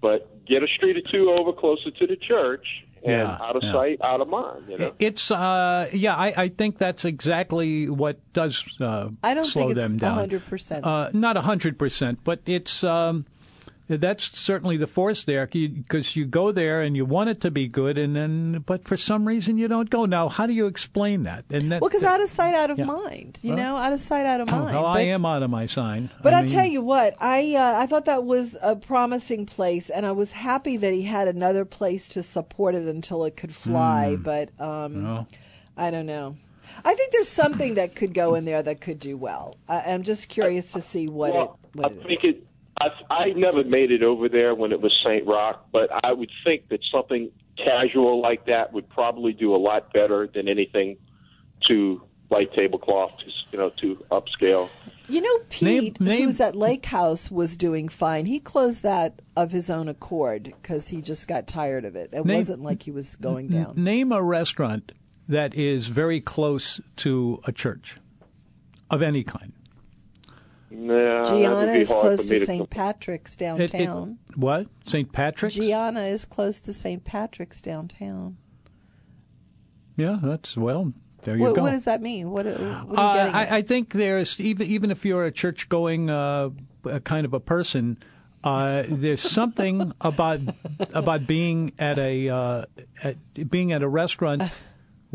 But 0.00 0.44
get 0.46 0.62
a 0.62 0.66
street 0.68 0.96
or 0.96 1.02
two 1.10 1.30
over 1.30 1.52
closer 1.52 1.90
to 1.90 2.06
the 2.06 2.16
church, 2.16 2.66
and 3.02 3.12
Yeah, 3.12 3.38
out 3.40 3.56
of 3.56 3.62
yeah. 3.62 3.72
sight, 3.72 3.98
out 4.02 4.20
of 4.20 4.28
mind. 4.28 4.64
You 4.68 4.78
know. 4.78 4.92
It's 4.98 5.30
uh, 5.30 5.88
yeah, 5.92 6.14
I, 6.14 6.34
I 6.44 6.48
think 6.48 6.78
that's 6.78 7.04
exactly 7.04 7.88
what 7.88 8.18
does 8.32 8.62
uh, 8.80 9.08
I 9.22 9.34
don't 9.34 9.44
slow 9.46 9.68
think 9.68 9.78
it's 9.78 9.88
them 9.88 9.98
down. 9.98 10.28
100%. 10.28 10.80
Uh, 10.84 11.10
not 11.12 11.36
hundred 11.38 11.78
percent, 11.78 12.20
but 12.24 12.40
it's 12.46 12.84
um, 12.84 13.24
that's 13.88 14.36
certainly 14.36 14.76
the 14.76 14.86
force 14.86 15.24
there 15.24 15.46
because 15.46 16.16
you 16.16 16.26
go 16.26 16.50
there 16.52 16.80
and 16.80 16.96
you 16.96 17.04
want 17.04 17.30
it 17.30 17.40
to 17.42 17.50
be 17.50 17.68
good, 17.68 17.96
and 17.98 18.16
then 18.16 18.62
but 18.66 18.86
for 18.86 18.96
some 18.96 19.26
reason 19.26 19.58
you 19.58 19.68
don't 19.68 19.90
go. 19.90 20.04
Now, 20.06 20.28
how 20.28 20.46
do 20.46 20.52
you 20.52 20.66
explain 20.66 21.22
that? 21.24 21.44
And 21.50 21.70
that, 21.72 21.80
well, 21.80 21.88
because 21.88 22.02
out 22.04 22.20
of 22.20 22.28
sight, 22.28 22.54
out 22.54 22.70
of 22.70 22.78
Yeah. 22.78 22.84
mind. 22.86 23.38
You 23.42 23.50
Well, 23.54 23.58
know, 23.58 23.76
out 23.76 23.92
of 23.92 24.00
sight, 24.00 24.26
out 24.26 24.40
of 24.40 24.48
mind. 24.48 24.66
well, 24.74 24.86
I 24.86 25.00
am 25.02 25.24
out 25.24 25.42
of 25.42 25.50
my 25.50 25.66
sign. 25.66 26.10
But 26.22 26.34
I 26.34 26.38
I'll 26.38 26.42
mean, 26.44 26.52
tell 26.52 26.66
you 26.66 26.82
what, 26.82 27.14
I 27.20 27.54
uh, 27.54 27.78
I 27.80 27.86
thought 27.86 28.04
that 28.06 28.24
was 28.24 28.56
a 28.60 28.74
promising 28.76 29.46
place, 29.46 29.88
and 29.90 30.04
I 30.04 30.12
was 30.12 30.32
happy 30.32 30.76
that 30.76 30.92
he 30.92 31.02
had 31.02 31.28
another 31.28 31.64
place 31.64 32.08
to 32.10 32.22
support 32.22 32.74
it 32.74 32.86
until 32.88 33.24
it 33.24 33.36
could 33.36 33.54
fly. 33.54 34.16
But 34.16 34.50
um, 34.60 35.02
No. 35.04 35.26
I 35.76 35.90
don't 35.90 36.06
know. 36.06 36.36
I 36.84 36.94
think 36.94 37.12
there's 37.12 37.28
something 37.28 37.74
that 37.74 37.94
could 37.94 38.12
go 38.12 38.34
in 38.34 38.44
there 38.44 38.62
that 38.62 38.80
could 38.80 38.98
do 38.98 39.16
well. 39.16 39.56
I, 39.68 39.80
I'm 39.92 40.02
just 40.02 40.28
curious 40.28 40.72
to 40.72 40.80
see 40.80 41.08
what 41.08 41.32
well, 41.32 41.58
it 41.74 41.78
what 41.78 41.86
I 41.92 41.94
it 41.94 41.98
is. 41.98 42.04
think 42.04 42.24
it. 42.24 42.45
I, 42.80 42.88
I 43.10 43.28
never 43.30 43.64
made 43.64 43.90
it 43.90 44.02
over 44.02 44.28
there 44.28 44.54
when 44.54 44.72
it 44.72 44.80
was 44.80 44.92
Saint 45.04 45.26
Rock, 45.26 45.66
but 45.72 45.88
I 46.04 46.12
would 46.12 46.30
think 46.44 46.68
that 46.68 46.80
something 46.92 47.30
casual 47.56 48.20
like 48.20 48.46
that 48.46 48.72
would 48.72 48.88
probably 48.90 49.32
do 49.32 49.54
a 49.54 49.56
lot 49.56 49.92
better 49.92 50.26
than 50.26 50.48
anything 50.48 50.96
too 51.66 52.02
light 52.30 52.52
tablecloth, 52.54 53.12
to, 53.18 53.24
you 53.52 53.58
know, 53.58 53.70
to 53.80 53.96
upscale. 54.10 54.68
You 55.08 55.20
know, 55.20 55.38
Pete, 55.48 56.00
name- 56.00 56.24
who's 56.24 56.40
at 56.40 56.56
Lake 56.56 56.84
House, 56.86 57.30
was 57.30 57.56
doing 57.56 57.88
fine. 57.88 58.26
He 58.26 58.40
closed 58.40 58.82
that 58.82 59.22
of 59.36 59.52
his 59.52 59.70
own 59.70 59.88
accord 59.88 60.52
because 60.60 60.88
he 60.88 61.00
just 61.00 61.28
got 61.28 61.46
tired 61.46 61.84
of 61.84 61.94
it. 61.94 62.10
It 62.12 62.26
Name- 62.26 62.38
wasn't 62.38 62.62
like 62.62 62.82
he 62.82 62.90
was 62.90 63.14
going 63.16 63.46
down. 63.48 63.74
Name 63.76 64.10
a 64.10 64.22
restaurant 64.22 64.92
that 65.28 65.54
is 65.54 65.88
very 65.88 66.20
close 66.20 66.80
to 66.96 67.40
a 67.44 67.52
church 67.52 67.96
of 68.90 69.00
any 69.00 69.22
kind. 69.22 69.52
Nah, 70.70 71.24
Gianna 71.24 71.72
is 71.72 71.88
close 71.88 72.26
to 72.26 72.38
to 72.40 72.46
St. 72.46 72.60
com- 72.60 72.66
Patrick's 72.66 73.36
downtown. 73.36 74.18
it- 74.30 74.36
what? 74.36 74.66
St. 74.86 75.10
Patrick's? 75.12 75.54
Gianna 75.54 76.00
is 76.02 76.24
close 76.24 76.58
to 76.60 76.72
St. 76.72 77.04
Patrick's 77.04 77.62
downtown. 77.62 78.36
Yeah, 79.96 80.18
that's 80.22 80.56
well. 80.56 80.92
There 81.22 81.36
you 81.36 81.42
What, 81.42 81.54
go. 81.56 81.62
what 81.62 81.70
does 81.70 81.84
that 81.84 82.02
mean? 82.02 82.30
What, 82.30 82.46
what 82.46 82.56
are 82.60 82.62
you 82.62 82.66
Uh, 82.96 83.14
getting 83.14 83.34
at? 83.34 83.52
I, 83.52 83.56
I 83.58 83.62
think 83.62 83.92
there's 83.92 84.38
even 84.40 84.66
even 84.66 84.90
if 84.90 85.04
you're 85.04 85.24
a 85.24 85.30
church 85.32 85.68
going 85.68 86.10
uh, 86.10 86.50
kind 87.04 87.24
of 87.24 87.32
a 87.34 87.40
person, 87.40 87.98
uh, 88.44 88.84
there's 88.88 89.20
something 89.22 89.92
about 90.00 90.40
about 90.92 91.26
being 91.26 91.72
at 91.78 91.98
a 91.98 92.28
uh, 92.28 92.64
at, 93.02 93.16
being 93.50 93.72
at 93.72 93.82
a 93.82 93.88
restaurant 93.88 94.42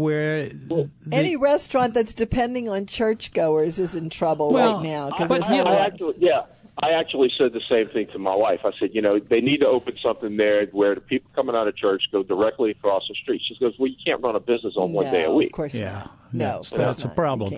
where 0.01 0.49
the- 0.49 0.89
Any 1.11 1.35
restaurant 1.35 1.93
that's 1.93 2.13
depending 2.13 2.67
on 2.67 2.85
churchgoers 2.85 3.79
is 3.79 3.95
in 3.95 4.09
trouble 4.09 4.51
Well, 4.51 4.75
right 4.75 4.83
now 4.83 5.09
because 5.09 5.29
but, 5.29 5.41
there's 5.41 5.51
I, 5.51 5.57
not 5.57 5.67
a 5.67 5.69
I 5.69 5.75
actually, 5.85 6.15
yeah, 6.19 6.41
I 6.81 6.91
actually 6.91 7.31
said 7.37 7.53
the 7.53 7.61
same 7.69 7.87
thing 7.87 8.07
to 8.13 8.19
my 8.19 8.35
wife. 8.35 8.61
I 8.63 8.71
said, 8.79 8.89
you 8.93 9.01
know, 9.01 9.19
they 9.19 9.41
need 9.41 9.59
to 9.59 9.67
open 9.67 9.95
something 10.03 10.37
there 10.37 10.65
where 10.67 10.95
the 10.95 11.01
people 11.01 11.29
coming 11.35 11.55
out 11.55 11.67
of 11.67 11.75
church 11.75 12.03
go 12.11 12.23
directly 12.23 12.71
across 12.71 13.03
the 13.07 13.15
street. 13.15 13.41
She 13.47 13.55
goes, 13.59 13.73
well, 13.77 13.87
you 13.89 13.97
can't 14.03 14.21
run 14.21 14.35
a 14.35 14.39
business 14.39 14.73
on 14.77 14.91
one 14.93 15.11
day 15.11 15.23
a 15.23 15.31
week. 15.31 15.49
Of 15.49 15.53
course 15.53 15.75
yeah, 15.75 15.91
not. 15.91 16.33
No, 16.33 16.45
that's, 16.57 16.71
of 16.71 16.77
course 16.77 16.95
that's 16.95 17.05
a 17.05 17.09
problem. 17.09 17.53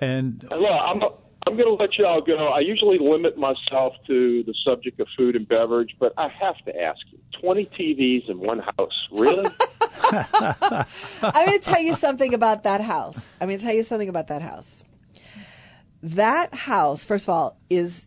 And 0.00 0.42
And 0.50 0.60
look, 0.60 0.70
I'm 0.70 1.02
I'm 1.46 1.56
going 1.56 1.66
to 1.66 1.74
let 1.74 1.98
y'all 1.98 2.22
go. 2.22 2.48
I 2.48 2.60
usually 2.60 2.98
limit 2.98 3.36
myself 3.36 3.92
to 4.06 4.42
the 4.44 4.54
subject 4.64 4.98
of 4.98 5.08
food 5.14 5.36
and 5.36 5.46
beverage, 5.46 5.94
but 6.00 6.14
I 6.16 6.28
have 6.28 6.56
to 6.64 6.80
ask 6.80 7.00
you: 7.12 7.18
twenty 7.38 7.66
TVs 7.66 8.30
in 8.30 8.38
one 8.38 8.60
house, 8.60 9.08
really? 9.12 9.50
I'm 10.12 11.46
going 11.46 11.58
to 11.58 11.64
tell 11.64 11.80
you 11.80 11.94
something 11.94 12.34
about 12.34 12.62
that 12.64 12.80
house. 12.80 13.32
I'm 13.40 13.48
going 13.48 13.58
to 13.58 13.64
tell 13.64 13.74
you 13.74 13.82
something 13.82 14.08
about 14.08 14.28
that 14.28 14.42
house. 14.42 14.84
That 16.02 16.54
house, 16.54 17.04
first 17.04 17.24
of 17.24 17.30
all, 17.30 17.56
is 17.70 18.06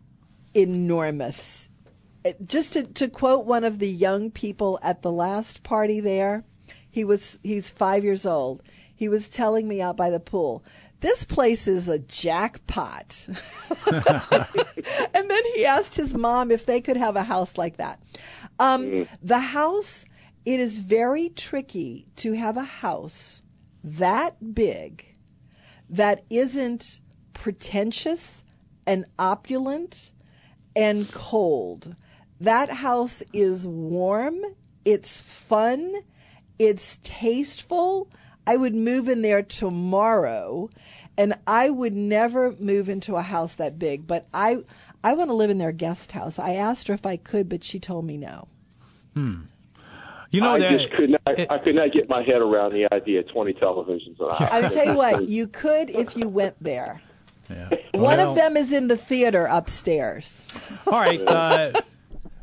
enormous. 0.54 1.68
It- 2.24 2.46
Just 2.46 2.72
to, 2.74 2.82
to 2.84 3.08
quote 3.08 3.44
one 3.46 3.64
of 3.64 3.78
the 3.78 3.88
young 3.88 4.30
people 4.30 4.78
at 4.82 5.02
the 5.02 5.12
last 5.12 5.62
party 5.62 6.00
there, 6.00 6.44
he 6.90 7.04
was 7.04 7.38
he's 7.42 7.70
five 7.70 8.04
years 8.04 8.24
old. 8.26 8.62
He 8.94 9.08
was 9.08 9.28
telling 9.28 9.68
me 9.68 9.80
out 9.80 9.96
by 9.96 10.10
the 10.10 10.18
pool, 10.20 10.64
this 11.00 11.22
place 11.24 11.68
is 11.68 11.86
a 11.88 12.00
jackpot. 12.00 13.28
and 13.86 15.30
then 15.30 15.42
he 15.54 15.64
asked 15.64 15.94
his 15.94 16.14
mom 16.14 16.50
if 16.50 16.66
they 16.66 16.80
could 16.80 16.96
have 16.96 17.14
a 17.14 17.22
house 17.22 17.56
like 17.56 17.76
that. 17.76 18.02
Um, 18.58 19.06
The 19.22 19.38
house, 19.38 20.04
it 20.48 20.60
is 20.60 20.78
very 20.78 21.28
tricky 21.28 22.06
to 22.16 22.32
have 22.32 22.56
a 22.56 22.62
house 22.62 23.42
that 23.84 24.54
big 24.54 25.14
that 25.90 26.24
isn't 26.30 27.02
pretentious 27.34 28.44
and 28.86 29.04
opulent 29.18 30.14
and 30.74 31.12
cold. 31.12 31.94
That 32.40 32.70
house 32.70 33.22
is 33.34 33.68
warm, 33.68 34.40
it's 34.86 35.20
fun, 35.20 35.96
it's 36.58 36.98
tasteful. 37.02 38.08
I 38.46 38.56
would 38.56 38.74
move 38.74 39.06
in 39.06 39.20
there 39.20 39.42
tomorrow 39.42 40.70
and 41.18 41.34
I 41.46 41.68
would 41.68 41.92
never 41.92 42.52
move 42.58 42.88
into 42.88 43.16
a 43.16 43.22
house 43.22 43.52
that 43.56 43.78
big, 43.78 44.06
but 44.06 44.26
I 44.32 44.64
I 45.04 45.12
want 45.12 45.28
to 45.28 45.34
live 45.34 45.50
in 45.50 45.58
their 45.58 45.72
guest 45.72 46.12
house. 46.12 46.38
I 46.38 46.54
asked 46.54 46.88
her 46.88 46.94
if 46.94 47.04
I 47.04 47.18
could, 47.18 47.50
but 47.50 47.62
she 47.62 47.78
told 47.78 48.06
me 48.06 48.16
no. 48.16 48.48
Hmm. 49.12 49.40
You 50.30 50.40
know 50.40 50.54
I 50.54 50.58
that 50.58 50.70
just 50.80 50.92
could 50.92 51.10
not. 51.10 51.38
it- 51.38 51.50
I 51.50 51.58
could 51.58 51.74
not 51.74 51.92
get 51.92 52.08
my 52.08 52.22
head 52.22 52.40
around 52.40 52.72
the 52.72 52.86
idea 52.92 53.20
of 53.20 53.28
twenty 53.28 53.52
televisions 53.54 54.18
in. 54.20 54.26
I'll 54.30 54.70
tell 54.70 54.86
you 54.86 54.94
what, 54.94 55.28
you 55.28 55.46
could 55.46 55.90
if 55.90 56.16
you 56.16 56.28
went 56.28 56.62
there. 56.62 57.00
yeah. 57.50 57.68
One 57.92 58.18
Well, 58.18 58.30
of 58.30 58.36
them 58.36 58.56
is 58.56 58.72
in 58.72 58.88
the 58.88 58.96
theater 58.96 59.46
upstairs. 59.46 60.44
All 60.86 60.92
right, 60.92 61.20
uh, 61.20 61.72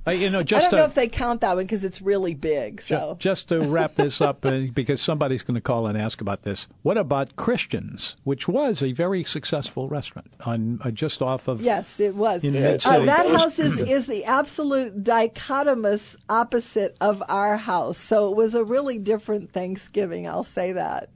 uh, 0.07 0.11
you 0.11 0.29
know, 0.29 0.39
I 0.39 0.43
don't 0.43 0.69
to, 0.69 0.75
know 0.75 0.83
if 0.85 0.93
they 0.93 1.07
count 1.07 1.41
that 1.41 1.55
one 1.55 1.65
because 1.65 1.83
it's 1.83 2.01
really 2.01 2.35
big. 2.35 2.81
So 2.81 3.15
Just 3.19 3.49
to 3.49 3.61
wrap 3.61 3.95
this 3.95 4.21
up, 4.21 4.45
uh, 4.45 4.61
because 4.73 5.01
somebody's 5.01 5.41
going 5.41 5.55
to 5.55 5.61
call 5.61 5.87
and 5.87 5.97
ask 5.97 6.21
about 6.21 6.43
this. 6.43 6.67
What 6.83 6.97
about 6.97 7.35
Christians, 7.35 8.15
which 8.23 8.47
was 8.47 8.83
a 8.83 8.91
very 8.91 9.23
successful 9.23 9.89
restaurant 9.89 10.31
on 10.45 10.79
uh, 10.83 10.91
just 10.91 11.21
off 11.21 11.47
of 11.47 11.61
yes, 11.61 11.99
it 11.99 12.15
was. 12.15 12.43
In 12.43 12.55
Uh, 12.55 13.05
that 13.05 13.27
house 13.29 13.59
is 13.59 13.77
is 13.79 14.05
the 14.05 14.25
absolute 14.25 15.03
dichotomous 15.03 16.15
opposite 16.29 16.95
of 17.01 17.23
our 17.27 17.57
house. 17.57 17.97
So 17.97 18.29
it 18.29 18.35
was 18.35 18.55
a 18.55 18.63
really 18.63 18.97
different 18.97 19.51
Thanksgiving. 19.51 20.27
I'll 20.27 20.43
say 20.43 20.71
that. 20.73 21.09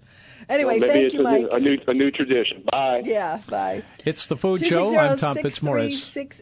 Anyway, 0.49 0.79
Maybe 0.79 0.91
thank 0.91 1.05
it's 1.05 1.13
you, 1.13 1.19
a, 1.19 1.23
Mike. 1.23 1.41
New, 1.43 1.49
a 1.49 1.59
new 1.59 1.77
a 1.87 1.93
new 1.93 2.09
tradition. 2.11 2.63
Bye. 2.71 3.03
yeah, 3.05 3.39
bye. 3.47 3.83
It's 4.03 4.25
the 4.25 4.35
Food 4.35 4.65
Show. 4.65 4.97
I'm 4.97 5.15
Tom 5.17 5.37
Fitzmorris. 5.37 5.91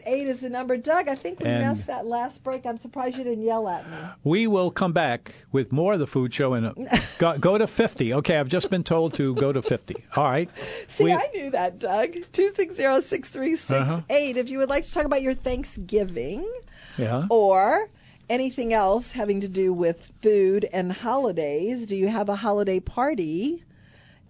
260-6368 0.06 0.24
is 0.26 0.40
the 0.40 0.48
number. 0.48 0.78
Doug, 0.78 1.08
I 1.08 1.14
think 1.14 1.40
we 1.40 1.46
And- 1.46 1.76
missed 1.76 1.86
that 1.88 2.06
last 2.06 2.42
break. 2.42 2.64
I'm 2.64 2.78
surprised 2.78 3.18
you 3.18 3.24
didn't 3.24 3.44
yell 3.44 3.68
at 3.68 3.88
me. 3.90 3.96
We 4.24 4.46
will 4.46 4.70
come 4.70 4.94
back 4.94 5.34
with 5.52 5.72
more 5.72 5.92
of 5.92 5.98
the 5.98 6.06
Food 6.06 6.32
Show 6.32 6.54
and 6.54 6.74
go, 7.18 7.36
go 7.36 7.58
to 7.58 7.66
50. 7.66 8.14
Okay, 8.14 8.38
I've 8.38 8.48
just 8.48 8.70
been 8.70 8.82
told 8.82 9.12
to 9.14 9.34
go 9.34 9.52
to 9.52 9.60
50. 9.60 9.94
All 10.16 10.24
right. 10.24 10.48
See, 10.86 11.04
We- 11.04 11.12
I 11.12 11.28
knew 11.34 11.50
that, 11.50 11.78
Doug. 11.78 12.12
260-6368. 12.32 13.70
Uh-huh. 13.80 14.00
If 14.08 14.48
you 14.48 14.56
would 14.58 14.70
like 14.70 14.84
to 14.84 14.92
talk 14.92 15.04
about 15.04 15.20
your 15.20 15.34
Thanksgiving 15.34 16.50
yeah. 16.96 17.26
or 17.28 17.90
anything 18.30 18.72
else 18.72 19.12
having 19.12 19.40
to 19.42 19.48
do 19.48 19.72
with 19.72 20.12
food 20.22 20.66
and 20.72 20.92
holidays, 20.92 21.86
do 21.86 21.94
you 21.96 22.08
have 22.08 22.28
a 22.28 22.36
holiday 22.36 22.80
party? 22.80 23.64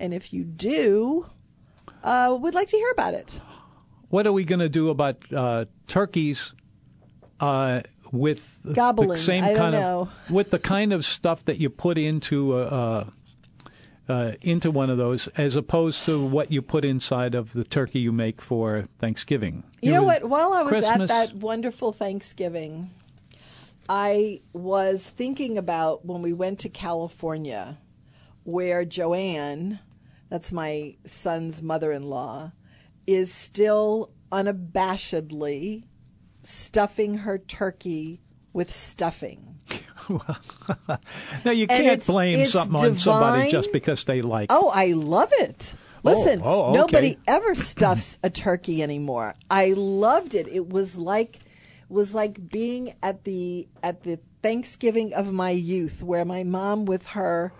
And 0.01 0.15
if 0.15 0.33
you 0.33 0.45
do, 0.45 1.27
uh, 2.03 2.37
we'd 2.41 2.55
like 2.55 2.69
to 2.69 2.77
hear 2.77 2.91
about 2.93 3.15
it. 3.15 3.41
What 4.09 4.27
are 4.27 4.33
we 4.33 4.45
going 4.45 4.61
to 4.61 4.69
do 4.69 4.91
about 4.91 5.19
uh, 5.33 5.67
turkeys 5.87 6.55
uh, 7.41 7.83
with 8.13 8.63
the 8.65 9.17
same 9.17 9.45
I 9.45 9.49
don't 9.49 9.57
kind 9.57 9.73
know. 9.73 10.09
of 10.27 10.31
with 10.31 10.51
the 10.51 10.59
kind 10.59 10.93
of 10.93 11.05
stuff 11.05 11.45
that 11.45 11.59
you 11.59 11.71
put 11.71 11.99
into 11.99 12.55
uh, 12.55 13.05
uh, 14.09 14.13
uh, 14.13 14.33
into 14.41 14.71
one 14.71 14.89
of 14.89 14.97
those, 14.97 15.29
as 15.37 15.57
opposed 15.57 16.05
to 16.05 16.25
what 16.25 16.51
you 16.51 16.63
put 16.63 16.85
inside 16.85 17.35
of 17.35 17.53
the 17.53 17.65
turkey 17.65 18.01
you 18.01 18.13
make 18.13 18.41
for 18.41 18.89
Thanksgiving? 18.99 19.65
You 19.83 19.93
know 19.93 20.03
what? 20.03 20.25
While 20.25 20.53
I 20.55 20.63
was 20.63 20.71
Christmas, 20.71 21.11
at 21.11 21.31
that 21.31 21.37
wonderful 21.37 21.93
Thanksgiving, 21.93 22.91
I 23.89 24.41
was 24.53 25.03
thinking 25.03 25.59
about 25.59 26.07
when 26.07 26.23
we 26.23 26.33
went 26.33 26.59
to 26.61 26.69
California, 26.71 27.79
where 28.45 28.85
Joanne, 28.87 29.81
that's 30.29 30.53
my 30.53 30.97
son's 31.07 31.63
mother 31.63 31.93
in 31.93 32.05
law, 32.05 32.53
is 33.07 33.33
still 33.33 34.11
unabashedly 34.31 35.85
stuffing 36.43 37.19
her 37.19 37.39
turkey 37.39 38.21
with 38.53 38.73
stuffing. 38.73 39.61
now 41.45 41.51
you 41.51 41.67
can't 41.67 41.87
it's- 41.87 42.07
blame 42.07 42.41
it's 42.41 42.53
something 42.53 42.93
on 42.93 42.99
somebody 42.99 43.51
just 43.51 43.73
because 43.73 44.05
they 44.05 44.23
like. 44.23 44.49
Oh, 44.51 44.71
I 44.75 44.93
love 44.93 45.31
it. 45.33 45.75
Oh, 46.05 46.11
Listen, 46.11 46.41
oh, 46.45 46.63
okay. 46.71 46.79
nobody 46.79 47.17
ever 47.27 47.55
stuffs 47.55 48.19
a 48.23 48.31
turkey 48.31 48.83
anymore. 48.83 49.35
I 49.51 49.73
loved 49.77 50.35
it. 50.35 50.47
It 50.49 50.69
was 50.69 50.97
like 50.97 51.41
was 51.89 52.15
like 52.15 52.49
being 52.49 52.95
at 53.03 53.25
the 53.25 53.69
at 53.83 54.05
the 54.05 54.19
Thanksgiving 54.43 55.13
of 55.13 55.33
my 55.33 55.51
youth, 55.51 56.03
where 56.03 56.25
my 56.25 56.45
mom 56.45 56.85
with 56.85 57.09
her 57.09 57.53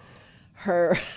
her. 0.55 0.99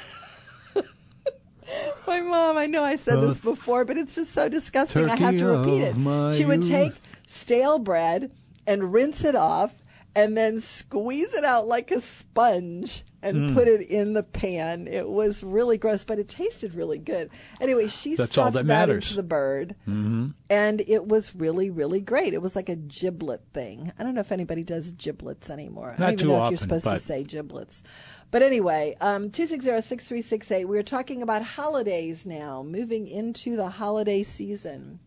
my 2.08 2.22
mom, 2.22 2.58
I 2.58 2.66
know 2.68 2.84
I 2.84 2.96
said 2.96 3.22
this 3.22 3.40
before, 3.40 3.86
but 3.86 3.98
it's 3.98 4.16
just 4.16 4.32
so 4.34 4.50
disgusting. 4.50 5.10
I 5.10 5.16
have 5.16 5.38
to 5.38 5.46
repeat 5.46 5.82
it. 5.84 6.36
She 6.36 6.46
would 6.46 6.64
take 6.64 6.94
stale 7.28 7.80
bread 7.80 8.32
and 8.68 8.94
rinse 8.94 9.24
it 9.24 9.36
off 9.36 9.74
and 10.16 10.36
then 10.36 10.60
squeeze 10.60 11.34
it 11.34 11.46
out 11.46 11.68
like 11.68 11.90
a 11.92 12.02
sponge 12.02 13.04
and 13.24 13.52
Mm. 13.52 13.54
put 13.54 13.68
it 13.68 13.82
in 13.82 14.14
the 14.14 14.24
pan. 14.24 14.88
It 14.88 15.08
was 15.08 15.44
really 15.44 15.78
gross, 15.78 16.04
but 16.04 16.18
it 16.20 16.28
tasted 16.28 16.74
really 16.74 16.98
good. 16.98 17.30
Anyway, 17.62 17.88
she 17.88 18.16
That's 18.16 18.32
stuffed 18.32 18.56
that 18.56 18.66
that 18.68 18.90
into 18.90 19.14
the 19.16 19.24
bird, 19.24 19.76
and 19.86 20.82
it 20.82 21.06
was 21.08 21.36
really, 21.36 21.70
really 21.70 22.02
great. 22.02 22.34
It 22.34 22.42
was 22.42 22.56
like 22.56 22.68
a 22.68 22.76
giblet 22.76 23.42
thing. 23.54 23.92
I 23.98 24.04
don't 24.04 24.16
know 24.16 24.22
if 24.22 24.32
anybody 24.32 24.64
does 24.64 24.92
giblets 24.92 25.50
anymore. 25.50 25.96
I 25.98 26.02
don't 26.02 26.14
even 26.14 26.28
know 26.30 26.46
if 26.46 26.52
you're 26.52 26.58
supposed 26.58 26.86
to 26.86 26.98
say 27.00 27.24
giblets. 27.24 27.84
But 28.32 28.42
anyway, 28.42 28.96
um, 29.02 29.30
260-6368, 29.30 30.66
we 30.66 30.78
are 30.78 30.84
talking 30.84 31.22
about 31.22 31.44
holidays 31.44 32.26
now, 32.26 32.64
moving 32.64 33.08
into 33.08 33.56
the 33.56 33.70
holiday 33.70 34.24
season. 34.24 35.00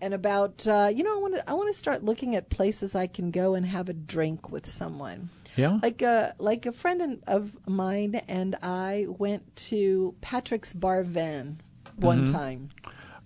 And 0.00 0.14
about 0.14 0.66
uh, 0.66 0.90
you 0.92 1.04
know, 1.04 1.14
I 1.16 1.20
want 1.20 1.34
to 1.36 1.50
I 1.50 1.52
want 1.54 1.72
to 1.72 1.78
start 1.78 2.02
looking 2.02 2.34
at 2.34 2.50
places 2.50 2.96
I 2.96 3.06
can 3.06 3.30
go 3.30 3.54
and 3.54 3.64
have 3.64 3.88
a 3.88 3.92
drink 3.92 4.50
with 4.50 4.66
someone. 4.66 5.30
Yeah? 5.54 5.78
like 5.82 6.00
a 6.02 6.34
like 6.38 6.64
a 6.66 6.72
friend 6.72 7.22
of 7.26 7.52
mine 7.68 8.16
and 8.26 8.56
I 8.62 9.04
went 9.06 9.54
to 9.70 10.14
Patrick's 10.22 10.72
Bar 10.72 11.02
Vin 11.04 11.60
one 11.94 12.24
Mm-hmm. 12.24 12.34
time. 12.34 12.68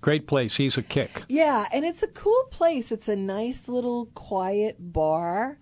Great 0.02 0.26
place. 0.26 0.56
He's 0.56 0.76
a 0.76 0.82
kick. 0.82 1.22
Yeah, 1.28 1.66
and 1.72 1.84
it's 1.86 2.02
a 2.02 2.08
cool 2.08 2.44
place. 2.50 2.92
It's 2.92 3.08
a 3.08 3.16
nice 3.16 3.68
little 3.68 4.06
quiet 4.14 4.76
bar. 4.92 5.58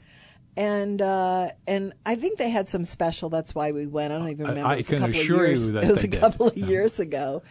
And 0.57 1.03
uh, 1.03 1.51
and 1.67 1.95
I 2.07 2.15
think 2.15 2.39
they 2.39 2.49
had 2.51 2.69
some 2.69 2.85
special. 2.85 3.29
That's 3.29 3.55
why 3.55 3.73
we 3.73 3.87
went. 3.87 4.13
I 4.13 4.19
don't 4.19 4.29
even 4.29 4.47
remember. 4.47 4.69
I 4.69 4.75
it 4.75 4.77
was 4.79 4.89
can 4.89 4.97
a 4.99 5.01
couple 5.07 5.21
assure 5.21 5.37
of 5.37 5.43
you 5.43 5.49
years. 5.49 5.71
that 5.73 5.85
it 5.85 5.91
was 5.91 6.05
a 6.05 6.09
did. 6.09 6.21
couple 6.21 6.47
of 6.49 6.57
years 6.57 7.01
ago. 7.01 7.43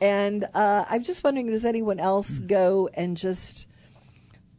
And 0.00 0.44
uh, 0.52 0.84
I'm 0.88 1.02
just 1.02 1.22
wondering, 1.24 1.46
does 1.50 1.64
anyone 1.64 1.98
else 2.00 2.28
Hmm. 2.28 2.46
go 2.46 2.88
and 2.94 3.16
just 3.16 3.66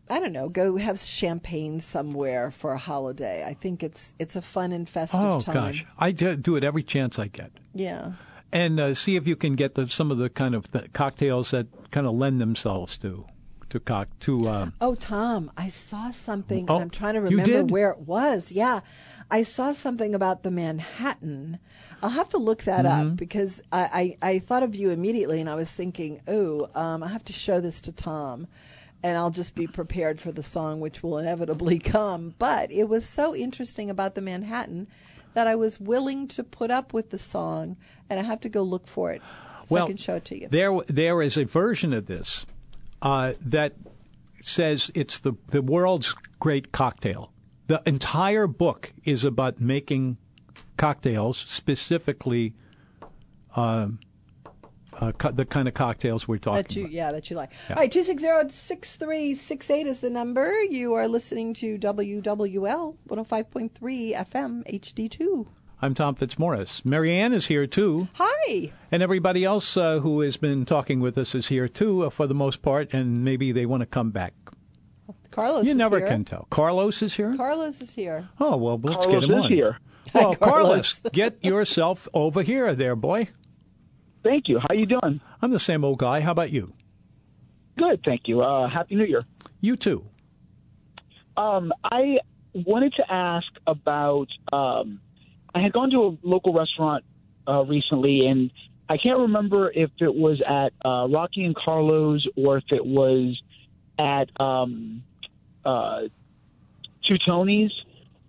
I 0.10 0.20
don't 0.20 0.34
know, 0.34 0.50
go 0.50 0.78
have 0.78 1.00
champagne 1.00 1.80
somewhere 1.80 2.50
for 2.52 2.74
a 2.74 2.78
holiday? 2.78 3.46
I 3.46 3.54
think 3.54 3.84
it's 3.84 4.14
it's 4.20 4.36
a 4.36 4.42
fun 4.42 4.72
and 4.72 4.88
festive 4.90 5.20
Oh 5.24 5.40
time. 5.40 5.54
gosh, 5.54 5.86
I 6.00 6.12
do 6.12 6.36
do 6.36 6.56
it 6.56 6.64
every 6.64 6.84
chance 6.84 7.20
I 7.20 7.28
get, 7.28 7.52
Yeah. 7.76 8.14
and 8.52 8.80
uh, 8.80 8.96
see 8.96 9.16
if 9.16 9.28
you 9.28 9.36
can 9.36 9.54
get 9.56 9.76
the, 9.76 9.88
some 9.88 10.12
of 10.12 10.18
the 10.18 10.30
kind 10.30 10.56
of 10.56 10.72
the 10.72 10.88
cocktails 10.90 11.52
that 11.52 11.68
kind 11.92 12.06
of 12.08 12.14
lend 12.16 12.42
themselves 12.42 12.98
to 13.00 13.26
to 13.74 13.80
cock 13.80 14.08
to. 14.22 14.48
Uh, 14.48 14.70
Oh, 14.80 14.96
Tom, 14.96 15.52
I 15.58 15.68
saw 15.68 16.12
something. 16.12 16.70
Oh, 16.70 16.76
and 16.76 16.84
I'm 16.84 16.90
trying 16.90 17.16
to 17.16 17.22
remember 17.22 17.64
where 17.66 17.90
it 17.92 18.00
was. 18.00 18.52
Yeah, 18.52 18.82
I 19.32 19.44
saw 19.44 19.74
something 19.74 20.14
about 20.16 20.44
the 20.44 20.52
Manhattan. 20.52 21.58
I'll 22.02 22.12
have 22.12 22.30
to 22.30 22.38
look 22.38 22.64
that 22.64 22.86
Mm-hmm. 22.86 23.12
up 23.12 23.18
because 23.18 23.62
I, 23.72 24.16
I, 24.22 24.30
I 24.34 24.40
thought 24.40 24.62
of 24.64 24.76
you 24.76 24.92
immediately, 24.92 25.40
and 25.42 25.50
I 25.50 25.56
was 25.56 25.72
thinking, 25.72 26.22
oh, 26.28 26.70
um, 26.76 27.02
I 27.04 27.08
have 27.08 27.26
to 27.26 27.34
show 27.34 27.60
this 27.60 27.82
to 27.82 27.92
Tom, 27.92 28.48
and 29.02 29.18
I'll 29.18 29.32
just 29.32 29.56
be 29.56 29.66
prepared 29.68 30.22
for 30.22 30.32
the 30.32 30.44
song, 30.44 30.80
which 30.80 31.02
will 31.02 31.18
inevitably 31.18 31.80
come. 31.98 32.36
But 32.38 32.72
it 32.72 32.88
was 32.88 33.08
so 33.08 33.36
interesting 33.36 33.90
about 33.90 34.14
the 34.16 34.22
Manhattan 34.22 34.88
that 35.34 35.48
I 35.48 35.56
was 35.56 35.80
willing 35.80 36.28
to 36.28 36.44
put 36.44 36.70
up 36.70 36.94
with 36.94 37.10
the 37.10 37.18
song, 37.18 37.76
and 38.08 38.20
I 38.20 38.24
have 38.24 38.40
to 38.42 38.50
go 38.50 38.62
look 38.62 38.88
for 38.88 39.12
it 39.12 39.22
so 39.66 39.76
well, 39.76 39.86
I 39.86 39.88
can 39.88 39.98
show 39.98 40.16
it 40.16 40.26
to 40.26 40.40
you. 40.40 40.48
There, 40.50 40.80
there 40.88 41.22
is 41.24 41.38
a 41.38 41.46
version 41.46 41.92
of 41.94 42.06
this 42.06 42.46
uh, 43.04 43.34
that 43.42 43.74
says 44.42 44.90
it's 44.96 45.20
the 45.20 45.34
the 45.48 45.62
world's 45.62 46.16
great 46.40 46.72
cocktail. 46.72 47.32
The 47.68 47.82
entire 47.86 48.48
book 48.48 48.92
is 49.04 49.24
about 49.24 49.62
making 49.62 50.18
cocktails, 50.78 51.38
specifically 51.48 52.54
um, 53.56 54.00
uh, 55.00 55.12
co- 55.14 55.32
the 55.32 55.46
kind 55.46 55.68
of 55.68 55.74
cocktails 55.74 56.28
we're 56.28 56.38
talking 56.40 56.62
That 56.64 56.76
you, 56.76 56.82
about. 56.84 56.94
yeah, 56.94 57.12
that 57.12 57.30
you 57.30 57.36
like. 57.36 57.52
All 57.70 57.76
right, 57.78 57.92
260-6368 57.92 59.86
is 59.86 60.00
the 60.00 60.10
number. 60.10 60.52
You 60.64 60.94
are 60.96 61.08
listening 61.08 61.54
to 61.56 61.78
WWL 61.78 62.96
105.3 63.10 63.72
FM 63.80 64.64
HD2. 64.84 65.48
I'm 65.84 65.94
Tom 65.94 66.16
Fitzmorris. 66.16 66.86
Marianne 66.86 67.34
is 67.34 67.48
here 67.48 67.68
too, 67.68 68.08
Hi. 68.14 68.72
and 68.90 69.04
everybody 69.04 69.44
else 69.44 69.76
uh, 69.76 70.00
who 70.00 70.22
has 70.22 70.38
been 70.38 70.64
talking 70.64 71.02
with 71.02 71.18
us 71.18 71.36
is 71.36 71.50
here 71.50 71.68
too, 71.68 72.06
uh, 72.06 72.10
for 72.10 72.26
the 72.26 72.34
most 72.34 72.62
part. 72.62 72.94
And 72.94 73.26
maybe 73.26 73.52
they 73.52 73.66
want 73.66 73.82
to 73.82 73.86
come 73.86 74.12
back. 74.12 74.34
Carlos 75.30 75.66
you 75.66 75.72
is 75.72 75.78
never 75.78 76.00
here. 76.00 76.08
can 76.08 76.24
tell. 76.24 76.48
Carlos 76.50 77.02
is 77.02 77.16
here. 77.16 77.36
Carlos 77.36 77.82
is 77.82 77.94
here. 77.94 78.30
oh 78.40 78.56
well, 78.56 78.80
let's 78.82 79.06
Carlos 79.06 79.14
get 79.14 79.30
him 79.30 79.38
is 79.38 79.44
on. 79.44 79.52
here. 79.52 79.78
Well, 80.14 80.30
Hi, 80.30 80.36
Carlos, 80.36 80.94
Carlos. 80.94 81.12
get 81.12 81.44
yourself 81.44 82.08
over 82.14 82.44
here, 82.44 82.74
there, 82.76 82.96
boy. 82.96 83.28
Thank 84.24 84.48
you. 84.48 84.60
How 84.60 84.74
you 84.74 84.86
doing? 84.86 85.20
I'm 85.42 85.52
the 85.52 85.60
same 85.60 85.84
old 85.84 86.00
guy. 86.00 86.22
How 86.22 86.32
about 86.32 86.52
you? 86.54 86.72
Good, 87.78 88.00
thank 88.06 88.30
you. 88.30 88.40
Uh, 88.42 88.70
Happy 88.70 88.96
New 88.96 89.04
Year. 89.04 89.26
You 89.60 89.76
too. 89.76 90.06
Um, 91.36 91.74
I 91.84 92.20
wanted 92.54 92.94
to 92.94 93.04
ask 93.14 93.48
about. 93.68 94.28
Um, 94.54 95.02
I 95.54 95.62
had 95.62 95.74
gone 95.74 95.92
to 95.92 95.98
a 95.98 96.18
local 96.28 96.54
restaurant 96.54 97.04
uh, 97.48 97.64
recently, 97.64 98.28
and 98.28 98.52
I 98.90 98.98
can't 98.98 99.20
remember 99.20 99.72
if 99.72 99.92
it 100.00 100.14
was 100.14 100.42
at 100.42 100.74
uh, 100.88 101.08
Rocky 101.08 101.46
and 101.46 101.56
Carlos 101.56 102.26
or 102.36 102.58
if 102.58 102.66
it 102.72 102.86
was 102.86 103.42
at 103.98 104.30
um, 104.42 105.04
uh, 105.66 106.02
Two 107.08 107.16
Tonys 107.28 107.72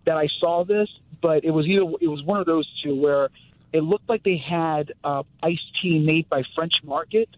that 0.04 0.16
I 0.16 0.28
saw 0.40 0.64
this, 0.64 0.88
but 1.22 1.44
it 1.44 1.50
was 1.50 1.66
either 1.66 1.84
it 2.00 2.08
was 2.08 2.22
one 2.24 2.40
of 2.40 2.46
those 2.46 2.68
two 2.82 2.94
where 2.94 3.30
it 3.72 3.82
looked 3.82 4.08
like 4.08 4.22
they 4.22 4.36
had 4.36 4.92
uh, 5.02 5.22
iced 5.42 5.62
tea 5.80 5.98
made 5.98 6.28
by 6.28 6.42
French 6.54 6.74
Market. 6.82 7.28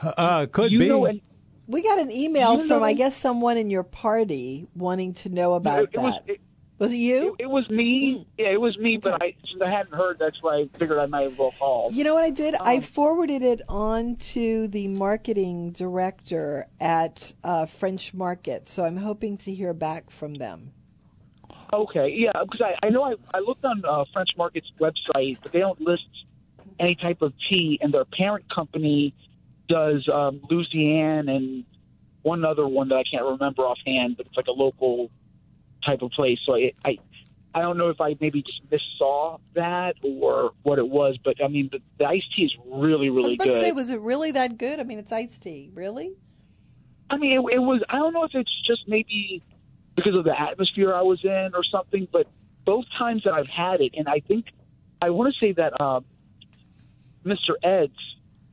Uh, 0.00 0.46
could 0.46 0.70
you 0.70 0.80
be. 0.80 0.88
know, 0.88 1.06
and 1.06 1.20
We 1.66 1.82
got 1.82 1.98
an 1.98 2.10
email 2.10 2.58
You 2.58 2.68
from, 2.68 2.82
I 2.82 2.92
guess, 2.92 3.16
someone 3.16 3.56
in 3.56 3.70
your 3.70 3.84
party 3.84 4.66
wanting 4.74 5.14
to 5.14 5.28
know 5.28 5.54
about 5.54 5.84
it, 5.84 5.90
it 5.92 5.98
was 5.98 6.14
that. 6.14 6.32
it, 6.34 6.40
was 6.78 6.92
it 6.92 6.96
you? 6.96 7.36
It, 7.38 7.44
it 7.44 7.50
was 7.50 7.68
me. 7.70 8.26
Yeah, 8.38 8.48
it 8.48 8.60
was 8.60 8.76
me. 8.78 8.96
But 8.96 9.22
I 9.22 9.34
since 9.48 9.62
I 9.62 9.70
hadn't 9.70 9.94
heard, 9.94 10.18
that's 10.18 10.42
why 10.42 10.56
I 10.56 10.78
figured 10.78 10.98
I 10.98 11.06
might 11.06 11.26
as 11.26 11.38
well 11.38 11.54
call. 11.58 11.90
You 11.92 12.04
know 12.04 12.14
what 12.14 12.24
I 12.24 12.30
did? 12.30 12.54
Um, 12.54 12.60
I 12.64 12.80
forwarded 12.80 13.42
it 13.42 13.62
on 13.68 14.16
to 14.16 14.68
the 14.68 14.88
marketing 14.88 15.70
director 15.70 16.66
at 16.80 17.32
uh, 17.42 17.66
French 17.66 18.12
Market, 18.14 18.68
so 18.68 18.84
I'm 18.84 18.96
hoping 18.96 19.36
to 19.38 19.54
hear 19.54 19.72
back 19.72 20.10
from 20.10 20.34
them. 20.34 20.72
Okay, 21.72 22.14
yeah, 22.16 22.30
because 22.42 22.60
I, 22.60 22.86
I 22.86 22.90
know 22.90 23.02
I, 23.02 23.14
I 23.32 23.40
looked 23.40 23.64
on 23.64 23.82
uh, 23.84 24.04
French 24.12 24.30
Market's 24.36 24.70
website, 24.80 25.38
but 25.42 25.52
they 25.52 25.58
don't 25.58 25.80
list 25.80 26.06
any 26.78 26.94
type 26.94 27.22
of 27.22 27.32
tea, 27.48 27.78
and 27.82 27.92
their 27.92 28.04
parent 28.04 28.52
company 28.52 29.14
does 29.68 30.08
um, 30.08 30.40
Louisiane 30.50 31.28
and 31.28 31.64
one 32.22 32.44
other 32.44 32.66
one 32.66 32.88
that 32.88 32.96
I 32.96 33.02
can't 33.02 33.24
remember 33.24 33.62
offhand, 33.62 34.16
but 34.16 34.26
it's 34.26 34.36
like 34.36 34.46
a 34.46 34.52
local 34.52 35.10
type 35.84 36.02
of 36.02 36.10
place. 36.10 36.38
So 36.44 36.54
I, 36.54 36.72
I, 36.84 36.98
I 37.54 37.60
don't 37.60 37.78
know 37.78 37.88
if 37.88 38.00
I 38.00 38.16
maybe 38.20 38.42
just 38.42 38.60
missaw 38.70 39.40
that 39.54 39.94
or 40.02 40.52
what 40.62 40.78
it 40.78 40.88
was, 40.88 41.18
but 41.24 41.36
I 41.42 41.48
mean 41.48 41.68
the, 41.70 41.80
the 41.98 42.06
iced 42.06 42.34
tea 42.34 42.44
is 42.44 42.52
really 42.66 43.08
I 43.08 43.10
was 43.10 43.24
really 43.24 43.36
good. 43.36 43.44
to 43.46 43.60
say, 43.60 43.72
was 43.72 43.90
it 43.90 44.00
really 44.00 44.32
that 44.32 44.58
good? 44.58 44.80
I 44.80 44.82
mean, 44.82 44.98
it's 44.98 45.12
iced 45.12 45.42
tea. 45.42 45.70
Really? 45.74 46.12
I 47.10 47.16
mean, 47.16 47.32
it, 47.32 47.54
it 47.54 47.58
was. 47.58 47.82
I 47.88 47.98
don't 47.98 48.12
know 48.12 48.24
if 48.24 48.34
it's 48.34 48.50
just 48.66 48.82
maybe 48.88 49.42
because 49.94 50.14
of 50.14 50.24
the 50.24 50.38
atmosphere 50.38 50.94
I 50.94 51.02
was 51.02 51.20
in 51.22 51.50
or 51.54 51.62
something, 51.70 52.08
but 52.12 52.26
both 52.64 52.86
times 52.98 53.22
that 53.24 53.34
I've 53.34 53.46
had 53.46 53.80
it, 53.80 53.92
and 53.96 54.08
I 54.08 54.20
think 54.20 54.46
I 55.00 55.10
want 55.10 55.32
to 55.32 55.38
say 55.38 55.52
that 55.52 55.80
um, 55.80 56.04
Mr. 57.24 57.54
Ed's 57.62 57.92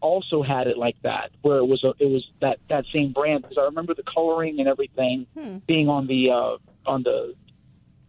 also 0.01 0.43
had 0.43 0.67
it 0.67 0.77
like 0.77 0.97
that, 1.03 1.31
where 1.41 1.57
it 1.57 1.65
was 1.65 1.83
a, 1.83 1.93
it 1.99 2.09
was 2.09 2.25
that 2.41 2.59
that 2.69 2.85
same 2.93 3.13
brand 3.13 3.43
because 3.43 3.57
I 3.57 3.63
remember 3.63 3.93
the 3.93 4.03
coloring 4.03 4.59
and 4.59 4.67
everything 4.67 5.27
being 5.65 5.87
on 5.87 6.07
the 6.07 6.29
uh, 6.29 6.57
on 6.85 7.03
the 7.03 7.33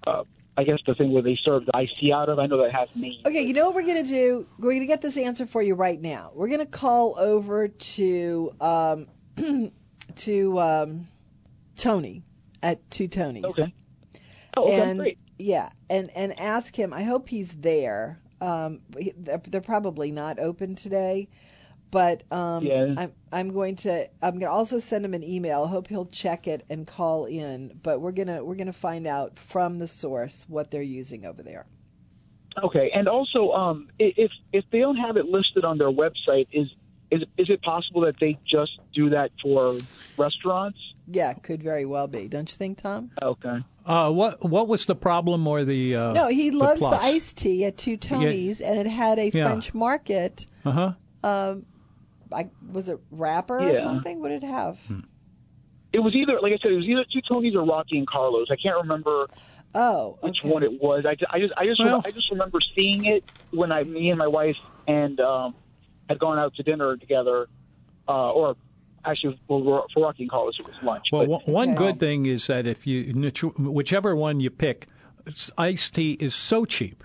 uh, 0.06 0.24
I 0.56 0.64
guess 0.64 0.78
the 0.86 0.94
thing 0.94 1.12
where 1.12 1.22
they 1.22 1.38
serve 1.44 1.64
the 1.64 1.76
iced 1.76 1.98
tea 1.98 2.12
out 2.12 2.28
of. 2.28 2.38
I 2.38 2.46
know 2.46 2.62
that 2.62 2.72
has 2.72 2.88
me. 2.94 3.20
Okay, 3.24 3.42
you 3.42 3.54
know 3.54 3.66
what 3.66 3.74
we're 3.74 3.86
going 3.86 4.04
to 4.04 4.10
do? 4.10 4.46
We're 4.58 4.70
going 4.70 4.80
to 4.80 4.86
get 4.86 5.00
this 5.00 5.16
answer 5.16 5.46
for 5.46 5.62
you 5.62 5.74
right 5.74 6.00
now. 6.00 6.30
We're 6.34 6.48
going 6.48 6.60
to 6.60 6.66
call 6.66 7.16
over 7.18 7.68
to 7.68 8.54
um, 8.60 9.06
to 10.16 10.60
um, 10.60 11.08
Tony 11.76 12.22
at 12.62 12.90
Two 12.90 13.08
Tonys. 13.08 13.44
Okay. 13.44 13.72
Oh, 14.54 14.64
okay, 14.64 14.80
and 14.82 14.98
great. 14.98 15.18
yeah, 15.38 15.70
and 15.88 16.10
and 16.14 16.38
ask 16.38 16.76
him. 16.76 16.92
I 16.92 17.04
hope 17.04 17.30
he's 17.30 17.52
there. 17.52 18.20
Um, 18.42 18.80
they're, 18.90 19.40
they're 19.46 19.60
probably 19.62 20.10
not 20.10 20.38
open 20.38 20.74
today, 20.74 21.28
but 21.92 22.24
um, 22.32 22.64
Yeah. 22.64 22.94
I'm 22.96 23.12
I'm 23.30 23.52
going 23.52 23.76
to 23.76 24.08
I'm 24.20 24.32
going 24.32 24.40
to 24.40 24.50
also 24.50 24.80
send 24.80 25.04
him 25.04 25.14
an 25.14 25.22
email. 25.22 25.62
I 25.62 25.68
hope 25.68 25.86
he'll 25.86 26.06
check 26.06 26.48
it 26.48 26.64
and 26.68 26.84
call 26.84 27.26
in. 27.26 27.78
But 27.80 28.00
we're 28.00 28.10
gonna 28.10 28.42
we're 28.44 28.56
gonna 28.56 28.72
find 28.72 29.06
out 29.06 29.38
from 29.38 29.78
the 29.78 29.86
source 29.86 30.44
what 30.48 30.72
they're 30.72 30.82
using 30.82 31.24
over 31.24 31.44
there. 31.44 31.66
Okay, 32.64 32.90
and 32.94 33.06
also, 33.08 33.52
um, 33.52 33.88
if 33.98 34.30
if 34.52 34.64
they 34.72 34.80
don't 34.80 34.96
have 34.96 35.16
it 35.16 35.26
listed 35.26 35.64
on 35.64 35.78
their 35.78 35.90
website, 35.92 36.48
is 36.52 36.66
is 37.10 37.22
is 37.38 37.48
it 37.48 37.62
possible 37.62 38.00
that 38.02 38.16
they 38.20 38.38
just 38.50 38.72
do 38.94 39.10
that 39.10 39.30
for 39.42 39.78
restaurants? 40.18 40.78
Yeah, 41.06 41.32
could 41.34 41.62
very 41.62 41.84
well 41.86 42.06
be. 42.08 42.28
Don't 42.28 42.50
you 42.50 42.56
think, 42.56 42.78
Tom? 42.82 43.10
Okay. 43.22 43.58
Uh, 43.86 44.10
what 44.10 44.42
what 44.48 44.68
was 44.68 44.84
the 44.86 44.94
problem 44.94 45.46
or 45.46 45.64
the 45.64 45.96
uh, 45.96 46.12
No, 46.12 46.28
he 46.28 46.50
loves 46.50 46.80
the, 46.80 46.88
plus? 46.88 47.02
iced 47.02 47.36
tea 47.38 47.64
at 47.64 47.76
Two 47.78 47.96
Tonys, 47.96 48.60
and 48.60 48.78
it 48.78 48.86
had 48.86 49.18
a 49.18 49.30
Yeah. 49.30 49.46
French 49.48 49.72
market. 49.74 50.46
Uh-huh. 50.64 50.92
I, 52.32 52.50
was 52.70 52.88
it 52.88 52.98
wrapper 53.10 53.58
or 53.58 53.76
something? 53.76 54.20
What 54.20 54.28
did 54.28 54.42
it 54.42 54.46
have? 54.46 54.78
It 55.92 55.98
was 56.00 56.14
either, 56.14 56.40
like 56.40 56.52
I 56.52 56.58
said, 56.62 56.72
it 56.72 56.76
was 56.76 56.86
either 56.86 57.04
two 57.12 57.20
Tonys 57.30 57.54
or 57.54 57.64
Rocky 57.66 57.98
and 57.98 58.06
Carlos. 58.06 58.48
I 58.50 58.56
can't 58.56 58.76
remember 58.82 59.26
Oh, 59.74 60.18
which 60.20 60.38
one 60.42 60.62
it 60.62 60.82
was. 60.82 61.04
I, 61.06 61.10
I 61.30 61.38
just, 61.38 61.52
I 61.56 61.66
just, 61.66 61.80
Well- 61.80 62.02
I 62.04 62.10
just 62.10 62.30
remember 62.30 62.58
seeing 62.74 63.04
it 63.06 63.24
when 63.50 63.72
I, 63.72 63.82
me 63.84 64.10
and 64.10 64.18
my 64.18 64.26
wife 64.26 64.56
and 64.86 65.18
um, 65.20 65.54
had 66.08 66.18
gone 66.18 66.38
out 66.38 66.54
to 66.56 66.62
dinner 66.62 66.96
together, 66.96 67.46
uh, 68.08 68.32
or 68.32 68.56
actually 69.04 69.38
for, 69.48 69.84
for 69.92 70.02
Rocky 70.02 70.22
and 70.24 70.30
Carlos 70.30 70.54
it 70.58 70.66
was 70.66 70.76
lunch. 70.82 71.04
Well, 71.12 71.22
but, 71.22 71.28
one 71.28 71.42
one 71.46 71.68
Okay. 71.70 71.78
good 71.78 72.00
thing 72.00 72.26
is 72.26 72.46
that 72.48 72.66
if 72.66 72.86
you 72.86 73.12
whichever 73.58 74.14
one 74.16 74.40
you 74.40 74.50
pick, 74.50 74.88
iced 75.58 75.94
tea 75.94 76.12
is 76.20 76.34
so 76.34 76.64
cheap. 76.64 77.04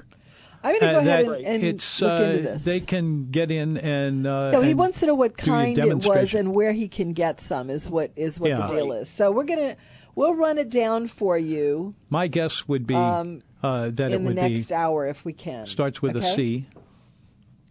I'm 0.64 0.80
going 0.80 0.80
to 0.80 0.92
go 0.92 0.98
uh, 0.98 1.02
ahead 1.02 1.26
and, 1.26 1.46
and 1.46 1.64
it's 1.64 2.02
look 2.02 2.12
uh, 2.20 2.24
into 2.24 2.44
this. 2.44 2.64
they 2.64 2.80
can 2.80 3.30
get 3.30 3.52
in 3.52 3.78
and 3.78 4.26
uh, 4.26 4.52
no, 4.52 4.62
he 4.62 4.72
and 4.72 4.80
wants 4.80 5.00
to 5.02 5.06
know 5.06 5.16
what 5.16 5.38
kind 5.38 5.78
it 5.78 6.06
was 6.06 6.34
and 6.34 6.54
where 6.54 6.74
he 6.74 6.88
can 6.88 7.14
get 7.14 7.40
some. 7.42 7.70
Is 7.70 7.90
what 7.90 8.12
is 8.16 8.40
what 8.40 8.50
Yeah. 8.50 8.58
the 8.62 8.68
deal 8.68 8.92
is. 8.92 9.10
So 9.10 9.32
we're 9.32 9.44
gonna 9.46 9.76
we'll 10.16 10.36
run 10.36 10.58
it 10.58 10.70
down 10.70 11.08
for 11.08 11.38
you 11.38 11.94
My 12.10 12.28
guess 12.28 12.68
would 12.68 12.88
be 12.88 12.96
uh, 12.96 13.24
that 13.64 14.00
it 14.00 14.02
Um, 14.02 14.14
in 14.14 14.24
the 14.26 14.34
next 14.34 14.68
be 14.70 14.76
hour 14.76 15.08
if 15.08 15.24
we 15.24 15.34
can. 15.34 15.66
starts 15.68 16.02
with 16.02 16.16
okay? 16.16 16.28
a 16.28 16.36
C. 16.36 16.68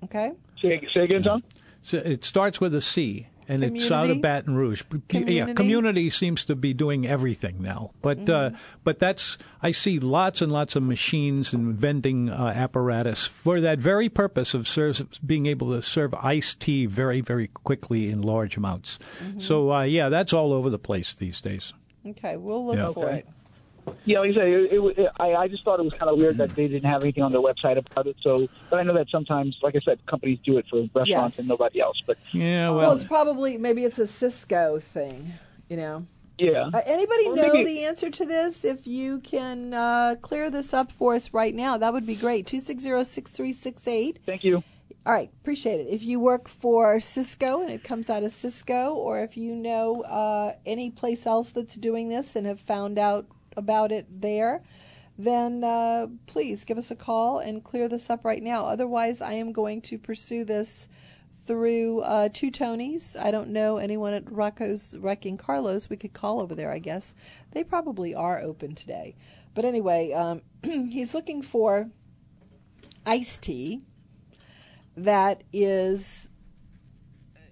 Okay. 0.04 0.32
say, 0.62 0.80
say 0.94 1.00
again, 1.04 1.22
Tom. 1.22 1.42
So 1.82 1.98
it 1.98 2.24
starts 2.24 2.60
with 2.60 2.74
a 2.74 2.80
C, 2.80 3.26
and 3.48 3.62
it's 3.64 3.90
out 3.90 4.10
of 4.10 4.20
Baton 4.20 4.54
Rouge. 4.56 4.82
Yeah, 4.90 4.98
Community? 5.08 5.54
community 5.54 6.10
seems 6.10 6.44
to 6.46 6.56
be 6.56 6.74
doing 6.74 7.06
everything 7.06 7.62
now. 7.62 7.90
But 8.02 8.28
uh, 8.28 8.50
Mm-hmm. 8.50 8.56
but 8.84 8.98
that's 8.98 9.38
I 9.62 9.70
see 9.70 9.98
lots 9.98 10.42
and 10.42 10.50
lots 10.52 10.76
of 10.76 10.82
machines 10.82 11.52
and 11.52 11.74
vending 11.74 12.28
uh, 12.30 12.52
apparatus 12.54 13.26
for 13.26 13.60
that 13.60 13.78
very 13.78 14.08
purpose 14.08 14.54
of 14.54 14.66
serves, 14.68 15.00
being 15.18 15.46
able 15.46 15.70
to 15.72 15.82
serve 15.82 16.14
iced 16.14 16.60
tea 16.60 16.86
very 16.86 17.20
very 17.20 17.48
quickly 17.48 18.10
in 18.10 18.22
large 18.22 18.56
amounts. 18.56 18.98
Mm-hmm. 19.22 19.40
So 19.40 19.72
uh, 19.72 19.82
yeah, 19.82 20.08
that's 20.08 20.32
all 20.32 20.52
over 20.52 20.70
the 20.70 20.78
place 20.78 21.14
these 21.14 21.40
days. 21.40 21.72
Okay. 22.06 22.36
We'll 22.36 22.66
look 22.66 22.76
Yeah. 22.76 22.92
for 22.92 23.06
Okay. 23.06 23.18
it. 23.18 23.28
Yeah, 24.04 24.20
like 24.20 24.30
I 24.32 24.34
say, 24.34 24.52
it, 24.52 24.72
it, 24.72 24.98
it, 24.98 25.10
I, 25.18 25.34
I 25.34 25.48
just 25.48 25.64
thought 25.64 25.78
it 25.80 25.84
was 25.84 25.92
kind 25.94 26.10
of 26.10 26.18
weird 26.18 26.38
that 26.38 26.54
they 26.54 26.68
didn't 26.68 26.88
have 26.90 27.02
anything 27.02 27.22
on 27.22 27.30
their 27.32 27.40
website 27.40 27.76
about 27.78 28.06
it. 28.06 28.16
So, 28.22 28.48
but 28.70 28.78
I 28.78 28.82
know 28.82 28.94
that 28.94 29.08
sometimes, 29.10 29.56
like 29.62 29.74
I 29.76 29.80
said, 29.80 30.04
companies 30.06 30.38
do 30.44 30.58
it 30.58 30.66
for 30.68 30.80
restaurants 30.94 31.08
Yes. 31.08 31.38
and 31.38 31.48
nobody 31.48 31.80
else. 31.80 32.00
But 32.06 32.18
Yeah, 32.32 32.70
Well, 32.70 32.78
well, 32.78 32.92
it's 32.92 33.04
probably 33.04 33.58
maybe 33.58 33.84
it's 33.84 33.98
a 33.98 34.02
Sysco 34.04 34.82
thing. 34.82 35.32
You 35.68 35.76
know. 35.76 36.06
yeah, 36.38 36.70
Uh, 36.72 36.80
anybody 36.86 37.26
Or 37.26 37.34
know 37.36 37.52
maybe- 37.52 37.64
the 37.64 37.84
answer 37.84 38.10
to 38.10 38.24
this? 38.24 38.64
If 38.64 38.86
you 38.86 39.18
can 39.20 39.74
uh, 39.74 40.14
clear 40.22 40.50
this 40.50 40.72
up 40.72 40.92
for 40.92 41.14
us 41.16 41.32
right 41.32 41.54
now, 41.54 41.76
that 41.78 41.92
would 41.92 42.06
be 42.06 42.14
great. 42.16 42.46
Two 42.46 42.60
six 42.60 42.82
zero 42.82 43.02
six 43.02 43.30
three 43.32 43.52
six 43.52 43.86
eight. 43.88 44.18
thank 44.26 44.44
you. 44.44 44.62
All 45.04 45.12
right, 45.12 45.30
appreciate 45.40 45.78
it. 45.80 45.86
If 45.88 46.02
you 46.02 46.18
work 46.18 46.48
for 46.48 46.96
Sysco 46.96 47.62
and 47.62 47.70
it 47.70 47.84
comes 47.84 48.10
out 48.10 48.24
of 48.24 48.32
Sysco, 48.32 48.92
or 48.94 49.20
if 49.20 49.36
you 49.36 49.54
know 49.54 50.02
uh, 50.02 50.54
any 50.66 50.90
place 50.90 51.26
else 51.26 51.50
that's 51.50 51.76
doing 51.76 52.08
this 52.08 52.34
and 52.34 52.44
have 52.46 52.58
found 52.58 52.98
out 52.98 53.26
about 53.56 53.92
it 53.92 54.06
there, 54.20 54.62
then 55.18 55.64
uh, 55.64 56.08
please 56.26 56.64
give 56.64 56.78
us 56.78 56.90
a 56.90 56.96
call 56.96 57.38
and 57.38 57.64
clear 57.64 57.88
this 57.88 58.10
up 58.10 58.24
right 58.24 58.42
now. 58.42 58.64
Otherwise, 58.64 59.20
I 59.20 59.32
am 59.34 59.52
going 59.52 59.80
to 59.82 59.98
pursue 59.98 60.44
this 60.44 60.88
through 61.46 62.00
uh, 62.00 62.28
two 62.32 62.50
Tonys. 62.50 63.16
I 63.16 63.30
don't 63.30 63.50
know 63.50 63.78
anyone 63.78 64.12
at 64.12 64.30
Rocco's 64.30 64.96
Wrecking 64.98 65.36
Carlos. 65.36 65.88
We 65.88 65.96
could 65.96 66.12
call 66.12 66.40
over 66.40 66.54
there, 66.54 66.72
I 66.72 66.78
guess. 66.78 67.14
They 67.52 67.64
probably 67.64 68.14
are 68.14 68.40
open 68.40 68.74
today. 68.74 69.16
But 69.54 69.64
anyway, 69.64 70.12
um, 70.12 70.42
he's 70.62 71.14
looking 71.14 71.40
for 71.42 71.88
iced 73.06 73.42
tea 73.42 73.82
that 74.96 75.42
is 75.52 76.28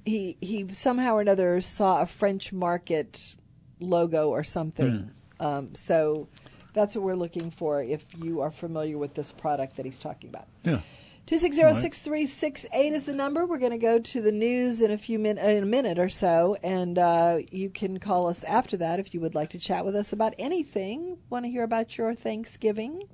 he 0.04 0.36
he 0.40 0.66
somehow 0.72 1.14
or 1.14 1.20
another 1.20 1.60
saw 1.60 2.00
a 2.00 2.06
French 2.06 2.52
market 2.52 3.36
logo 3.80 4.30
or 4.30 4.42
something. 4.42 5.10
Um, 5.40 5.74
so 5.74 6.28
that's 6.72 6.94
what 6.94 7.04
we're 7.04 7.14
looking 7.14 7.50
for 7.50 7.82
if 7.82 8.04
you 8.16 8.40
are 8.40 8.50
familiar 8.50 8.98
with 8.98 9.14
this 9.14 9.32
product 9.32 9.76
that 9.76 9.84
he's 9.84 9.98
talking 9.98 10.30
about. 10.30 10.46
yeah. 10.64 10.80
Two 11.26 11.38
six 11.38 11.56
zero 11.56 11.72
six 11.72 12.00
three 12.00 12.26
six 12.26 12.66
eight 12.74 12.92
is 12.92 13.04
the 13.04 13.14
number. 13.14 13.46
We're 13.46 13.58
going 13.58 13.72
to 13.72 13.78
go 13.78 13.98
to 13.98 14.20
the 14.20 14.30
news 14.30 14.82
in 14.82 14.90
a 14.90 14.98
few 14.98 15.18
min- 15.18 15.38
in 15.38 15.62
a 15.62 15.66
minute 15.66 15.98
or 15.98 16.10
so, 16.10 16.58
and 16.62 16.98
uh, 16.98 17.38
you 17.50 17.70
can 17.70 17.98
call 17.98 18.26
us 18.26 18.44
after 18.44 18.76
that 18.76 19.00
if 19.00 19.14
you 19.14 19.20
would 19.20 19.34
like 19.34 19.48
to 19.50 19.58
chat 19.58 19.86
with 19.86 19.96
us 19.96 20.12
about 20.12 20.34
anything. 20.38 21.16
Want 21.30 21.46
to 21.46 21.50
hear 21.50 21.62
about 21.62 21.96
your 21.96 22.14
Thanksgiving? 22.14 23.04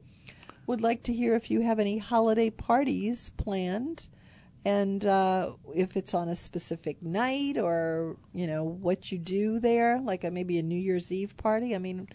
Would 0.66 0.81
like 0.81 1.05
to 1.05 1.12
hear 1.12 1.37
if 1.37 1.53
you 1.53 1.61
have 1.61 1.79
any 1.79 1.99
holiday 1.99 2.51
parties 2.51 3.31
planned, 3.37 4.09
and 4.65 5.05
uh, 5.07 5.53
if 5.75 5.97
it's 5.97 6.15
on 6.15 6.29
a 6.29 6.37
specific 6.37 7.03
night 7.03 7.57
or 7.57 8.17
you 8.33 8.47
know 8.47 8.65
what 8.65 9.11
you 9.11 9.19
do 9.19 9.59
there, 9.61 10.01
like 10.01 10.25
a, 10.25 10.31
maybe 10.31 10.59
a 10.59 10.63
New 10.63 10.79
Year's 10.79 11.11
Eve 11.11 11.37
party. 11.37 11.75
I 11.75 11.79
mean, 11.79 12.09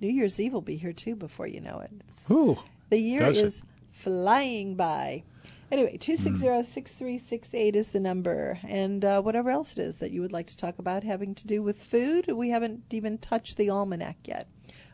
New 0.00 0.08
Year's 0.08 0.40
Eve 0.40 0.52
will 0.52 0.62
be 0.62 0.76
here 0.76 0.92
too 0.92 1.14
before 1.16 1.46
you 1.46 1.60
know 1.60 1.80
it. 1.80 1.90
It's, 2.00 2.30
Ooh, 2.30 2.58
the 2.88 2.98
year 2.98 3.24
is 3.24 3.58
it? 3.58 3.62
flying 3.90 4.76
by. 4.76 5.24
Anyway, 5.72 5.96
260-6368 5.98 7.76
is 7.76 7.88
the 7.88 8.00
number. 8.00 8.58
And 8.66 9.04
uh, 9.04 9.22
whatever 9.22 9.50
else 9.50 9.72
it 9.72 9.78
is 9.78 9.96
that 9.96 10.10
you 10.10 10.20
would 10.20 10.32
like 10.32 10.48
to 10.48 10.56
talk 10.56 10.80
about 10.80 11.04
having 11.04 11.32
to 11.36 11.46
do 11.46 11.62
with 11.62 11.80
food, 11.80 12.26
we 12.32 12.50
haven't 12.50 12.82
even 12.90 13.18
touched 13.18 13.56
the 13.56 13.70
almanac 13.70 14.16
yet, 14.24 14.48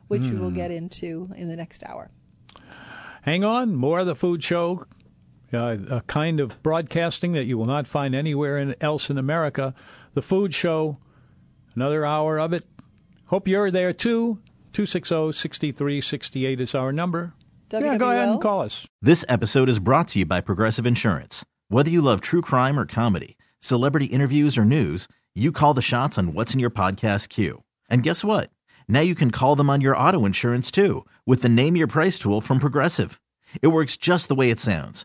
which 0.09 0.21
we 0.21 0.33
will 0.39 0.51
get 0.51 0.71
into 0.71 1.31
in 1.35 1.49
the 1.49 1.57
next 1.57 1.83
hour. 1.85 2.11
Hang 3.23 3.43
on, 3.43 3.75
more 3.75 4.01
of 4.01 4.07
the 4.07 4.15
food 4.15 4.45
show, 4.45 4.85
uh, 5.57 5.79
a 5.91 6.01
kind 6.03 6.41
of 6.41 6.63
broadcasting 6.63 7.33
that 7.33 7.45
you 7.45 7.59
will 7.59 7.67
not 7.67 7.87
find 7.87 8.15
anywhere 8.15 8.59
in, 8.59 8.75
else 8.81 9.11
in 9.11 9.19
America. 9.19 9.75
The 10.15 10.23
food 10.23 10.55
show, 10.55 10.99
another 11.75 12.05
hour 12.05 12.39
of 12.39 12.53
it. 12.53 12.65
Hope 13.27 13.49
you're 13.49 13.71
there 13.71 13.93
too. 13.93 14.41
260 14.73 15.33
6368 15.33 16.61
is 16.61 16.75
our 16.75 16.93
number. 16.93 17.33
Yeah, 17.73 17.97
go 17.97 18.11
ahead 18.11 18.29
and 18.29 18.41
call 18.41 18.63
us. 18.63 18.87
This 19.03 19.25
episode 19.29 19.69
is 19.69 19.79
brought 19.79 20.09
to 20.09 20.21
you 20.21 20.27
by 20.27 20.41
Progressive 20.41 20.87
Insurance. 20.87 21.45
Whether 21.69 21.91
you 21.91 22.01
love 22.01 22.21
true 22.21 22.43
crime 22.43 22.79
or 22.79 22.87
comedy, 22.87 23.37
celebrity 23.59 24.07
interviews 24.07 24.57
or 24.57 24.65
news, 24.65 25.09
you 25.35 25.51
call 25.51 25.75
the 25.75 25.83
shots 25.83 26.17
on 26.17 26.33
what's 26.33 26.55
in 26.55 26.61
your 26.61 26.71
podcast 26.71 27.29
queue. 27.29 27.65
And 27.91 28.03
guess 28.03 28.23
what? 28.25 28.51
Now 28.87 29.01
you 29.01 29.15
can 29.15 29.31
call 29.31 29.57
them 29.57 29.69
on 29.69 29.81
your 29.81 29.97
auto 29.97 30.25
insurance 30.25 30.71
too 30.71 31.05
with 31.27 31.43
the 31.43 31.49
Name 31.49 31.75
Your 31.75 31.89
Price 31.89 32.19
tool 32.19 32.41
from 32.41 32.59
Progressive. 32.59 33.21
It 33.63 33.69
works 33.69 33.97
just 33.97 34.29
the 34.29 34.35
way 34.35 34.51
it 34.51 34.61
sounds. 34.61 35.05